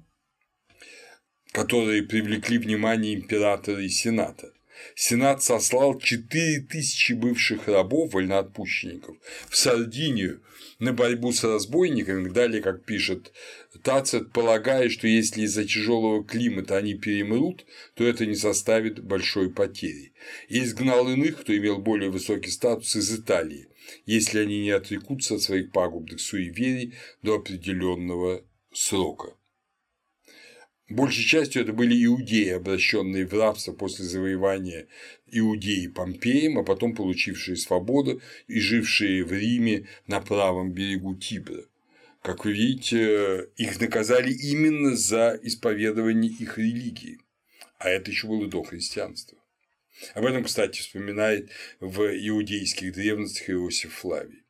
которые 1.52 2.02
привлекли 2.02 2.58
внимание 2.58 3.14
императора 3.14 3.82
и 3.82 3.88
сената. 3.88 4.52
Сенат 4.94 5.42
сослал 5.42 5.98
4000 5.98 7.12
бывших 7.12 7.68
рабов, 7.68 8.12
вольноотпущенников, 8.12 9.16
в 9.48 9.56
Сардинию 9.56 10.42
на 10.78 10.92
борьбу 10.92 11.32
с 11.32 11.42
разбойниками, 11.44 12.28
далее, 12.28 12.60
как 12.60 12.84
пишет 12.84 13.32
Тацет, 13.84 14.32
полагая, 14.32 14.88
что 14.88 15.06
если 15.06 15.42
из-за 15.42 15.64
тяжелого 15.64 16.24
климата 16.24 16.78
они 16.78 16.94
перемрут, 16.94 17.66
то 17.94 18.04
это 18.04 18.24
не 18.24 18.34
составит 18.34 19.04
большой 19.04 19.50
потери. 19.50 20.14
И 20.48 20.60
изгнал 20.60 21.06
иных, 21.10 21.42
кто 21.42 21.54
имел 21.54 21.76
более 21.76 22.08
высокий 22.08 22.50
статус 22.50 22.96
из 22.96 23.14
Италии, 23.14 23.68
если 24.06 24.38
они 24.38 24.62
не 24.62 24.70
отрекутся 24.70 25.34
от 25.34 25.42
своих 25.42 25.70
пагубных 25.70 26.18
суеверий 26.18 26.94
до 27.20 27.34
определенного 27.34 28.42
срока. 28.72 29.34
Большей 30.88 31.24
частью 31.24 31.60
это 31.60 31.74
были 31.74 32.06
иудеи, 32.06 32.52
обращенные 32.52 33.26
в 33.26 33.34
рабство 33.34 33.72
после 33.72 34.06
завоевания 34.06 34.86
Иудеи 35.30 35.88
Помпеем, 35.88 36.58
а 36.58 36.62
потом 36.62 36.94
получившие 36.94 37.56
свободу 37.56 38.22
и 38.46 38.60
жившие 38.60 39.24
в 39.24 39.32
Риме 39.32 39.88
на 40.06 40.20
правом 40.20 40.72
берегу 40.72 41.14
Тибра. 41.14 41.64
Как 42.24 42.46
вы 42.46 42.54
видите, 42.54 43.50
их 43.56 43.78
наказали 43.78 44.32
именно 44.32 44.96
за 44.96 45.38
исповедование 45.42 46.32
их 46.32 46.56
религии, 46.56 47.20
а 47.76 47.90
это 47.90 48.10
еще 48.10 48.28
было 48.28 48.46
до 48.46 48.62
христианства. 48.62 49.36
Об 50.14 50.24
этом, 50.24 50.44
кстати, 50.44 50.80
вспоминает 50.80 51.50
в 51.80 52.00
иудейских 52.00 52.94
древностях 52.94 53.50
Иосиф 53.50 53.92
Флавий. 53.96 54.42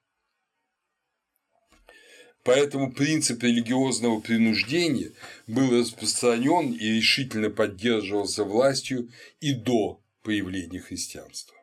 Поэтому 2.44 2.92
принцип 2.92 3.42
религиозного 3.42 4.20
принуждения 4.20 5.10
был 5.48 5.76
распространен 5.76 6.74
и 6.74 6.98
решительно 6.98 7.50
поддерживался 7.50 8.44
властью 8.44 9.10
и 9.40 9.52
до 9.52 10.00
появления 10.22 10.78
христианства. 10.78 11.56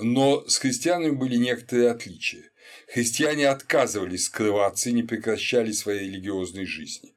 Но 0.00 0.46
с 0.46 0.58
христианами 0.58 1.16
были 1.16 1.34
некоторые 1.34 1.90
отличия. 1.90 2.51
Христиане 2.92 3.48
отказывались 3.48 4.26
скрываться 4.26 4.90
и 4.90 4.92
не 4.92 5.02
прекращали 5.02 5.72
своей 5.72 6.10
религиозной 6.10 6.66
жизни. 6.66 7.14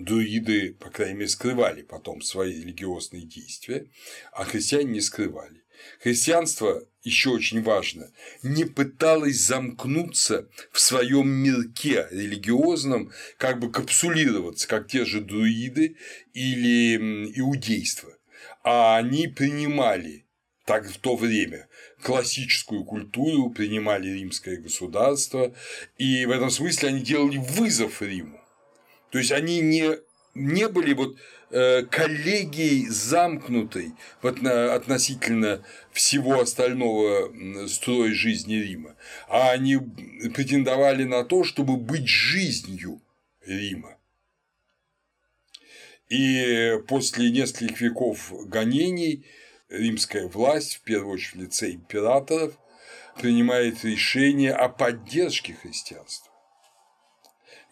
Друиды, 0.00 0.74
по 0.74 0.90
крайней 0.90 1.14
мере, 1.14 1.28
скрывали 1.28 1.82
потом 1.82 2.20
свои 2.20 2.60
религиозные 2.60 3.22
действия, 3.22 3.86
а 4.32 4.44
христиане 4.44 4.90
не 4.90 5.00
скрывали. 5.00 5.62
Христианство, 6.00 6.84
еще 7.04 7.30
очень 7.30 7.62
важно, 7.62 8.10
не 8.42 8.64
пыталось 8.64 9.38
замкнуться 9.38 10.48
в 10.72 10.80
своем 10.80 11.28
мирке 11.28 12.08
религиозном, 12.10 13.12
как 13.38 13.60
бы 13.60 13.70
капсулироваться, 13.70 14.66
как 14.66 14.88
те 14.88 15.04
же 15.04 15.20
друиды 15.20 15.96
или 16.34 16.96
иудейство, 17.38 18.12
а 18.64 18.96
они 18.96 19.28
принимали 19.28 20.26
так 20.64 20.90
в 20.90 20.98
то 20.98 21.16
время 21.16 21.68
классическую 22.02 22.84
культуру, 22.84 23.50
принимали 23.50 24.08
римское 24.08 24.56
государство, 24.58 25.54
и 25.98 26.26
в 26.26 26.30
этом 26.30 26.50
смысле 26.50 26.90
они 26.90 27.00
делали 27.00 27.38
вызов 27.38 28.02
Риму. 28.02 28.40
То 29.10 29.18
есть 29.18 29.32
они 29.32 29.60
не, 29.60 29.98
не 30.34 30.68
были 30.68 30.94
вот 30.94 31.16
Э, 31.54 31.82
коллегией 31.82 32.88
замкнутой 32.88 33.92
относительно 34.22 35.62
всего 35.92 36.40
остального 36.40 37.30
строя 37.68 38.10
жизни 38.14 38.54
Рима, 38.54 38.96
а 39.28 39.50
они 39.50 39.76
претендовали 40.34 41.04
на 41.04 41.24
то, 41.24 41.44
чтобы 41.44 41.76
быть 41.76 42.08
жизнью 42.08 43.02
Рима. 43.44 43.98
И 46.08 46.78
после 46.88 47.30
нескольких 47.30 47.82
веков 47.82 48.32
гонений 48.48 49.26
римская 49.72 50.28
власть, 50.28 50.76
в 50.76 50.80
первую 50.82 51.14
очередь 51.14 51.34
в 51.34 51.40
лице 51.40 51.70
императоров, 51.72 52.58
принимает 53.20 53.84
решение 53.84 54.52
о 54.52 54.68
поддержке 54.68 55.54
христианства. 55.54 56.30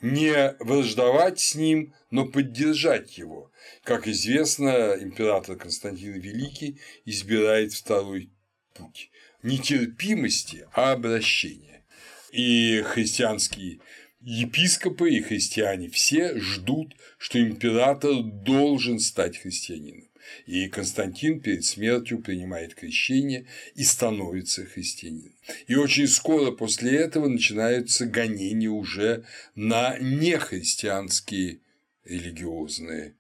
Не 0.00 0.56
враждовать 0.60 1.40
с 1.40 1.54
ним, 1.54 1.94
но 2.10 2.26
поддержать 2.26 3.18
его. 3.18 3.50
Как 3.84 4.08
известно, 4.08 4.96
император 4.98 5.56
Константин 5.56 6.14
Великий 6.14 6.80
избирает 7.04 7.72
второй 7.74 8.30
путь– 8.74 9.10
не 9.42 9.58
терпимости, 9.58 10.66
а 10.72 10.92
обращения. 10.92 11.84
И 12.30 12.82
христианские 12.82 13.80
епископы 14.20 15.10
и 15.10 15.22
христиане 15.22 15.88
все 15.88 16.38
ждут, 16.38 16.94
что 17.18 17.40
император 17.40 18.22
должен 18.22 18.98
стать 18.98 19.38
христианином. 19.38 20.09
И 20.46 20.68
Константин 20.68 21.40
перед 21.40 21.64
смертью 21.64 22.20
принимает 22.20 22.74
крещение 22.74 23.46
и 23.74 23.84
становится 23.84 24.64
христианином. 24.64 25.34
И 25.66 25.74
очень 25.74 26.08
скоро 26.08 26.50
после 26.50 26.96
этого 26.96 27.28
начинаются 27.28 28.06
гонения 28.06 28.70
уже 28.70 29.24
на 29.54 29.98
нехристианские 29.98 31.60
религиозные 32.04 33.16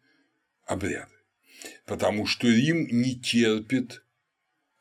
обряды, 0.66 1.12
потому 1.86 2.26
что 2.26 2.48
Рим 2.48 2.86
не 2.90 3.14
терпит 3.18 4.02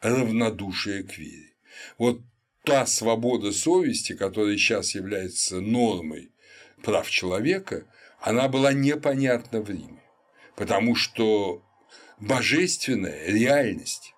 равнодушия 0.01 1.03
к 1.03 1.17
вере. 1.17 1.53
Вот 1.97 2.21
та 2.63 2.85
свобода 2.85 3.51
совести, 3.51 4.13
которая 4.13 4.57
сейчас 4.57 4.95
является 4.95 5.59
нормой 5.59 6.31
прав 6.83 7.09
человека, 7.09 7.85
она 8.19 8.47
была 8.47 8.73
непонятна 8.73 9.61
в 9.61 9.69
Риме, 9.69 10.03
потому 10.55 10.95
что 10.95 11.63
божественная 12.19 13.27
реальность 13.27 14.13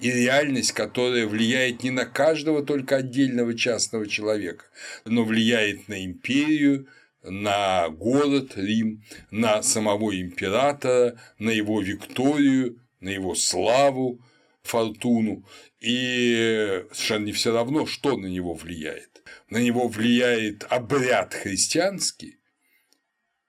и 0.00 0.10
реальность, 0.10 0.72
которая 0.72 1.26
влияет 1.26 1.82
не 1.82 1.90
на 1.90 2.06
каждого 2.06 2.62
только 2.62 2.96
отдельного 2.96 3.54
частного 3.54 4.06
человека, 4.06 4.64
но 5.04 5.24
влияет 5.24 5.88
на 5.88 6.04
империю, 6.04 6.88
на 7.22 7.88
город 7.88 8.52
Рим, 8.56 9.02
на 9.30 9.62
самого 9.62 10.18
императора, 10.18 11.20
на 11.38 11.50
его 11.50 11.80
Викторию, 11.80 12.80
на 13.00 13.10
его 13.10 13.34
славу, 13.34 14.20
фортуну, 14.62 15.44
и 15.80 16.84
совершенно 16.92 17.26
не 17.26 17.32
все 17.32 17.52
равно, 17.52 17.86
что 17.86 18.16
на 18.16 18.26
него 18.26 18.54
влияет. 18.54 19.22
На 19.50 19.58
него 19.58 19.88
влияет 19.88 20.64
обряд 20.68 21.34
христианский, 21.34 22.38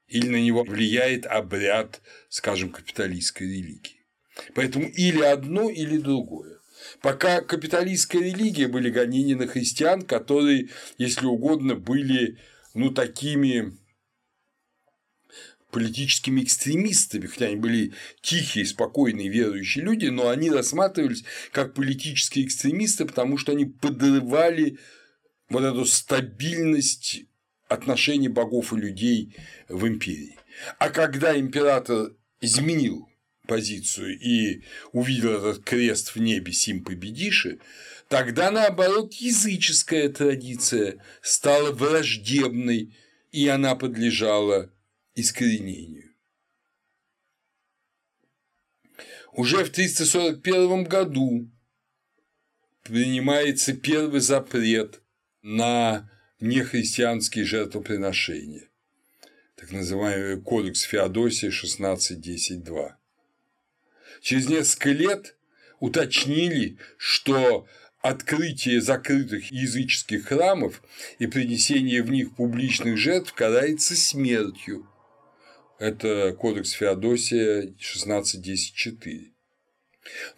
или 0.07 0.27
на 0.27 0.41
него 0.41 0.63
влияет 0.63 1.25
обряд, 1.25 2.01
скажем, 2.29 2.69
капиталистской 2.69 3.47
религии. 3.47 4.05
Поэтому 4.53 4.87
или 4.87 5.21
одно, 5.21 5.69
или 5.69 5.97
другое. 5.97 6.59
Пока 7.01 7.41
капиталистская 7.41 8.21
религия 8.21 8.67
были 8.67 8.89
гонения 8.89 9.35
на 9.35 9.47
христиан, 9.47 10.03
которые, 10.03 10.69
если 10.97 11.25
угодно, 11.25 11.75
были 11.75 12.37
ну, 12.73 12.91
такими 12.91 13.77
политическими 15.71 16.43
экстремистами, 16.43 17.27
хотя 17.27 17.47
они 17.47 17.57
были 17.57 17.93
тихие, 18.21 18.65
спокойные, 18.65 19.27
верующие 19.27 19.83
люди, 19.83 20.05
но 20.05 20.29
они 20.29 20.49
рассматривались 20.49 21.23
как 21.51 21.73
политические 21.73 22.45
экстремисты, 22.45 23.05
потому 23.05 23.37
что 23.37 23.51
они 23.51 23.65
подрывали 23.65 24.79
вот 25.49 25.63
эту 25.63 25.85
стабильность 25.85 27.25
отношений 27.67 28.29
богов 28.29 28.73
и 28.73 28.77
людей 28.77 29.35
в 29.67 29.87
империи. 29.87 30.37
А 30.79 30.89
когда 30.89 31.37
император 31.37 32.15
изменил 32.41 33.09
позицию 33.47 34.19
и 34.19 34.63
увидел 34.91 35.31
этот 35.33 35.63
крест 35.63 36.15
в 36.15 36.17
небе 36.17 36.51
«Сим 36.51 36.83
победиши», 36.83 37.59
тогда, 38.07 38.51
наоборот, 38.51 39.13
языческая 39.13 40.09
традиция 40.09 41.03
стала 41.21 41.71
враждебной, 41.71 42.95
и 43.31 43.47
она 43.47 43.75
подлежала 43.75 44.71
искоренению. 45.15 46.11
Уже 49.33 49.63
в 49.63 49.69
341 49.69 50.85
году 50.85 51.51
принимается 52.83 53.73
первый 53.73 54.19
запрет 54.19 55.01
на 55.41 56.09
нехристианские 56.39 57.45
жертвоприношения, 57.45 58.69
так 59.55 59.71
называемый 59.71 60.41
кодекс 60.41 60.81
Феодосия 60.81 61.49
16.10.2. 61.49 62.93
Через 64.21 64.49
несколько 64.49 64.91
лет 64.91 65.35
уточнили, 65.79 66.77
что 66.97 67.67
открытие 68.01 68.81
закрытых 68.81 69.51
языческих 69.51 70.27
храмов 70.27 70.81
и 71.19 71.27
принесение 71.27 72.03
в 72.03 72.09
них 72.11 72.35
публичных 72.35 72.97
жертв 72.97 73.33
карается 73.33 73.95
смертью. 73.95 74.87
Это 75.79 76.35
кодекс 76.37 76.71
Феодосия 76.71 77.73
16.10.4. 77.79 79.36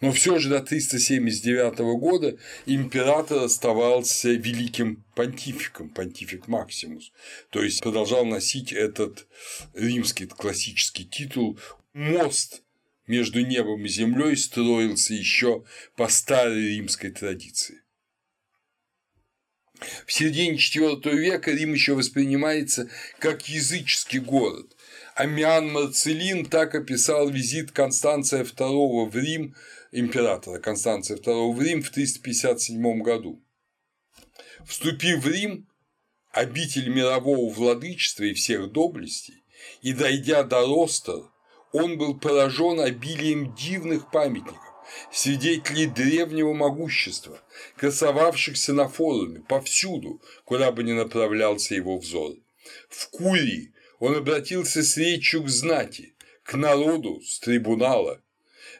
Но 0.00 0.12
все 0.12 0.38
же 0.38 0.48
до 0.48 0.60
379 0.60 1.78
года 1.98 2.36
император 2.66 3.44
оставался 3.44 4.30
великим 4.30 5.04
понтификом, 5.14 5.90
понтифик 5.90 6.48
Максимус, 6.48 7.12
то 7.50 7.62
есть 7.62 7.82
продолжал 7.82 8.24
носить 8.24 8.72
этот 8.72 9.26
римский 9.74 10.26
классический 10.26 11.04
титул 11.04 11.58
«мост 11.92 12.62
между 13.06 13.44
небом 13.44 13.84
и 13.84 13.88
землей 13.88 14.36
строился 14.36 15.14
еще 15.14 15.64
по 15.96 16.08
старой 16.08 16.76
римской 16.76 17.10
традиции. 17.10 17.82
В 20.06 20.12
середине 20.12 20.56
IV 20.56 21.16
века 21.16 21.50
Рим 21.52 21.72
еще 21.72 21.94
воспринимается 21.94 22.90
как 23.18 23.48
языческий 23.48 24.18
город. 24.18 24.76
Амиан 25.14 25.72
Марцелин 25.72 26.46
так 26.46 26.74
описал 26.74 27.28
визит 27.28 27.72
Констанция 27.72 28.44
II 28.44 29.10
в 29.10 29.16
Рим, 29.16 29.54
императора 29.92 30.58
Констанция 30.58 31.16
II 31.16 31.52
в 31.52 31.60
Рим 31.60 31.82
в 31.82 31.90
357 31.90 33.02
году. 33.02 33.42
Вступив 34.64 35.22
в 35.22 35.28
Рим, 35.28 35.66
обитель 36.30 36.88
мирового 36.88 37.52
владычества 37.52 38.24
и 38.24 38.34
всех 38.34 38.72
доблестей, 38.72 39.42
и 39.82 39.92
дойдя 39.92 40.42
до 40.42 40.66
роста, 40.66 41.24
он 41.72 41.98
был 41.98 42.18
поражен 42.18 42.80
обилием 42.80 43.54
дивных 43.54 44.10
памятников, 44.10 44.58
свидетелей 45.12 45.86
древнего 45.86 46.52
могущества, 46.52 47.40
красовавшихся 47.76 48.72
на 48.72 48.88
форуме 48.88 49.40
повсюду, 49.40 50.20
куда 50.44 50.72
бы 50.72 50.82
ни 50.82 50.92
направлялся 50.92 51.74
его 51.74 51.98
взор. 51.98 52.34
В 52.88 53.08
Курии 53.10 53.72
он 54.00 54.16
обратился 54.16 54.82
с 54.82 54.96
речью 54.96 55.44
к 55.44 55.48
знати, 55.48 56.14
к 56.42 56.54
народу 56.54 57.20
с 57.20 57.38
трибунала, 57.38 58.20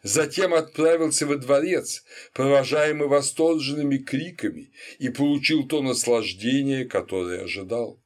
затем 0.02 0.54
отправился 0.54 1.26
во 1.26 1.36
дворец, 1.36 2.02
провожаемый 2.32 3.06
восторженными 3.06 3.98
криками, 3.98 4.72
и 4.98 5.10
получил 5.10 5.68
то 5.68 5.82
наслаждение, 5.82 6.86
которое 6.86 7.44
ожидал. 7.44 8.00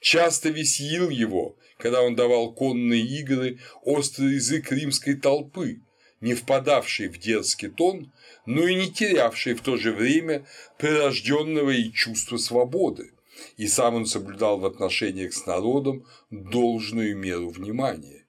Часто 0.00 0.48
веселил 0.48 1.10
его, 1.10 1.56
когда 1.78 2.02
он 2.02 2.16
давал 2.16 2.54
конные 2.54 3.02
игры, 3.02 3.58
острый 3.82 4.34
язык 4.34 4.72
римской 4.72 5.14
толпы, 5.14 5.82
не 6.22 6.34
впадавший 6.34 7.08
в 7.08 7.18
дерзкий 7.18 7.68
тон, 7.68 8.12
но 8.46 8.66
и 8.66 8.74
не 8.74 8.90
терявший 8.90 9.54
в 9.54 9.60
то 9.60 9.76
же 9.76 9.92
время 9.92 10.46
прирожденного 10.78 11.70
и 11.70 11.92
чувства 11.92 12.38
свободы, 12.38 13.10
и 13.56 13.66
сам 13.66 13.94
он 13.94 14.06
соблюдал 14.06 14.58
в 14.58 14.66
отношениях 14.66 15.34
с 15.34 15.46
народом 15.46 16.06
должную 16.30 17.16
меру 17.16 17.50
внимания. 17.50 18.26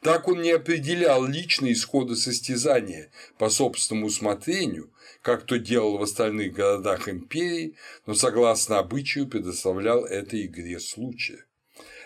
Так 0.00 0.28
он 0.28 0.42
не 0.42 0.50
определял 0.50 1.24
личные 1.24 1.72
исходы 1.72 2.14
состязания 2.16 3.10
по 3.38 3.48
собственному 3.48 4.08
усмотрению, 4.08 4.90
как 5.22 5.46
то 5.46 5.58
делал 5.58 5.96
в 5.96 6.02
остальных 6.02 6.52
городах 6.52 7.08
империи, 7.08 7.76
но 8.06 8.14
согласно 8.14 8.78
обычаю 8.78 9.26
предоставлял 9.26 10.04
этой 10.04 10.44
игре 10.44 10.78
случая. 10.78 11.46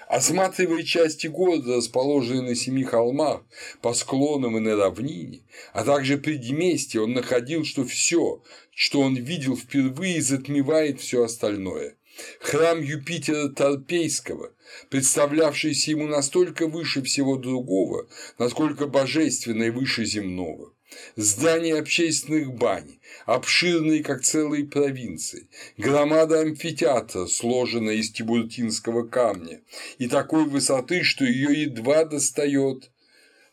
Осматривая 0.09 0.85
части 0.85 1.27
города, 1.27 1.77
расположенные 1.77 2.43
на 2.43 2.55
семи 2.55 2.83
холмах, 2.83 3.43
по 3.83 3.93
склонам 3.93 4.57
и 4.57 4.61
на 4.61 4.75
равнине, 4.75 5.43
а 5.75 5.85
также 5.85 6.17
предместье, 6.17 7.03
он 7.03 7.13
находил, 7.13 7.65
что 7.65 7.85
все, 7.85 8.43
что 8.75 9.01
он 9.01 9.17
видел 9.17 9.55
впервые, 9.55 10.23
затмевает 10.23 11.01
все 11.01 11.25
остальное. 11.25 11.98
Храм 12.41 12.81
Юпитера 12.81 13.49
Торпейского, 13.49 14.53
представлявшийся 14.91 15.93
ему 15.93 16.07
настолько 16.07 16.67
выше 16.67 17.03
всего 17.03 17.37
другого, 17.37 18.09
насколько 18.39 18.87
божественно 18.87 19.71
выше 19.71 20.05
земного 20.05 20.73
здания 21.17 21.75
общественных 21.75 22.55
бань, 22.55 22.99
обширные, 23.27 24.03
как 24.03 24.23
целые 24.23 24.65
провинции, 24.65 25.49
громада 25.77 26.41
амфитеатра, 26.41 27.27
сложенная 27.27 27.95
из 27.95 28.11
тибуртинского 28.11 29.07
камня, 29.07 29.61
и 29.99 30.09
такой 30.09 30.45
высоты, 30.45 31.03
что 31.03 31.25
ее 31.25 31.63
едва 31.63 32.05
достает 32.05 32.91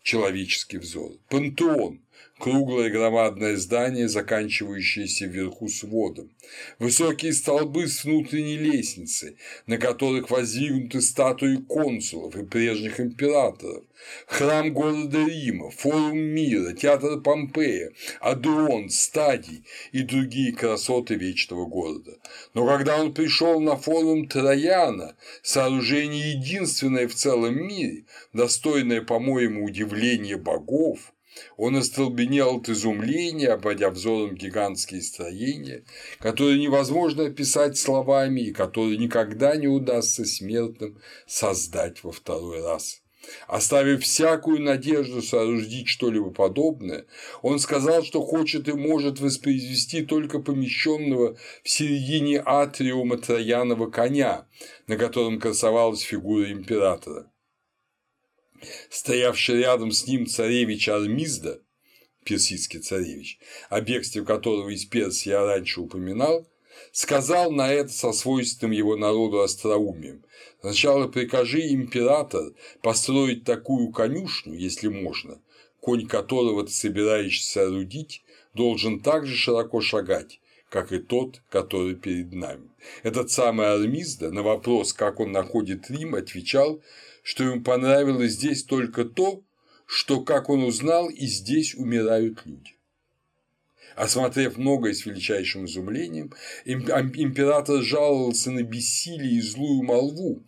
человеческий 0.01 0.77
взор. 0.77 1.13
Пантеон, 1.29 2.01
круглое 2.39 2.89
громадное 2.89 3.55
здание, 3.57 4.09
заканчивающееся 4.09 5.25
вверху 5.25 5.67
сводом, 5.69 6.31
высокие 6.79 7.33
столбы 7.33 7.87
с 7.87 8.03
внутренней 8.03 8.57
лестницы, 8.57 9.37
на 9.67 9.77
которых 9.77 10.29
воздвигнуты 10.29 11.01
статуи 11.01 11.57
консулов 11.57 12.35
и 12.35 12.45
прежних 12.45 12.99
императоров, 12.99 13.83
храм 14.27 14.73
города 14.73 15.25
Рима, 15.25 15.71
форум 15.71 16.17
мира, 16.17 16.73
театр 16.73 17.21
Помпея, 17.21 17.91
Адеон, 18.19 18.89
стадий 18.89 19.63
и 19.93 20.01
другие 20.01 20.53
красоты 20.53 21.15
вечного 21.15 21.65
города. 21.65 22.17
Но 22.53 22.67
когда 22.67 23.01
он 23.01 23.13
пришел 23.13 23.59
на 23.61 23.77
форум 23.77 24.27
Трояна, 24.27 25.15
сооружение 25.41 26.33
единственное 26.33 27.07
в 27.07 27.15
целом 27.15 27.55
мире, 27.55 28.05
достойное, 28.33 29.01
по-моему, 29.01 29.63
удивления 29.65 30.37
богов, 30.37 31.13
он 31.57 31.75
остолбенел 31.75 32.57
от 32.57 32.69
изумления, 32.69 33.49
обводя 33.49 33.89
взором 33.89 34.35
гигантские 34.35 35.01
строения, 35.01 35.83
которые 36.19 36.59
невозможно 36.59 37.25
описать 37.25 37.77
словами 37.77 38.41
и 38.41 38.53
которые 38.53 38.97
никогда 38.97 39.55
не 39.55 39.67
удастся 39.67 40.25
смертным 40.25 40.99
создать 41.27 42.03
во 42.03 42.11
второй 42.11 42.61
раз. 42.61 43.01
Оставив 43.47 44.03
всякую 44.03 44.61
надежду 44.61 45.21
соорудить 45.21 45.87
что-либо 45.87 46.29
подобное, 46.29 47.05
он 47.41 47.59
сказал, 47.59 48.03
что 48.03 48.21
хочет 48.21 48.67
и 48.67 48.73
может 48.73 49.19
воспроизвести 49.19 50.03
только 50.03 50.39
помещенного 50.39 51.37
в 51.63 51.69
середине 51.69 52.41
атриума 52.45 53.17
трояного 53.17 53.89
коня, 53.89 54.45
на 54.87 54.97
котором 54.97 55.39
красовалась 55.39 56.01
фигура 56.01 56.51
императора. 56.51 57.27
Стоявший 58.89 59.59
рядом 59.59 59.91
с 59.91 60.07
ним 60.07 60.27
царевич 60.27 60.89
Армизда, 60.89 61.61
персидский 62.23 62.79
царевич, 62.79 63.39
о 63.69 63.81
бегстве 63.81 64.23
которого 64.23 64.69
из 64.69 64.85
Персии 64.85 65.29
я 65.29 65.45
раньше 65.45 65.81
упоминал, 65.81 66.47
сказал 66.91 67.51
на 67.51 67.71
это 67.71 67.91
со 67.91 68.11
свойственным 68.11 68.71
его 68.71 68.95
народу 68.95 69.41
остроумием. 69.41 70.23
Сначала 70.61 71.07
прикажи 71.07 71.61
император 71.69 72.53
построить 72.81 73.43
такую 73.43 73.91
конюшню, 73.91 74.55
если 74.55 74.87
можно, 74.87 75.39
конь 75.79 76.07
которого 76.07 76.65
ты 76.65 76.71
собираешься 76.71 77.51
соорудить, 77.51 78.23
должен 78.53 78.99
так 78.99 79.25
же 79.25 79.35
широко 79.35 79.81
шагать, 79.81 80.39
как 80.69 80.91
и 80.91 80.97
тот, 80.97 81.41
который 81.49 81.95
перед 81.95 82.33
нами. 82.33 82.69
Этот 83.03 83.31
самый 83.31 83.71
Армизда 83.71 84.31
на 84.31 84.41
вопрос, 84.43 84.93
как 84.93 85.19
он 85.19 85.31
находит 85.31 85.89
Рим, 85.89 86.15
отвечал, 86.15 86.81
что 87.25 87.43
ему 87.43 87.63
понравилось 87.63 88.33
здесь 88.33 88.63
только 88.63 89.03
то, 89.03 89.41
что, 89.87 90.21
как 90.21 90.47
он 90.47 90.63
узнал, 90.63 91.09
и 91.09 91.25
здесь 91.25 91.73
умирают 91.73 92.43
люди. 92.45 92.75
Осмотрев 93.95 94.57
многое 94.57 94.93
с 94.93 95.07
величайшим 95.07 95.65
изумлением, 95.65 96.33
император 96.65 97.81
жаловался 97.81 98.51
на 98.51 98.61
бессилие 98.61 99.39
и 99.39 99.41
злую 99.41 99.81
молву, 99.81 100.43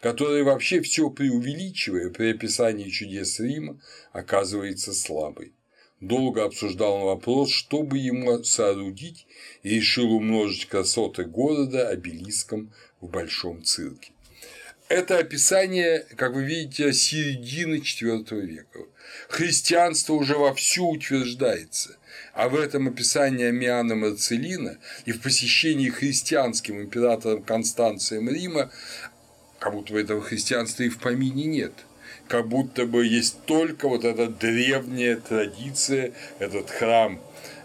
которая 0.00 0.44
вообще 0.44 0.80
все 0.82 1.10
преувеличивая 1.10 2.10
при 2.10 2.30
описании 2.30 2.90
чудес 2.90 3.40
Рима, 3.40 3.80
оказывается 4.12 4.94
слабой. 4.94 5.52
Долго 5.98 6.44
обсуждал 6.44 6.94
он 6.94 7.02
вопрос, 7.06 7.50
чтобы 7.50 7.98
ему 7.98 8.44
соорудить, 8.44 9.26
и 9.64 9.70
решил 9.70 10.12
умножить 10.12 10.66
красоты 10.66 11.24
города 11.24 11.88
обелиском 11.88 12.72
в 13.00 13.08
Большом 13.08 13.64
цирке. 13.64 14.12
Это 14.90 15.18
описание, 15.18 16.04
как 16.16 16.34
вы 16.34 16.42
видите, 16.44 16.92
середины 16.92 17.76
IV 17.76 18.40
века. 18.40 18.80
Христианство 19.28 20.14
уже 20.14 20.36
вовсю 20.36 20.88
утверждается, 20.88 21.96
а 22.34 22.48
в 22.48 22.56
этом 22.56 22.88
описании 22.88 23.46
Амиана 23.46 23.94
Марцелина 23.94 24.78
и 25.04 25.12
в 25.12 25.22
посещении 25.22 25.90
христианским 25.90 26.80
императором 26.82 27.44
Констанцием 27.44 28.28
Рима, 28.28 28.72
как 29.60 29.74
будто 29.74 29.92
бы 29.92 30.00
этого 30.00 30.20
христианства 30.22 30.82
и 30.82 30.88
в 30.88 30.98
помине 30.98 31.44
нет– 31.44 31.72
как 32.28 32.46
будто 32.46 32.86
бы 32.86 33.04
есть 33.04 33.44
только 33.44 33.88
вот 33.88 34.04
эта 34.04 34.28
древняя 34.28 35.16
традиция, 35.16 36.12
этот 36.38 36.70
храм 36.70 37.20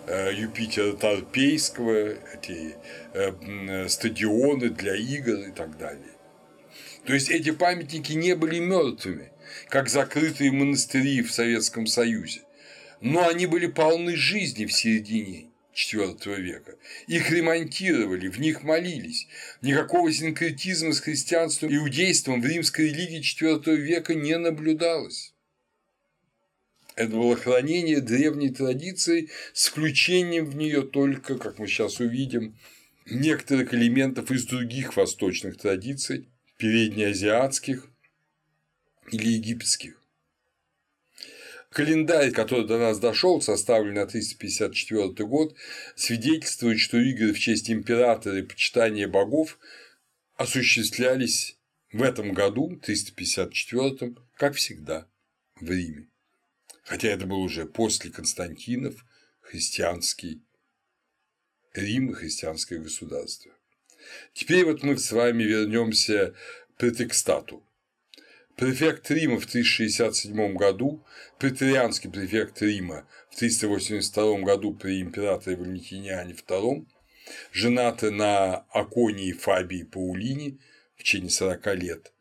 э, 0.07 0.33
Юпитера 0.33 0.93
Торпейского, 0.93 2.15
эти 2.33 2.75
э, 3.13 3.87
стадионы 3.87 4.69
для 4.71 4.95
игр 4.95 5.35
и 5.35 5.51
так 5.51 5.77
далее. 5.77 6.14
То 7.05 7.13
есть 7.13 7.29
эти 7.29 7.51
памятники 7.51 8.13
не 8.13 8.35
были 8.35 8.59
мертвыми, 8.59 9.31
как 9.69 9.89
закрытые 9.89 10.51
монастыри 10.51 11.21
в 11.21 11.31
Советском 11.31 11.85
Союзе, 11.85 12.41
но 12.99 13.27
они 13.27 13.45
были 13.45 13.67
полны 13.67 14.15
жизни 14.15 14.65
в 14.65 14.73
середине 14.73 15.51
IV 15.75 16.41
века. 16.41 16.75
Их 17.07 17.29
ремонтировали, 17.29 18.27
в 18.27 18.39
них 18.39 18.63
молились. 18.63 19.27
Никакого 19.61 20.11
синкретизма 20.11 20.93
с 20.93 20.99
христианством 20.99 21.69
и 21.69 21.75
иудейством 21.75 22.41
в 22.41 22.45
римской 22.45 22.89
религии 22.89 23.21
IV 23.21 23.75
века 23.75 24.15
не 24.15 24.37
наблюдалось. 24.37 25.33
Это 26.95 27.11
было 27.11 27.35
хранение 27.35 27.99
древней 27.99 28.49
традиции 28.49 29.29
с 29.53 29.67
включением 29.67 30.45
в 30.45 30.55
нее 30.55 30.81
только, 30.81 31.37
как 31.37 31.59
мы 31.59 31.67
сейчас 31.67 31.99
увидим, 31.99 32.57
некоторых 33.05 33.73
элементов 33.73 34.31
из 34.31 34.45
других 34.45 34.95
восточных 34.95 35.57
традиций, 35.57 36.29
переднеазиатских 36.57 37.87
или 39.11 39.29
египетских. 39.29 40.01
Календарь, 41.69 42.31
который 42.31 42.65
до 42.65 42.77
нас 42.77 42.99
дошел, 42.99 43.41
составленный 43.41 44.01
на 44.01 44.07
354 44.07 45.27
год, 45.27 45.55
свидетельствует, 45.95 46.79
что 46.79 46.97
игры 46.97 47.33
в 47.33 47.39
честь 47.39 47.69
императора 47.69 48.39
и 48.39 48.43
почитания 48.43 49.09
богов 49.09 49.59
осуществлялись 50.37 51.57
в 51.91 52.01
этом 52.01 52.33
году, 52.33 52.77
354, 52.81 54.15
как 54.35 54.55
всегда, 54.55 55.07
в 55.59 55.69
Риме. 55.69 56.07
Хотя 56.83 57.09
это 57.09 57.25
был 57.25 57.41
уже 57.41 57.65
после 57.65 58.11
Константинов 58.11 59.05
христианский 59.41 60.41
Рим 61.73 62.11
и 62.11 62.13
христианское 62.13 62.77
государство. 62.77 63.51
Теперь 64.33 64.65
вот 64.65 64.83
мы 64.83 64.97
с 64.97 65.11
вами 65.11 65.43
вернемся 65.43 66.33
к 66.73 66.79
претекстату. 66.79 67.63
Префект 68.55 69.11
Рима 69.11 69.37
в 69.37 69.47
367 69.47 70.55
году, 70.55 71.03
претарианский 71.39 72.09
префект 72.09 72.61
Рима 72.61 73.05
в 73.29 73.35
382 73.35 74.39
году 74.39 74.73
при 74.73 75.01
императоре 75.01 75.57
Валентиниане 75.57 76.33
II, 76.33 76.85
женаты 77.51 78.11
на 78.11 78.65
Аконии 78.71 79.33
Фабии 79.33 79.83
Паулине 79.83 80.57
в 80.95 81.03
течение 81.03 81.29
40 81.29 81.75
лет, 81.75 82.13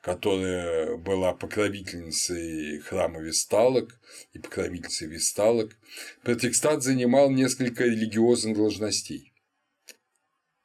которая 0.00 0.96
была 0.96 1.34
покровительницей 1.34 2.78
храма 2.80 3.20
Весталок 3.20 4.00
и 4.32 4.38
покровительницей 4.38 5.08
Весталок, 5.08 5.76
Протекстат 6.22 6.82
занимал 6.82 7.30
несколько 7.30 7.84
религиозных 7.84 8.56
должностей. 8.56 9.31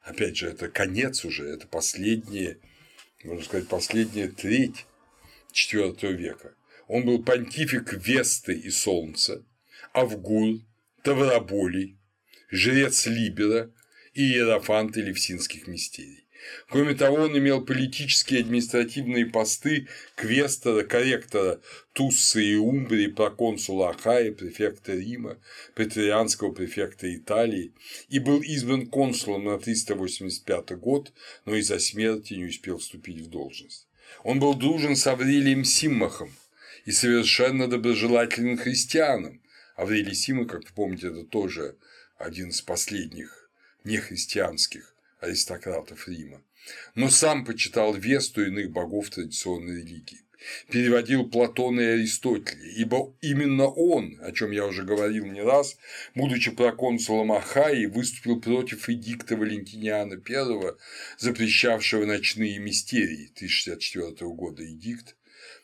Опять 0.08 0.38
же, 0.38 0.48
это 0.48 0.68
конец 0.68 1.26
уже, 1.26 1.46
это 1.46 1.66
последняя, 1.66 2.58
можно 3.24 3.44
сказать, 3.44 3.68
последняя 3.68 4.28
треть 4.28 4.86
IV 5.52 6.12
века. 6.14 6.54
Он 6.86 7.04
был 7.04 7.22
понтифик 7.22 7.92
Весты 7.92 8.54
и 8.54 8.70
Солнца, 8.70 9.44
Авгул, 9.92 10.64
Тавроболий, 11.02 11.98
жрец 12.50 13.04
Либера 13.04 13.70
и 14.14 14.22
иерофант 14.22 14.96
Элевсинских 14.96 15.66
мистерий. 15.66 16.26
Кроме 16.68 16.94
того, 16.94 17.16
он 17.16 17.36
имел 17.36 17.64
политические 17.64 18.40
и 18.40 18.42
административные 18.42 19.26
посты 19.26 19.88
квестора, 20.16 20.82
корректора 20.82 21.60
Туссы 21.92 22.44
и 22.44 22.56
Умбрии, 22.56 23.08
проконсула 23.08 23.90
Ахая, 23.90 24.32
префекта 24.32 24.94
Рима, 24.94 25.38
претарианского 25.74 26.52
префекта 26.52 27.14
Италии 27.14 27.72
и 28.08 28.18
был 28.18 28.40
избран 28.40 28.86
консулом 28.86 29.44
на 29.44 29.58
385 29.58 30.78
год, 30.78 31.12
но 31.44 31.54
из-за 31.56 31.78
смерти 31.78 32.34
не 32.34 32.46
успел 32.46 32.78
вступить 32.78 33.20
в 33.20 33.30
должность. 33.30 33.86
Он 34.24 34.40
был 34.40 34.54
дружен 34.54 34.96
с 34.96 35.06
Аврелием 35.06 35.64
Симмахом 35.64 36.32
и 36.84 36.92
совершенно 36.92 37.68
доброжелателен 37.68 38.56
христианам. 38.56 39.40
Аврелий 39.76 40.14
Симмах, 40.14 40.48
как 40.48 40.64
вы 40.64 40.70
помните, 40.74 41.08
это 41.08 41.24
тоже 41.24 41.76
один 42.16 42.48
из 42.48 42.60
последних 42.62 43.50
нехристианских 43.84 44.94
аристократов 45.20 46.08
Рима, 46.08 46.42
но 46.94 47.10
сам 47.10 47.44
почитал 47.44 47.94
Весту 47.94 48.44
иных 48.44 48.70
богов 48.70 49.10
традиционной 49.10 49.82
религии. 49.82 50.20
Переводил 50.70 51.28
Платона 51.28 51.80
и 51.80 51.84
Аристотеля, 51.84 52.70
ибо 52.76 53.12
именно 53.20 53.66
он, 53.66 54.18
о 54.22 54.30
чем 54.30 54.52
я 54.52 54.66
уже 54.66 54.84
говорил 54.84 55.26
не 55.26 55.42
раз, 55.42 55.76
будучи 56.14 56.52
проконсулом 56.52 57.32
Ахаи, 57.32 57.86
выступил 57.86 58.40
против 58.40 58.88
эдикта 58.88 59.36
Валентиниана 59.36 60.14
I, 60.14 60.74
запрещавшего 61.18 62.04
ночные 62.04 62.58
мистерии 62.60 63.30
1064 63.34 64.30
года 64.30 64.64
эдикт, 64.64 65.16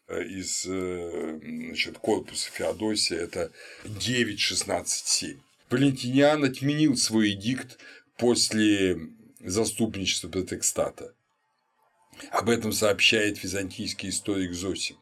э, 0.08 0.24
из 0.24 0.66
э, 0.66 1.38
значит, 1.40 1.98
корпуса 1.98 2.50
Феодосия, 2.50 3.18
это 3.18 3.52
9.16.7. 3.84 5.38
Валентиниан 5.70 6.44
отменил 6.44 6.96
свой 6.96 7.32
эдикт 7.32 7.78
после 8.18 8.98
заступничества 9.44 10.28
протекстата. 10.28 11.14
Об 12.30 12.48
этом 12.48 12.72
сообщает 12.72 13.42
византийский 13.42 14.08
историк 14.08 14.52
Зосим. 14.52 14.96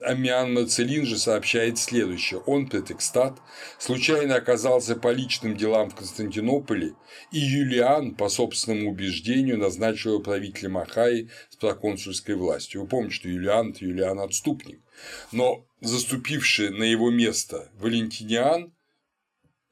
Амиан 0.00 0.54
Марцелин 0.54 1.04
же 1.04 1.18
сообщает 1.18 1.78
следующее. 1.78 2.40
Он, 2.40 2.68
претекстат, 2.68 3.40
случайно 3.78 4.36
оказался 4.36 4.94
по 4.94 5.10
личным 5.10 5.56
делам 5.56 5.90
в 5.90 5.96
Константинополе, 5.96 6.94
и 7.32 7.38
Юлиан, 7.38 8.14
по 8.14 8.28
собственному 8.28 8.90
убеждению, 8.90 9.58
назначил 9.58 10.12
его 10.12 10.22
правителем 10.22 10.78
Ахаи 10.78 11.30
с 11.50 11.56
проконсульской 11.56 12.36
властью. 12.36 12.82
Вы 12.82 12.88
помните, 12.88 13.16
что 13.16 13.28
Юлиан– 13.28 13.70
это 13.74 13.84
Юлиан– 13.84 14.20
отступник. 14.20 14.80
Но 15.32 15.66
заступивший 15.80 16.70
на 16.70 16.84
его 16.84 17.10
место 17.10 17.70
Валентиниан 17.74 18.72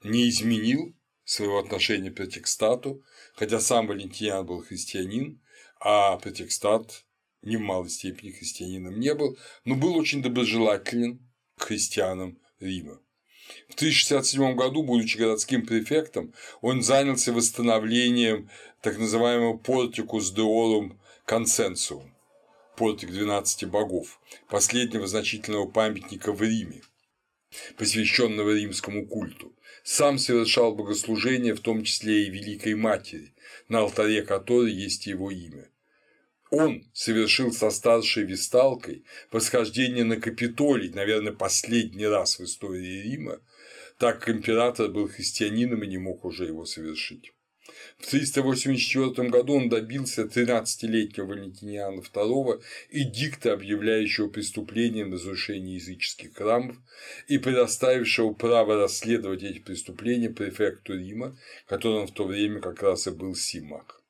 не 0.03 0.29
изменил 0.29 0.95
своего 1.25 1.59
отношения 1.59 2.11
к 2.11 2.17
претекстату, 2.17 3.03
хотя 3.37 3.61
сам 3.61 3.87
Валентиниан 3.87 4.45
был 4.45 4.63
христианин, 4.63 5.41
а 5.79 6.17
Претекстат 6.17 7.05
ни 7.43 7.57
в 7.57 7.61
малой 7.61 7.91
степени 7.91 8.33
христианином 8.33 8.99
не 8.99 9.15
был, 9.15 9.39
но 9.65 9.77
был 9.77 9.97
очень 9.97 10.23
доброжелателен 10.23 11.21
к 11.57 11.65
христианам 11.65 12.39
Рима. 12.59 13.01
В 13.69 13.75
1067 13.75 14.57
году, 14.57 14.83
будучи 14.83 15.19
городским 15.19 15.65
префектом, 15.65 16.35
он 16.61 16.83
занялся 16.83 17.33
восстановлением 17.33 18.51
так 18.83 18.99
называемого 18.99 19.57
портикус 19.57 20.33
деорум 20.33 21.01
консенсуум– 21.25 22.13
портик 22.77 23.11
12 23.11 23.69
богов, 23.69 24.21
последнего 24.49 25.07
значительного 25.07 25.67
памятника 25.67 26.33
в 26.33 26.43
Риме, 26.43 26.83
посвященного 27.77 28.55
римскому 28.55 29.07
культу. 29.07 29.55
Сам 29.83 30.19
совершал 30.19 30.75
богослужение, 30.75 31.55
в 31.55 31.61
том 31.61 31.85
числе 31.85 32.27
и 32.27 32.31
Великой 32.31 32.75
Матери, 32.75 33.35
на 33.69 33.81
алтаре 33.81 34.23
которой 34.23 34.73
есть 34.73 35.07
его 35.07 35.31
имя. 35.31 35.71
Он 36.51 36.85
совершил 36.93 37.53
со 37.53 37.71
старшей 37.71 38.25
Висталкой 38.25 39.05
восхождение 39.31 40.05
на 40.05 40.21
Капитолий, 40.21 40.91
наверное, 40.91 41.33
последний 41.33 42.07
раз 42.07 42.39
в 42.39 42.45
истории 42.45 43.03
Рима, 43.03 43.41
так 43.99 44.21
как 44.21 44.35
император 44.35 44.91
был 44.91 45.09
христианином 45.09 45.83
и 45.83 45.87
не 45.87 45.99
мог 45.99 46.25
уже 46.25 46.47
его 46.47 46.65
совершить. 46.65 47.33
В 47.99 48.11
384 48.11 49.29
году 49.31 49.55
он 49.55 49.69
добился 49.69 50.25
13-летнего 50.25 51.27
Валентиниана 51.27 52.01
II 52.01 52.63
эдикта, 52.91 53.55
объявляющего 53.55 54.29
преступлением 54.29 55.13
разрушение 55.13 55.77
языческих 55.77 56.35
храмов 56.35 56.77
и 57.27 57.39
предоставившего 57.39 58.33
право 58.35 58.77
расследовать 58.77 59.43
эти 59.43 59.59
преступления 59.59 60.31
префекту 60.31 60.95
Рима, 60.95 61.39
которым 61.67 62.07
в 62.07 62.13
то 62.13 62.25
время 62.25 62.61
как 62.61 62.83
раз 62.83 63.07
и 63.07 63.11
был 63.11 63.35
Симах. 63.35 64.03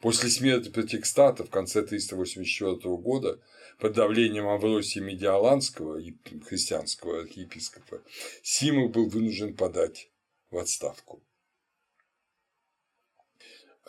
После 0.00 0.30
смерти 0.30 0.68
Протекстата 0.68 1.44
в 1.44 1.50
конце 1.50 1.82
384 1.82 2.76
года 2.96 3.40
под 3.78 3.94
давлением 3.94 4.46
Авросия 4.46 5.02
Медиаланского 5.02 6.00
христианского 6.46 7.20
архиепископа 7.22 8.02
Симах 8.42 8.92
был 8.92 9.08
вынужден 9.08 9.54
подать 9.56 10.10
в 10.50 10.58
отставку. 10.58 11.22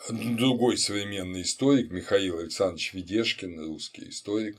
Другой 0.06 0.78
современный 0.78 1.42
историк 1.42 1.90
Михаил 1.90 2.38
Александрович 2.38 2.94
Ведешкин, 2.94 3.58
русский 3.58 4.08
историк, 4.08 4.56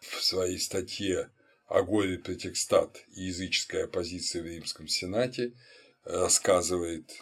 в 0.00 0.24
своей 0.24 0.58
статье 0.58 1.28
о 1.66 1.82
горе 1.82 2.18
Претекстат 2.18 3.04
и 3.14 3.24
языческая 3.24 3.84
оппозиция 3.84 4.42
в 4.42 4.46
Римском 4.46 4.88
Сенате 4.88 5.52
рассказывает 6.04 7.12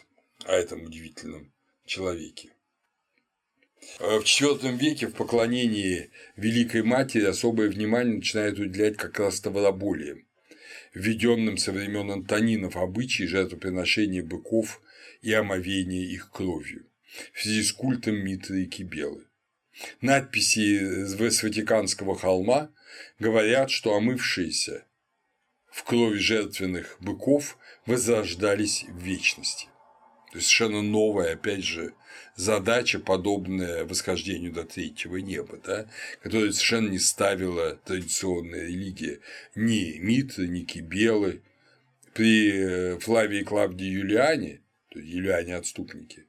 о 0.44 0.52
этом 0.52 0.84
удивительном 0.84 1.52
человеке. 1.84 2.50
В 3.98 4.20
IV 4.20 4.78
веке 4.78 5.08
в 5.08 5.14
поклонении 5.14 6.10
Великой 6.36 6.82
Матери 6.82 7.24
особое 7.24 7.68
внимание 7.68 8.18
начинает 8.18 8.60
уделять 8.60 8.96
как 8.96 9.18
раз 9.18 9.40
тавроболиям, 9.40 10.24
введенным 10.94 11.58
со 11.58 11.72
времен 11.72 12.12
Антонинов 12.12 12.76
обычаи 12.76 13.24
жертвоприношения 13.24 14.22
быков 14.22 14.80
и 15.20 15.32
омовения 15.32 16.04
их 16.06 16.30
кровью 16.30 16.86
в 17.32 17.42
связи 17.42 17.62
с 17.62 17.72
культом 17.72 18.16
Митры 18.16 18.62
и 18.62 18.66
Кибелы. 18.66 19.24
Надписи 20.00 21.04
с 21.04 21.42
Ватиканского 21.42 22.16
холма 22.16 22.70
говорят, 23.18 23.70
что 23.70 23.94
омывшиеся 23.94 24.84
в 25.70 25.84
крови 25.84 26.18
жертвенных 26.18 26.96
быков 27.00 27.58
возрождались 27.84 28.84
в 28.88 28.98
вечности. 28.98 29.68
То 30.32 30.38
есть 30.38 30.48
совершенно 30.48 30.82
новая, 30.82 31.34
опять 31.34 31.64
же, 31.64 31.94
задача, 32.34 32.98
подобная 32.98 33.84
восхождению 33.84 34.52
до 34.52 34.64
третьего 34.64 35.16
неба, 35.16 35.58
да, 35.64 35.88
которая 36.22 36.52
совершенно 36.52 36.88
не 36.88 36.98
ставила 36.98 37.76
традиционная 37.76 38.66
религия 38.66 39.20
ни 39.54 39.98
Митры, 39.98 40.48
ни 40.48 40.60
Кибелы, 40.60 41.42
при 42.12 42.50
э, 42.50 42.98
Флавии 42.98 43.42
Клавдии 43.42 43.86
Юлиане, 43.86 44.62
то 44.88 44.98
есть 44.98 45.12
Юлиане 45.12 45.56
отступники, 45.56 46.25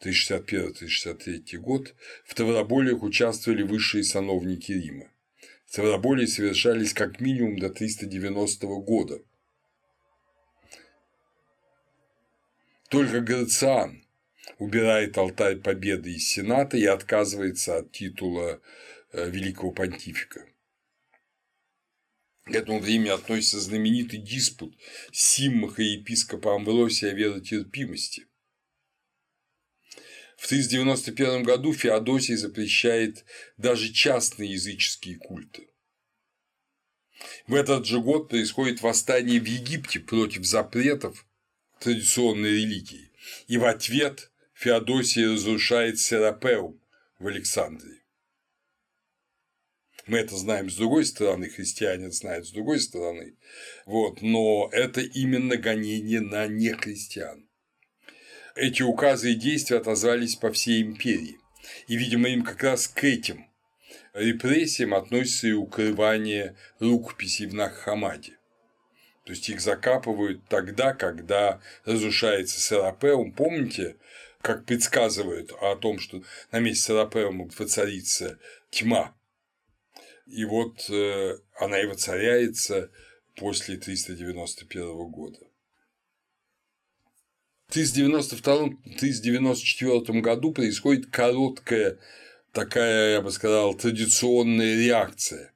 1061-1063 0.00 1.56
год, 1.58 1.94
в 2.24 2.34
Тавроболиях 2.34 3.02
участвовали 3.02 3.62
высшие 3.62 4.04
сановники 4.04 4.72
Рима. 4.72 5.10
Тавроболии 5.76 6.26
совершались 6.26 6.94
как 6.94 7.20
минимум 7.20 7.58
до 7.58 7.68
390 7.68 8.66
года. 8.80 9.20
Только 12.88 13.20
Грациан 13.20 14.04
убирает 14.58 15.18
алтарь 15.18 15.56
победы 15.56 16.14
из 16.14 16.28
Сената 16.28 16.78
и 16.78 16.86
отказывается 16.86 17.78
от 17.78 17.92
титула 17.92 18.60
э, 19.12 19.28
великого 19.28 19.72
понтифика. 19.72 20.46
К 22.44 22.54
этому 22.54 22.78
времени 22.78 23.08
относится 23.08 23.60
знаменитый 23.60 24.20
диспут 24.20 24.78
Симмаха 25.12 25.82
и 25.82 25.98
епископа 25.98 26.54
Амвросия 26.54 27.10
о 27.10 27.14
веротерпимости. 27.14 28.26
В 30.46 30.48
1091 30.48 31.42
году 31.42 31.72
Феодосий 31.72 32.36
запрещает 32.36 33.24
даже 33.56 33.92
частные 33.92 34.52
языческие 34.52 35.16
культы. 35.16 35.66
В 37.48 37.54
этот 37.54 37.84
же 37.84 37.98
год 37.98 38.28
происходит 38.28 38.80
восстание 38.80 39.40
в 39.40 39.44
Египте 39.44 39.98
против 39.98 40.44
запретов 40.44 41.26
традиционной 41.80 42.60
религии, 42.60 43.10
и 43.48 43.58
в 43.58 43.64
ответ 43.64 44.30
Феодосий 44.54 45.26
разрушает 45.26 45.98
Серапеум 45.98 46.80
в 47.18 47.26
Александрии. 47.26 48.04
Мы 50.06 50.18
это 50.18 50.36
знаем 50.36 50.70
с 50.70 50.76
другой 50.76 51.06
стороны, 51.06 51.48
христиане 51.48 52.12
знают 52.12 52.46
с 52.46 52.52
другой 52.52 52.78
стороны, 52.78 53.36
вот, 53.84 54.22
но 54.22 54.68
это 54.70 55.00
именно 55.00 55.56
гонение 55.56 56.20
на 56.20 56.46
нехристиан. 56.46 57.45
Эти 58.56 58.82
указы 58.82 59.32
и 59.32 59.34
действия 59.34 59.76
отозвались 59.76 60.36
по 60.36 60.50
всей 60.50 60.82
империи, 60.82 61.38
и, 61.88 61.96
видимо, 61.96 62.30
им 62.30 62.42
как 62.42 62.62
раз 62.62 62.88
к 62.88 63.04
этим 63.04 63.46
репрессиям 64.14 64.94
относится 64.94 65.48
и 65.48 65.52
укрывание 65.52 66.56
рукописей 66.80 67.46
в 67.46 67.54
Нахамаде. 67.54 68.38
То 69.24 69.32
есть 69.32 69.46
их 69.50 69.60
закапывают 69.60 70.40
тогда, 70.48 70.94
когда 70.94 71.60
разрушается 71.84 72.58
Серапеум. 72.58 73.32
Помните, 73.32 73.96
как 74.40 74.64
предсказывают 74.64 75.52
о 75.60 75.76
том, 75.76 75.98
что 75.98 76.22
на 76.50 76.58
месте 76.60 76.84
Серапеума 76.84 77.50
воцарится 77.58 78.38
тьма. 78.70 79.14
И 80.26 80.46
вот 80.46 80.88
э, 80.88 81.38
она 81.58 81.80
и 81.80 81.86
воцаряется 81.86 82.90
после 83.34 83.76
391 83.76 85.10
года. 85.10 85.45
В 87.68 87.76
1092-1094 87.76 90.20
году 90.20 90.52
происходит 90.52 91.06
короткая 91.06 91.98
такая, 92.52 93.14
я 93.14 93.20
бы 93.20 93.30
сказал, 93.30 93.74
традиционная 93.74 94.76
реакция. 94.76 95.52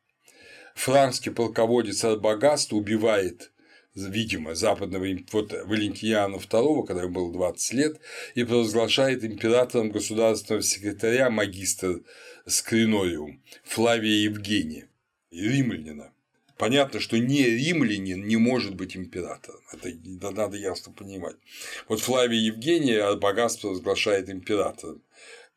Франкский 0.74 1.32
полководец 1.32 2.04
Арбагаст 2.04 2.72
убивает 2.72 3.50
видимо, 3.94 4.54
западного 4.54 5.06
вот, 5.32 5.52
Валентиана 5.52 6.36
II, 6.36 6.86
который 6.86 7.10
был 7.10 7.32
20 7.32 7.72
лет, 7.74 8.00
и 8.34 8.44
провозглашает 8.44 9.24
императором 9.24 9.90
государственного 9.90 10.62
секретаря 10.62 11.30
магистр 11.30 12.02
Скринориум 12.46 13.42
Флавия 13.64 14.22
Евгения, 14.22 14.88
римлянина. 15.30 16.12
Понятно, 16.60 17.00
что 17.00 17.18
не 17.18 17.42
римлянин 17.42 18.26
не 18.26 18.36
может 18.36 18.74
быть 18.74 18.94
императором. 18.94 19.62
Это 19.72 19.90
надо 20.30 20.58
ясно 20.58 20.92
понимать. 20.92 21.36
Вот 21.88 22.00
Флавий 22.00 22.38
Евгения 22.38 23.00
Арбагаст 23.00 23.62
провозглашает 23.62 24.28
императором. 24.28 25.02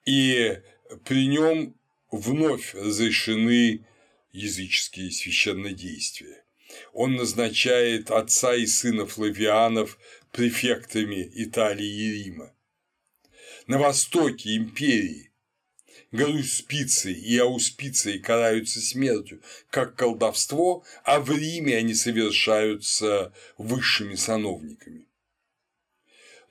И 0.05 0.59
при 1.03 1.27
нем 1.27 1.75
вновь 2.09 2.73
разрешены 2.73 3.85
языческие 4.31 5.11
священные 5.11 5.73
действия 5.73 6.45
он 6.93 7.15
назначает 7.15 8.09
отца 8.09 8.55
и 8.55 8.65
сына 8.65 9.05
Флавианов 9.05 9.99
префектами 10.31 11.29
Италии 11.35 11.85
и 11.85 12.23
Рима. 12.23 12.53
На 13.67 13.77
востоке 13.77 14.55
империи 14.55 15.32
Галуспицы 16.13 17.11
и 17.11 17.37
Ауспицы 17.39 18.19
караются 18.19 18.79
смертью 18.79 19.41
как 19.69 19.95
колдовство, 19.95 20.85
а 21.03 21.19
в 21.19 21.31
Риме 21.31 21.75
они 21.75 21.95
совершаются 21.95 23.33
высшими 23.57 24.15
сановниками 24.15 25.07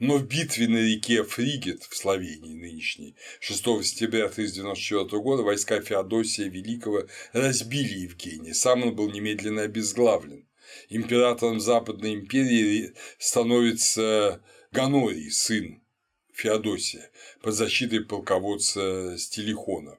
но 0.03 0.17
в 0.17 0.27
битве 0.27 0.67
на 0.67 0.79
реке 0.79 1.23
Фригет 1.23 1.85
в 1.85 1.97
Словении 1.97 2.57
нынешней 2.57 3.15
6 3.39 3.63
сентября 3.85 4.25
1094 4.25 5.23
года 5.23 5.45
войска 5.45 5.81
Феодосия 5.81 6.49
Великого 6.49 7.05
разбили 7.33 8.01
Евгения, 8.01 8.53
сам 8.53 8.83
он 8.83 8.97
был 8.97 9.09
немедленно 9.13 9.63
обезглавлен. 9.63 10.49
Императором 10.89 11.61
Западной 11.61 12.15
империи 12.15 12.95
становится 13.19 14.43
Ганорий, 14.73 15.31
сын 15.31 15.82
Феодосия, 16.43 17.09
под 17.41 17.55
защитой 17.55 18.01
полководца 18.01 19.17
Стилихона. 19.17 19.97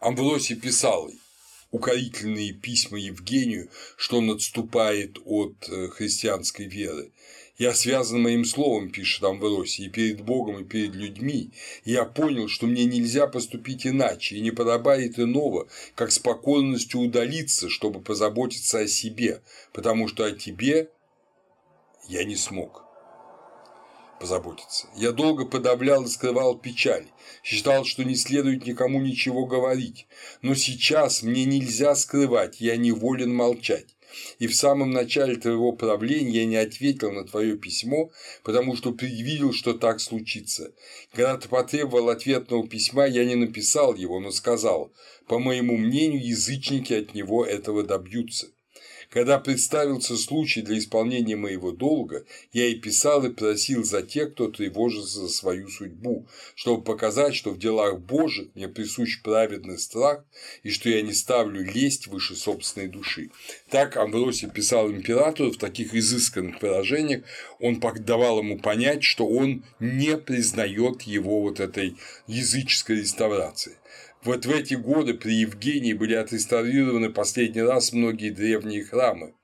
Амвросий 0.00 0.56
писал 0.56 1.12
укорительные 1.70 2.52
письма 2.52 2.98
Евгению, 2.98 3.70
что 3.96 4.18
он 4.18 4.32
отступает 4.32 5.18
от 5.24 5.54
э, 5.68 5.88
христианской 5.90 6.66
веры. 6.66 7.12
Я 7.56 7.72
связан 7.74 8.20
моим 8.20 8.44
словом, 8.44 8.90
пишет 8.90 9.22
Амвросий, 9.22 9.86
и 9.86 9.90
перед 9.90 10.20
Богом, 10.20 10.62
и 10.62 10.64
перед 10.64 10.96
людьми. 10.96 11.52
Я 11.84 12.04
понял, 12.06 12.48
что 12.48 12.66
мне 12.66 12.84
нельзя 12.84 13.28
поступить 13.28 13.86
иначе, 13.86 14.34
и 14.34 14.40
не 14.40 14.50
подобает 14.50 15.20
иного, 15.20 15.68
как 15.94 16.10
с 16.10 16.18
покорностью 16.18 16.98
удалиться, 16.98 17.68
чтобы 17.68 18.00
позаботиться 18.00 18.80
о 18.80 18.88
себе, 18.88 19.40
потому 19.72 20.08
что 20.08 20.24
о 20.24 20.32
тебе 20.32 20.90
я 22.08 22.24
не 22.24 22.34
смог 22.34 22.83
позаботиться. 24.24 24.86
Я 24.96 25.12
долго 25.12 25.44
подавлял 25.44 26.04
и 26.04 26.08
скрывал 26.08 26.56
печаль, 26.56 27.04
считал, 27.42 27.84
что 27.84 28.04
не 28.04 28.16
следует 28.16 28.66
никому 28.66 28.98
ничего 28.98 29.44
говорить, 29.44 30.06
но 30.40 30.54
сейчас 30.54 31.22
мне 31.22 31.44
нельзя 31.44 31.94
скрывать, 31.94 32.58
я 32.58 32.78
не 32.78 32.90
волен 32.90 33.34
молчать. 33.34 33.94
И 34.38 34.46
в 34.46 34.54
самом 34.54 34.92
начале 34.92 35.36
твоего 35.36 35.72
правления 35.72 36.40
я 36.40 36.46
не 36.46 36.56
ответил 36.56 37.12
на 37.12 37.24
твое 37.24 37.58
письмо, 37.58 38.12
потому 38.44 38.76
что 38.76 38.92
предвидел, 38.92 39.52
что 39.52 39.74
так 39.74 40.00
случится. 40.00 40.72
Когда 41.12 41.36
ты 41.36 41.46
потребовал 41.46 42.08
ответного 42.08 42.66
письма, 42.66 43.04
я 43.06 43.26
не 43.26 43.34
написал 43.34 43.94
его, 43.94 44.20
но 44.20 44.30
сказал, 44.30 44.90
по 45.26 45.38
моему 45.38 45.76
мнению, 45.76 46.26
язычники 46.26 46.94
от 46.94 47.12
него 47.12 47.44
этого 47.44 47.82
добьются. 47.82 48.53
Когда 49.14 49.38
представился 49.38 50.16
случай 50.16 50.60
для 50.60 50.76
исполнения 50.76 51.36
моего 51.36 51.70
долга, 51.70 52.24
я 52.52 52.66
и 52.66 52.74
писал 52.74 53.24
и 53.24 53.30
просил 53.30 53.84
за 53.84 54.02
тех, 54.02 54.32
кто 54.32 54.48
тревожится 54.48 55.20
за 55.20 55.28
свою 55.28 55.68
судьбу, 55.68 56.26
чтобы 56.56 56.82
показать, 56.82 57.36
что 57.36 57.50
в 57.50 57.58
делах 57.60 58.00
Божьих 58.00 58.48
мне 58.56 58.66
присущ 58.66 59.22
праведный 59.22 59.78
страх 59.78 60.24
и 60.64 60.70
что 60.70 60.88
я 60.88 61.00
не 61.02 61.12
ставлю 61.12 61.64
лесть 61.64 62.08
выше 62.08 62.34
собственной 62.34 62.88
души. 62.88 63.30
Так 63.70 63.96
Амбросий 63.96 64.50
писал 64.50 64.90
императору 64.90 65.52
в 65.52 65.58
таких 65.58 65.94
изысканных 65.94 66.60
выражениях, 66.60 67.22
он 67.60 67.80
давал 68.00 68.40
ему 68.40 68.58
понять, 68.58 69.04
что 69.04 69.28
он 69.28 69.62
не 69.78 70.18
признает 70.18 71.02
его 71.02 71.40
вот 71.40 71.60
этой 71.60 71.96
языческой 72.26 72.96
реставрации. 72.96 73.76
Вот 74.24 74.46
в 74.46 74.50
эти 74.50 74.72
годы 74.72 75.12
при 75.12 75.34
Евгении 75.34 75.92
были 75.92 76.14
отреставрированы 76.14 77.10
последний 77.10 77.60
раз 77.60 77.92
многие 77.92 78.30
древние 78.30 78.82
храмы, 78.82 79.34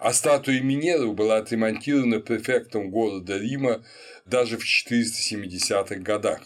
а 0.00 0.12
статуя 0.12 0.60
Минервы 0.60 1.12
была 1.12 1.36
отремонтирована 1.36 2.18
префектом 2.18 2.90
города 2.90 3.38
Рима 3.38 3.84
даже 4.26 4.58
в 4.58 4.64
470-х 4.64 5.94
годах. 5.96 6.40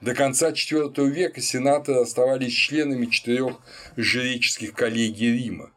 До 0.00 0.12
конца 0.12 0.50
IV 0.50 1.08
века 1.08 1.40
сенаторы 1.40 2.00
оставались 2.00 2.52
членами 2.52 3.06
четырех 3.06 3.60
жреческих 3.96 4.72
коллегий 4.72 5.32
Рима, 5.32 5.72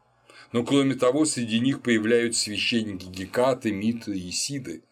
но 0.50 0.64
кроме 0.64 0.96
того 0.96 1.24
среди 1.24 1.60
них 1.60 1.82
появляются 1.82 2.44
священники 2.44 3.04
Гекаты, 3.04 3.70
Митры 3.70 4.16
и 4.16 4.32
Сиды. 4.32 4.82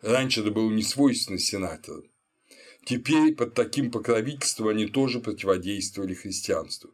Раньше 0.00 0.40
это 0.40 0.50
было 0.50 0.70
не 0.70 0.82
свойственно 0.82 1.38
сенаторам. 1.38 2.04
Теперь 2.86 3.34
под 3.34 3.52
таким 3.54 3.90
покровительством 3.90 4.68
они 4.68 4.86
тоже 4.86 5.18
противодействовали 5.18 6.14
христианству. 6.14 6.90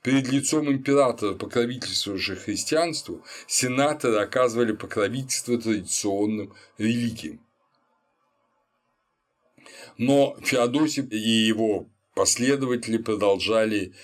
Перед 0.00 0.28
лицом 0.28 0.70
императора, 0.70 1.34
покровительствующего 1.34 2.36
христианству, 2.36 3.24
сенаторы 3.48 4.18
оказывали 4.18 4.70
покровительство 4.70 5.60
традиционным 5.60 6.54
религиям. 6.78 7.40
Но 9.96 10.36
Феодосий 10.44 11.02
и 11.02 11.18
его 11.18 11.88
последователи 12.14 12.96
продолжали 12.96 13.94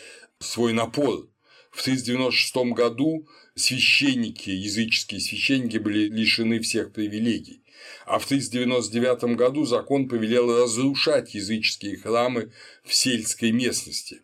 свой 0.41 0.73
напор 0.73 1.29
В 1.71 1.81
396 1.85 2.75
году 2.75 3.29
священники, 3.55 4.51
языческие 4.51 5.21
священники 5.21 5.79
были 5.79 6.09
лишены 6.09 6.59
всех 6.59 6.93
привилегий, 6.93 7.63
а 8.07 8.19
в 8.19 8.27
399 8.27 9.37
году 9.37 9.65
закон 9.65 10.09
повелел 10.09 10.63
разрушать 10.63 11.35
языческие 11.35 11.97
храмы 11.97 12.53
в 12.85 12.95
сельской 12.95 13.53
местности, 13.53 14.23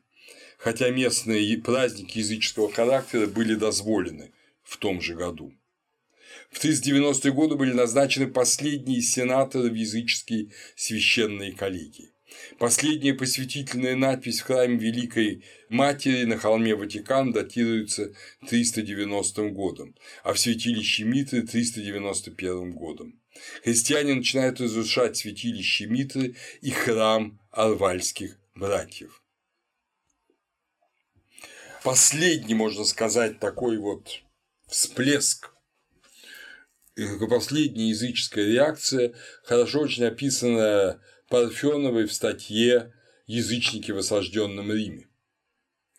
хотя 0.58 0.90
местные 0.90 1.58
праздники 1.58 2.18
языческого 2.18 2.70
характера 2.70 3.26
были 3.26 3.54
дозволены 3.54 4.32
в 4.62 4.76
том 4.76 5.00
же 5.00 5.14
году. 5.14 5.52
В 6.50 6.62
390-е 6.64 7.32
годы 7.32 7.54
были 7.56 7.72
назначены 7.72 8.26
последние 8.26 9.02
сенаторы 9.02 9.70
в 9.70 9.74
языческие 9.74 10.50
священные 10.76 11.52
коллегии. 11.52 12.12
Последняя 12.58 13.14
посвятительная 13.14 13.96
надпись 13.96 14.40
в 14.40 14.44
храме 14.44 14.76
Великой 14.76 15.44
Матери 15.68 16.24
на 16.24 16.36
холме 16.36 16.74
Ватикан 16.74 17.32
датируется 17.32 18.12
390 18.48 19.50
годом, 19.50 19.96
а 20.22 20.32
в 20.32 20.38
святилище 20.38 21.04
Митры– 21.04 21.42
391 21.46 22.72
годом. 22.72 23.19
Христиане 23.62 24.14
начинают 24.14 24.60
разрушать 24.60 25.16
святилище 25.16 25.86
Митры 25.86 26.36
и 26.60 26.70
храм 26.70 27.40
Арвальских 27.50 28.38
братьев. 28.54 29.22
Последний, 31.84 32.54
можно 32.54 32.84
сказать, 32.84 33.40
такой 33.40 33.78
вот 33.78 34.22
всплеск 34.66 35.50
последняя 37.28 37.88
языческая 37.88 38.46
реакция, 38.46 39.14
хорошо 39.44 39.80
очень 39.80 40.04
описанная 40.04 41.00
Парфеновой 41.28 42.06
в 42.06 42.12
статье 42.12 42.92
«Язычники 43.26 43.92
в 43.92 43.98
осажденном 43.98 44.72
Риме», 44.72 45.08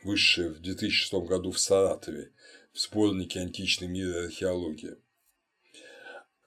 высшая 0.04 0.50
в 0.50 0.60
2006 0.60 1.14
году 1.26 1.52
в 1.52 1.60
Саратове, 1.60 2.32
в 2.74 2.80
сборнике 2.80 3.40
«Античный 3.40 3.88
мир 3.88 4.10
и 4.10 4.26
археология». 4.26 4.98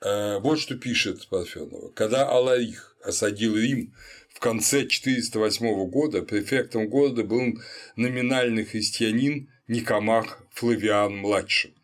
Э, 0.04 0.38
вот 0.38 0.60
что 0.60 0.76
пишет 0.76 1.26
Парфенова. 1.28 1.90
Когда 1.92 2.28
Аларих 2.28 2.94
осадил 3.02 3.56
Рим 3.56 3.94
в 4.28 4.38
конце 4.38 4.86
408 4.86 5.86
года, 5.88 6.22
префектом 6.22 6.88
города 6.88 7.24
был 7.24 7.58
номинальный 7.96 8.64
христианин 8.64 9.50
Никомах 9.66 10.42
Флавиан-младший. 10.52 11.74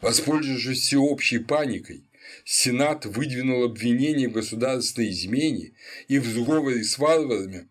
Воспользовавшись 0.00 0.80
всеобщей 0.80 1.38
паникой, 1.38 2.04
Сенат 2.44 3.06
выдвинул 3.06 3.62
обвинение 3.64 4.28
в 4.28 4.32
государственной 4.32 5.10
измене 5.10 5.72
и 6.08 6.18
в 6.18 6.26
сговоре 6.26 6.82
с 6.82 6.98
варварами 6.98 7.68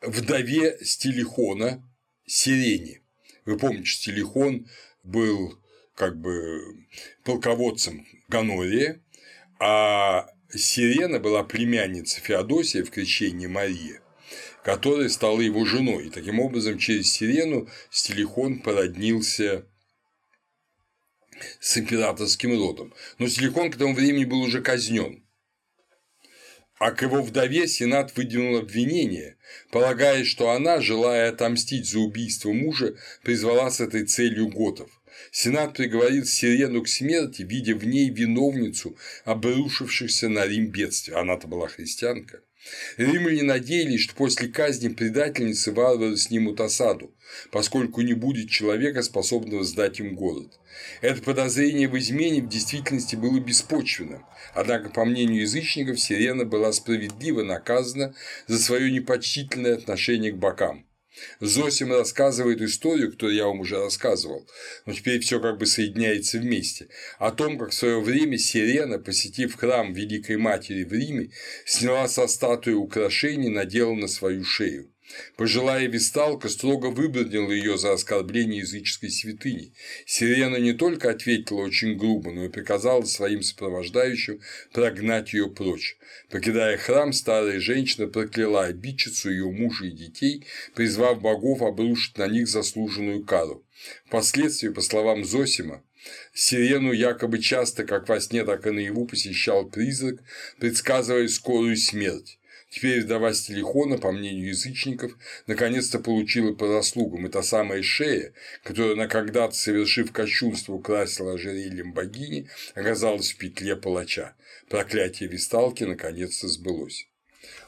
вдове 0.00 0.78
Стилихона 0.82 1.82
Сирене. 2.26 3.00
Вы 3.46 3.58
помните, 3.58 3.90
Стилихон 3.90 4.68
был 5.02 5.59
как 6.00 6.18
бы 6.18 6.86
полководцем 7.24 8.06
Ганория, 8.26 9.02
а 9.58 10.30
Сирена 10.50 11.20
была 11.20 11.44
племянница 11.44 12.20
Феодосия 12.22 12.84
в 12.84 12.90
крещении 12.90 13.46
Марии, 13.46 14.00
которая 14.64 15.10
стала 15.10 15.42
его 15.42 15.66
женой. 15.66 16.06
И 16.06 16.10
таким 16.10 16.40
образом 16.40 16.78
через 16.78 17.12
Сирену 17.12 17.68
Стилихон 17.90 18.60
породнился 18.60 19.66
с 21.60 21.76
императорским 21.76 22.58
родом, 22.58 22.94
но 23.18 23.28
Силикон 23.28 23.70
к 23.70 23.76
тому 23.76 23.94
времени 23.94 24.24
был 24.24 24.40
уже 24.40 24.62
казнен. 24.62 25.22
А 26.78 26.92
к 26.92 27.02
его 27.02 27.20
вдове 27.20 27.68
Сенат 27.68 28.16
выдвинул 28.16 28.56
обвинение, 28.56 29.36
полагая, 29.70 30.24
что 30.24 30.48
она, 30.48 30.80
желая 30.80 31.28
отомстить 31.28 31.86
за 31.86 31.98
убийство 31.98 32.54
мужа, 32.54 32.96
призвала 33.22 33.70
с 33.70 33.80
этой 33.80 34.06
целью 34.06 34.48
готов. 34.48 34.90
Сенат 35.32 35.74
приговорил 35.74 36.24
Сирену 36.24 36.82
к 36.82 36.88
смерти, 36.88 37.42
видя 37.42 37.74
в 37.74 37.86
ней 37.86 38.10
виновницу 38.10 38.96
обрушившихся 39.24 40.28
на 40.28 40.46
Рим 40.46 40.68
бедствий. 40.70 41.14
Она-то 41.14 41.46
была 41.48 41.68
христианка. 41.68 42.42
Римляне 42.98 43.42
надеялись, 43.42 44.02
что 44.02 44.14
после 44.14 44.48
казни 44.48 44.88
предательницы 44.88 45.72
варвары 45.72 46.16
снимут 46.16 46.60
осаду, 46.60 47.14
поскольку 47.50 48.02
не 48.02 48.12
будет 48.12 48.50
человека, 48.50 49.02
способного 49.02 49.64
сдать 49.64 49.98
им 50.00 50.14
город. 50.14 50.58
Это 51.00 51.22
подозрение 51.22 51.88
в 51.88 51.98
измене 51.98 52.42
в 52.42 52.48
действительности 52.48 53.16
было 53.16 53.40
беспочвенным, 53.40 54.26
однако, 54.54 54.90
по 54.90 55.04
мнению 55.06 55.42
язычников, 55.42 55.98
Сирена 55.98 56.44
была 56.44 56.72
справедливо 56.72 57.42
наказана 57.42 58.14
за 58.46 58.58
свое 58.58 58.90
непочтительное 58.90 59.74
отношение 59.74 60.32
к 60.32 60.36
бокам. 60.36 60.84
Зосим 61.40 61.92
рассказывает 61.92 62.60
историю, 62.62 63.12
которую 63.12 63.36
я 63.36 63.46
вам 63.46 63.60
уже 63.60 63.78
рассказывал, 63.78 64.46
но 64.86 64.92
теперь 64.92 65.20
все 65.20 65.40
как 65.40 65.58
бы 65.58 65.66
соединяется 65.66 66.38
вместе, 66.38 66.88
о 67.18 67.30
том, 67.30 67.58
как 67.58 67.70
в 67.70 67.74
свое 67.74 68.00
время 68.00 68.38
Сирена, 68.38 68.98
посетив 68.98 69.56
храм 69.56 69.92
Великой 69.92 70.36
Матери 70.36 70.84
в 70.84 70.92
Риме, 70.92 71.30
сняла 71.64 72.08
со 72.08 72.26
статуи 72.26 72.72
украшений, 72.72 73.48
надела 73.48 73.94
на 73.94 74.08
свою 74.08 74.44
шею. 74.44 74.89
Пожилая 75.36 75.86
висталка 75.86 76.48
строго 76.48 76.86
выбронила 76.86 77.50
ее 77.50 77.78
за 77.78 77.92
оскорбление 77.92 78.60
языческой 78.60 79.10
святыни. 79.10 79.72
Сирена 80.06 80.56
не 80.56 80.72
только 80.72 81.10
ответила 81.10 81.60
очень 81.60 81.96
грубо, 81.96 82.30
но 82.30 82.44
и 82.44 82.48
приказала 82.48 83.02
своим 83.04 83.42
сопровождающим 83.42 84.40
прогнать 84.72 85.32
ее 85.32 85.48
прочь. 85.48 85.96
Покидая 86.30 86.76
храм, 86.76 87.12
старая 87.12 87.60
женщина 87.60 88.06
прокляла 88.06 88.64
обидчицу, 88.66 89.30
ее 89.30 89.50
мужа 89.50 89.86
и 89.86 89.90
детей, 89.90 90.46
призвав 90.74 91.20
богов 91.20 91.62
обрушить 91.62 92.18
на 92.18 92.26
них 92.26 92.48
заслуженную 92.48 93.24
кару. 93.24 93.64
Впоследствии, 94.06 94.68
по 94.68 94.82
словам 94.82 95.24
Зосима, 95.24 95.82
Сирену 96.32 96.92
якобы 96.92 97.38
часто 97.40 97.84
как 97.84 98.08
во 98.08 98.20
сне, 98.20 98.44
так 98.44 98.66
и 98.66 98.70
наяву 98.70 99.06
посещал 99.06 99.68
призрак, 99.68 100.20
предсказывая 100.58 101.28
скорую 101.28 101.76
смерть. 101.76 102.39
Теперь 102.70 103.02
вдова 103.02 103.34
Стелихона, 103.34 103.98
по 103.98 104.12
мнению 104.12 104.48
язычников, 104.48 105.18
наконец-то 105.48 105.98
получила 105.98 106.54
по 106.54 106.68
заслугам, 106.68 107.26
и 107.26 107.28
та 107.28 107.42
самая 107.42 107.82
шея, 107.82 108.32
которую 108.62 108.94
она 108.94 109.08
когда-то, 109.08 109.54
совершив 109.54 110.12
кощунство, 110.12 110.74
украсила 110.74 111.34
ожерельем 111.34 111.92
богини, 111.92 112.48
оказалась 112.74 113.32
в 113.32 113.38
петле 113.38 113.74
палача. 113.74 114.34
Проклятие 114.68 115.28
Висталки 115.28 115.82
наконец-то 115.82 116.46
сбылось. 116.46 117.08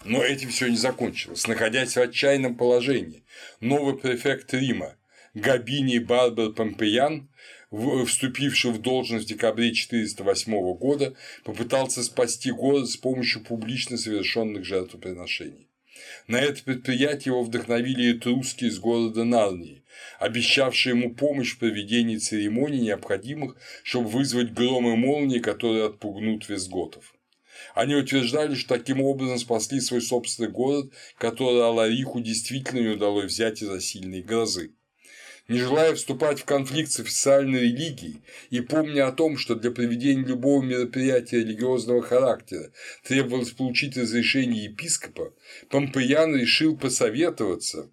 Но 0.05 0.23
этим 0.23 0.51
все 0.51 0.69
не 0.69 0.77
закончилось. 0.77 1.49
Находясь 1.49 1.97
в 1.97 2.01
отчаянном 2.01 2.57
положении, 2.57 3.25
новый 3.59 3.99
префект 3.99 4.55
Рима 4.55 4.97
Габиний 5.35 5.99
Барбар 5.99 6.51
Помпеян 6.51 7.29
вступивший 7.73 8.73
в 8.73 8.81
должность 8.81 9.25
в 9.25 9.29
декабре 9.29 9.73
408 9.73 10.75
года, 10.75 11.15
попытался 11.43 12.03
спасти 12.03 12.51
город 12.51 12.89
с 12.89 12.97
помощью 12.97 13.43
публично 13.43 13.97
совершенных 13.97 14.65
жертвоприношений. 14.65 15.69
На 16.27 16.41
это 16.41 16.63
предприятие 16.63 17.33
его 17.33 17.43
вдохновили 17.43 18.13
этруски 18.13 18.65
из 18.65 18.79
города 18.79 19.25
Нарнии, 19.25 19.85
обещавшие 20.19 20.97
ему 20.97 21.15
помощь 21.15 21.55
в 21.55 21.59
проведении 21.59 22.17
церемоний, 22.17 22.81
необходимых, 22.81 23.57
чтобы 23.83 24.09
вызвать 24.09 24.53
гром 24.53 24.93
и 24.93 24.97
молнии, 24.97 25.39
которые 25.39 25.87
отпугнут 25.87 26.49
визготов. 26.49 27.15
Они 27.75 27.95
утверждали, 27.95 28.55
что 28.55 28.77
таким 28.77 29.01
образом 29.01 29.39
спасли 29.39 29.81
свой 29.81 30.03
собственный 30.03 30.51
город, 30.51 30.93
который 31.17 31.63
Алариху 31.63 32.21
действительно 32.21 32.81
не 32.81 32.89
удалось 32.89 33.27
взять 33.27 33.63
из-за 33.63 33.81
сильной 33.81 34.23
грозы 34.23 34.73
не 35.53 35.59
желая 35.59 35.95
вступать 35.95 36.41
в 36.41 36.45
конфликт 36.45 36.91
с 36.91 37.01
официальной 37.01 37.61
религией 37.61 38.23
и 38.51 38.61
помня 38.61 39.07
о 39.07 39.13
том, 39.13 39.37
что 39.37 39.55
для 39.55 39.71
проведения 39.71 40.25
любого 40.25 40.63
мероприятия 40.63 41.41
религиозного 41.41 42.03
характера 42.03 42.73
требовалось 43.05 43.51
получить 43.51 43.97
разрешение 43.97 44.65
епископа, 44.65 45.35
Помпеян 45.69 46.35
решил 46.35 46.77
посоветоваться 46.77 47.91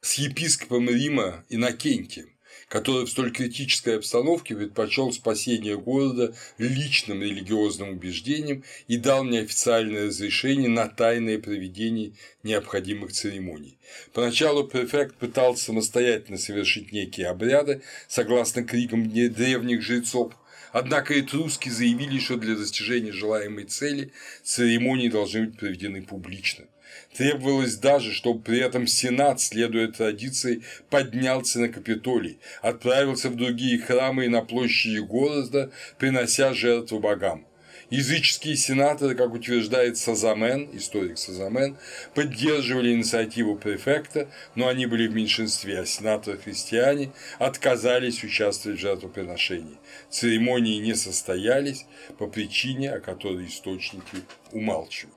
с 0.00 0.14
епископом 0.14 0.88
Рима 0.88 1.44
Иннокентием, 1.48 2.31
который 2.72 3.04
в 3.04 3.10
столь 3.10 3.32
критической 3.32 3.98
обстановке 3.98 4.56
предпочел 4.56 5.12
спасение 5.12 5.76
города 5.76 6.34
личным 6.56 7.20
религиозным 7.20 7.90
убеждением 7.90 8.64
и 8.88 8.96
дал 8.96 9.24
неофициальное 9.24 10.06
разрешение 10.06 10.70
на 10.70 10.88
тайное 10.88 11.38
проведение 11.38 12.14
необходимых 12.42 13.12
церемоний. 13.12 13.76
Поначалу 14.14 14.64
префект 14.64 15.16
пытался 15.16 15.64
самостоятельно 15.64 16.38
совершить 16.38 16.92
некие 16.92 17.26
обряды, 17.26 17.82
согласно 18.08 18.64
крикам 18.64 19.10
древних 19.10 19.82
жрецов, 19.82 20.32
Однако 20.72 21.20
этруски 21.20 21.68
заявили, 21.68 22.18
что 22.18 22.38
для 22.38 22.56
достижения 22.56 23.12
желаемой 23.12 23.64
цели 23.64 24.10
церемонии 24.42 25.10
должны 25.10 25.44
быть 25.44 25.58
проведены 25.58 26.02
публично. 26.02 26.64
Требовалось 27.14 27.76
даже, 27.76 28.12
чтобы 28.12 28.40
при 28.40 28.58
этом 28.58 28.86
Сенат, 28.86 29.40
следуя 29.40 29.88
традиции, 29.88 30.62
поднялся 30.88 31.60
на 31.60 31.68
Капитолий, 31.68 32.38
отправился 32.62 33.28
в 33.28 33.36
другие 33.36 33.78
храмы 33.78 34.26
и 34.26 34.28
на 34.28 34.42
площади 34.42 34.98
города, 34.98 35.70
принося 35.98 36.54
жертву 36.54 37.00
богам. 37.00 37.46
Языческие 37.92 38.56
сенаторы, 38.56 39.14
как 39.14 39.34
утверждает 39.34 39.98
Сазамен, 39.98 40.70
историк 40.72 41.18
Сазамен, 41.18 41.76
поддерживали 42.14 42.94
инициативу 42.94 43.54
префекта, 43.54 44.30
но 44.54 44.68
они 44.68 44.86
были 44.86 45.06
в 45.08 45.14
меньшинстве, 45.14 45.80
а 45.80 45.84
сенаторы-христиане 45.84 47.12
отказались 47.38 48.24
участвовать 48.24 48.78
в 48.78 48.80
жертвоприношении. 48.80 49.76
Церемонии 50.08 50.78
не 50.78 50.94
состоялись 50.94 51.84
по 52.16 52.28
причине, 52.28 52.92
о 52.92 53.00
которой 53.00 53.44
источники 53.44 54.22
умалчивают 54.52 55.11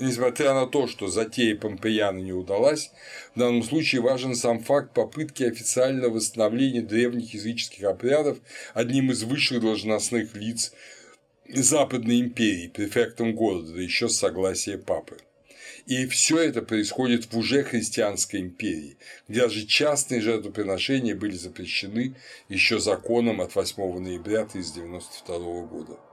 несмотря 0.00 0.54
на 0.54 0.66
то, 0.66 0.86
что 0.86 1.08
затея 1.08 1.56
Помпеяна 1.56 2.18
не 2.18 2.32
удалась, 2.32 2.90
в 3.34 3.38
данном 3.38 3.62
случае 3.62 4.00
важен 4.00 4.34
сам 4.34 4.60
факт 4.60 4.92
попытки 4.94 5.44
официального 5.44 6.14
восстановления 6.14 6.82
древних 6.82 7.34
языческих 7.34 7.84
обрядов 7.84 8.38
одним 8.74 9.12
из 9.12 9.22
высших 9.22 9.60
должностных 9.60 10.34
лиц 10.34 10.72
Западной 11.52 12.20
империи, 12.20 12.68
префектом 12.68 13.34
города, 13.34 13.72
да 13.72 13.82
еще 13.82 14.08
с 14.08 14.16
согласия 14.16 14.78
папы. 14.78 15.16
И 15.86 16.06
все 16.06 16.38
это 16.38 16.62
происходит 16.62 17.32
в 17.32 17.36
уже 17.36 17.64
христианской 17.64 18.40
империи, 18.40 18.96
где 19.28 19.40
даже 19.40 19.66
частные 19.66 20.20
жертвоприношения 20.20 21.16
были 21.16 21.34
запрещены 21.34 22.14
еще 22.48 22.78
законом 22.78 23.40
от 23.40 23.56
8 23.56 23.98
ноября 23.98 24.42
1992 24.42 25.62
года. 25.66 26.09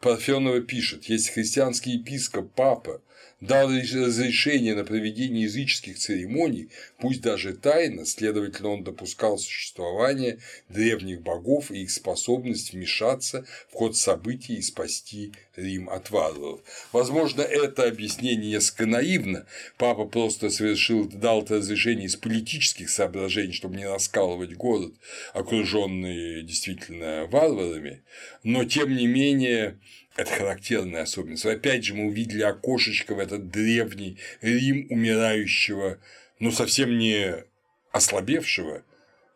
Парфенова 0.00 0.60
пишет, 0.60 1.04
если 1.04 1.32
христианский 1.32 1.92
епископ 1.92 2.52
Папа 2.54 3.02
дал 3.40 3.68
разрешение 3.70 4.74
на 4.74 4.84
проведение 4.84 5.44
языческих 5.44 5.98
церемоний, 5.98 6.68
пусть 6.98 7.22
даже 7.22 7.54
тайно, 7.54 8.04
следовательно, 8.04 8.70
он 8.70 8.84
допускал 8.84 9.38
существование 9.38 10.38
древних 10.68 11.22
богов 11.22 11.70
и 11.70 11.82
их 11.82 11.90
способность 11.90 12.72
вмешаться 12.72 13.46
в 13.70 13.74
ход 13.74 13.96
событий 13.96 14.56
и 14.56 14.62
спасти 14.62 15.32
Рим 15.56 15.88
от 15.88 16.10
варваров. 16.10 16.60
Возможно, 16.92 17.42
это 17.42 17.84
объяснение 17.84 18.50
несколько 18.52 18.86
наивно, 18.86 19.46
папа 19.78 20.04
просто 20.04 20.50
совершил, 20.50 21.08
дал 21.08 21.42
это 21.42 21.56
разрешение 21.56 22.06
из 22.06 22.16
политических 22.16 22.90
соображений, 22.90 23.52
чтобы 23.52 23.76
не 23.76 23.86
раскалывать 23.86 24.54
город, 24.54 24.92
окруженный 25.32 26.42
действительно 26.42 27.26
варварами, 27.26 28.02
но 28.42 28.64
тем 28.64 28.94
не 28.94 29.06
менее 29.06 29.78
это 30.16 30.30
характерная 30.32 31.02
особенность. 31.02 31.46
Опять 31.46 31.84
же, 31.84 31.94
мы 31.94 32.06
увидели 32.06 32.42
окошечко 32.42 33.14
в 33.14 33.18
этот 33.18 33.50
древний 33.50 34.18
Рим 34.40 34.86
умирающего, 34.90 35.98
но 36.38 36.50
совсем 36.50 36.98
не 36.98 37.44
ослабевшего 37.92 38.82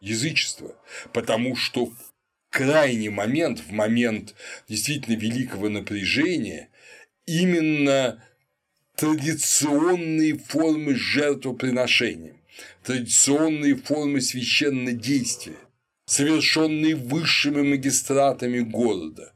язычества, 0.01 0.77
потому 1.13 1.57
что 1.57 1.87
в 1.87 1.97
крайний 2.51 3.09
момент, 3.09 3.61
в 3.61 3.73
момент 3.73 4.35
действительно 4.69 5.17
великого 5.17 5.69
напряжения, 5.69 6.69
именно 7.27 8.23
традиционные 8.97 10.39
формы 10.39 10.95
жертвоприношения, 10.95 12.37
традиционные 12.85 13.77
формы 13.77 14.21
священнодействия, 14.21 15.57
совершенные 16.07 16.95
высшими 16.95 17.63
магистратами 17.63 18.61
города, 18.61 19.34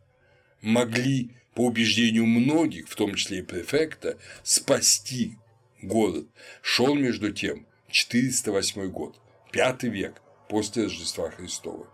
могли, 0.61 1.31
по 1.55 1.67
убеждению 1.67 2.27
многих, 2.27 2.89
в 2.89 2.95
том 2.95 3.15
числе 3.15 3.41
и 3.41 3.43
префекта, 3.43 4.19
спасти 4.43 5.37
город. 5.83 6.27
Шел 6.63 6.95
между 6.95 7.33
тем 7.33 7.67
408 7.91 8.89
год, 8.91 9.21
пятый 9.51 9.91
век 9.91 10.23
после 10.49 10.85
Рождества 10.85 11.31
Христова. 11.31 11.89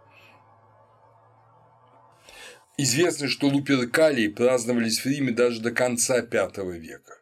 Известно, 2.76 3.28
что 3.28 3.48
Луперкалии 3.48 4.28
праздновались 4.28 4.98
в 4.98 5.06
Риме 5.06 5.30
даже 5.30 5.60
до 5.60 5.70
конца 5.70 6.16
V 6.16 6.78
века. 6.78 7.20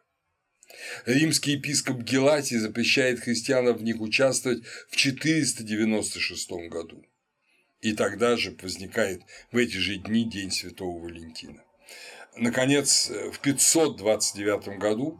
Римский 1.05 1.51
епископ 1.53 2.01
Гелатий 2.01 2.57
запрещает 2.57 3.19
христианам 3.19 3.77
в 3.77 3.83
них 3.83 4.01
участвовать 4.01 4.63
в 4.89 4.95
496 4.95 6.51
году. 6.69 7.05
И 7.83 7.91
тогда 7.93 8.37
же 8.37 8.55
возникает 8.61 9.23
в 9.51 9.57
эти 9.57 9.75
же 9.75 9.97
дни 9.97 10.23
День 10.23 10.51
Святого 10.51 11.03
Валентина. 11.03 11.61
Наконец, 12.37 13.09
в 13.09 13.39
529 13.39 14.79
году, 14.79 15.19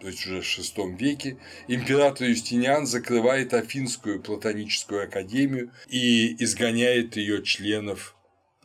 то 0.00 0.08
есть 0.08 0.26
уже 0.26 0.42
в 0.42 0.44
VI 0.44 0.96
веке, 0.98 1.38
император 1.68 2.26
Юстиниан 2.26 2.86
закрывает 2.86 3.54
Афинскую 3.54 4.20
платоническую 4.20 5.04
академию 5.04 5.72
и 5.86 6.34
изгоняет 6.42 7.16
ее 7.16 7.44
членов 7.44 8.16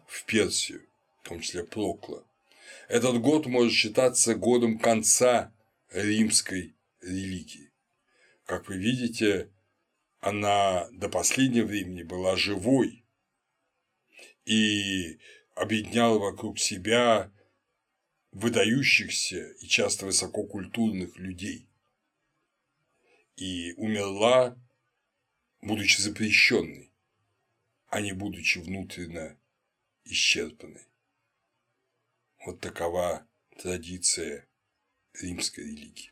в 0.08 0.26
Персию, 0.26 0.82
в 1.22 1.30
том 1.30 1.42
числе 1.42 1.64
Прокла. 1.64 2.24
Этот 2.88 3.22
год 3.22 3.46
может 3.46 3.72
считаться 3.72 4.34
годом 4.34 4.80
конца 4.80 5.54
римской 5.94 6.76
религии. 7.04 7.72
Как 8.48 8.68
вы 8.68 8.78
видите, 8.78 9.52
она 10.20 10.90
до 10.92 11.10
последнего 11.10 11.66
времени 11.66 12.04
была 12.04 12.36
живой 12.36 13.06
и 14.46 15.18
объединяла 15.56 16.20
вокруг 16.20 16.60
себя 16.60 17.32
выдающихся 18.32 19.52
и 19.60 19.68
часто 19.68 20.06
высококультурных 20.06 21.18
людей 21.18 21.68
и 23.36 23.74
умерла, 23.74 24.58
будучи 25.62 26.02
запрещенной, 26.02 26.92
а 27.88 28.02
не 28.02 28.12
будучи 28.12 28.60
внутренне 28.60 29.38
исчерпанной. 30.04 30.86
Вот 32.46 32.60
такова 32.60 33.28
традиция 33.58 34.48
римской 35.14 35.64
религии. 35.64 36.12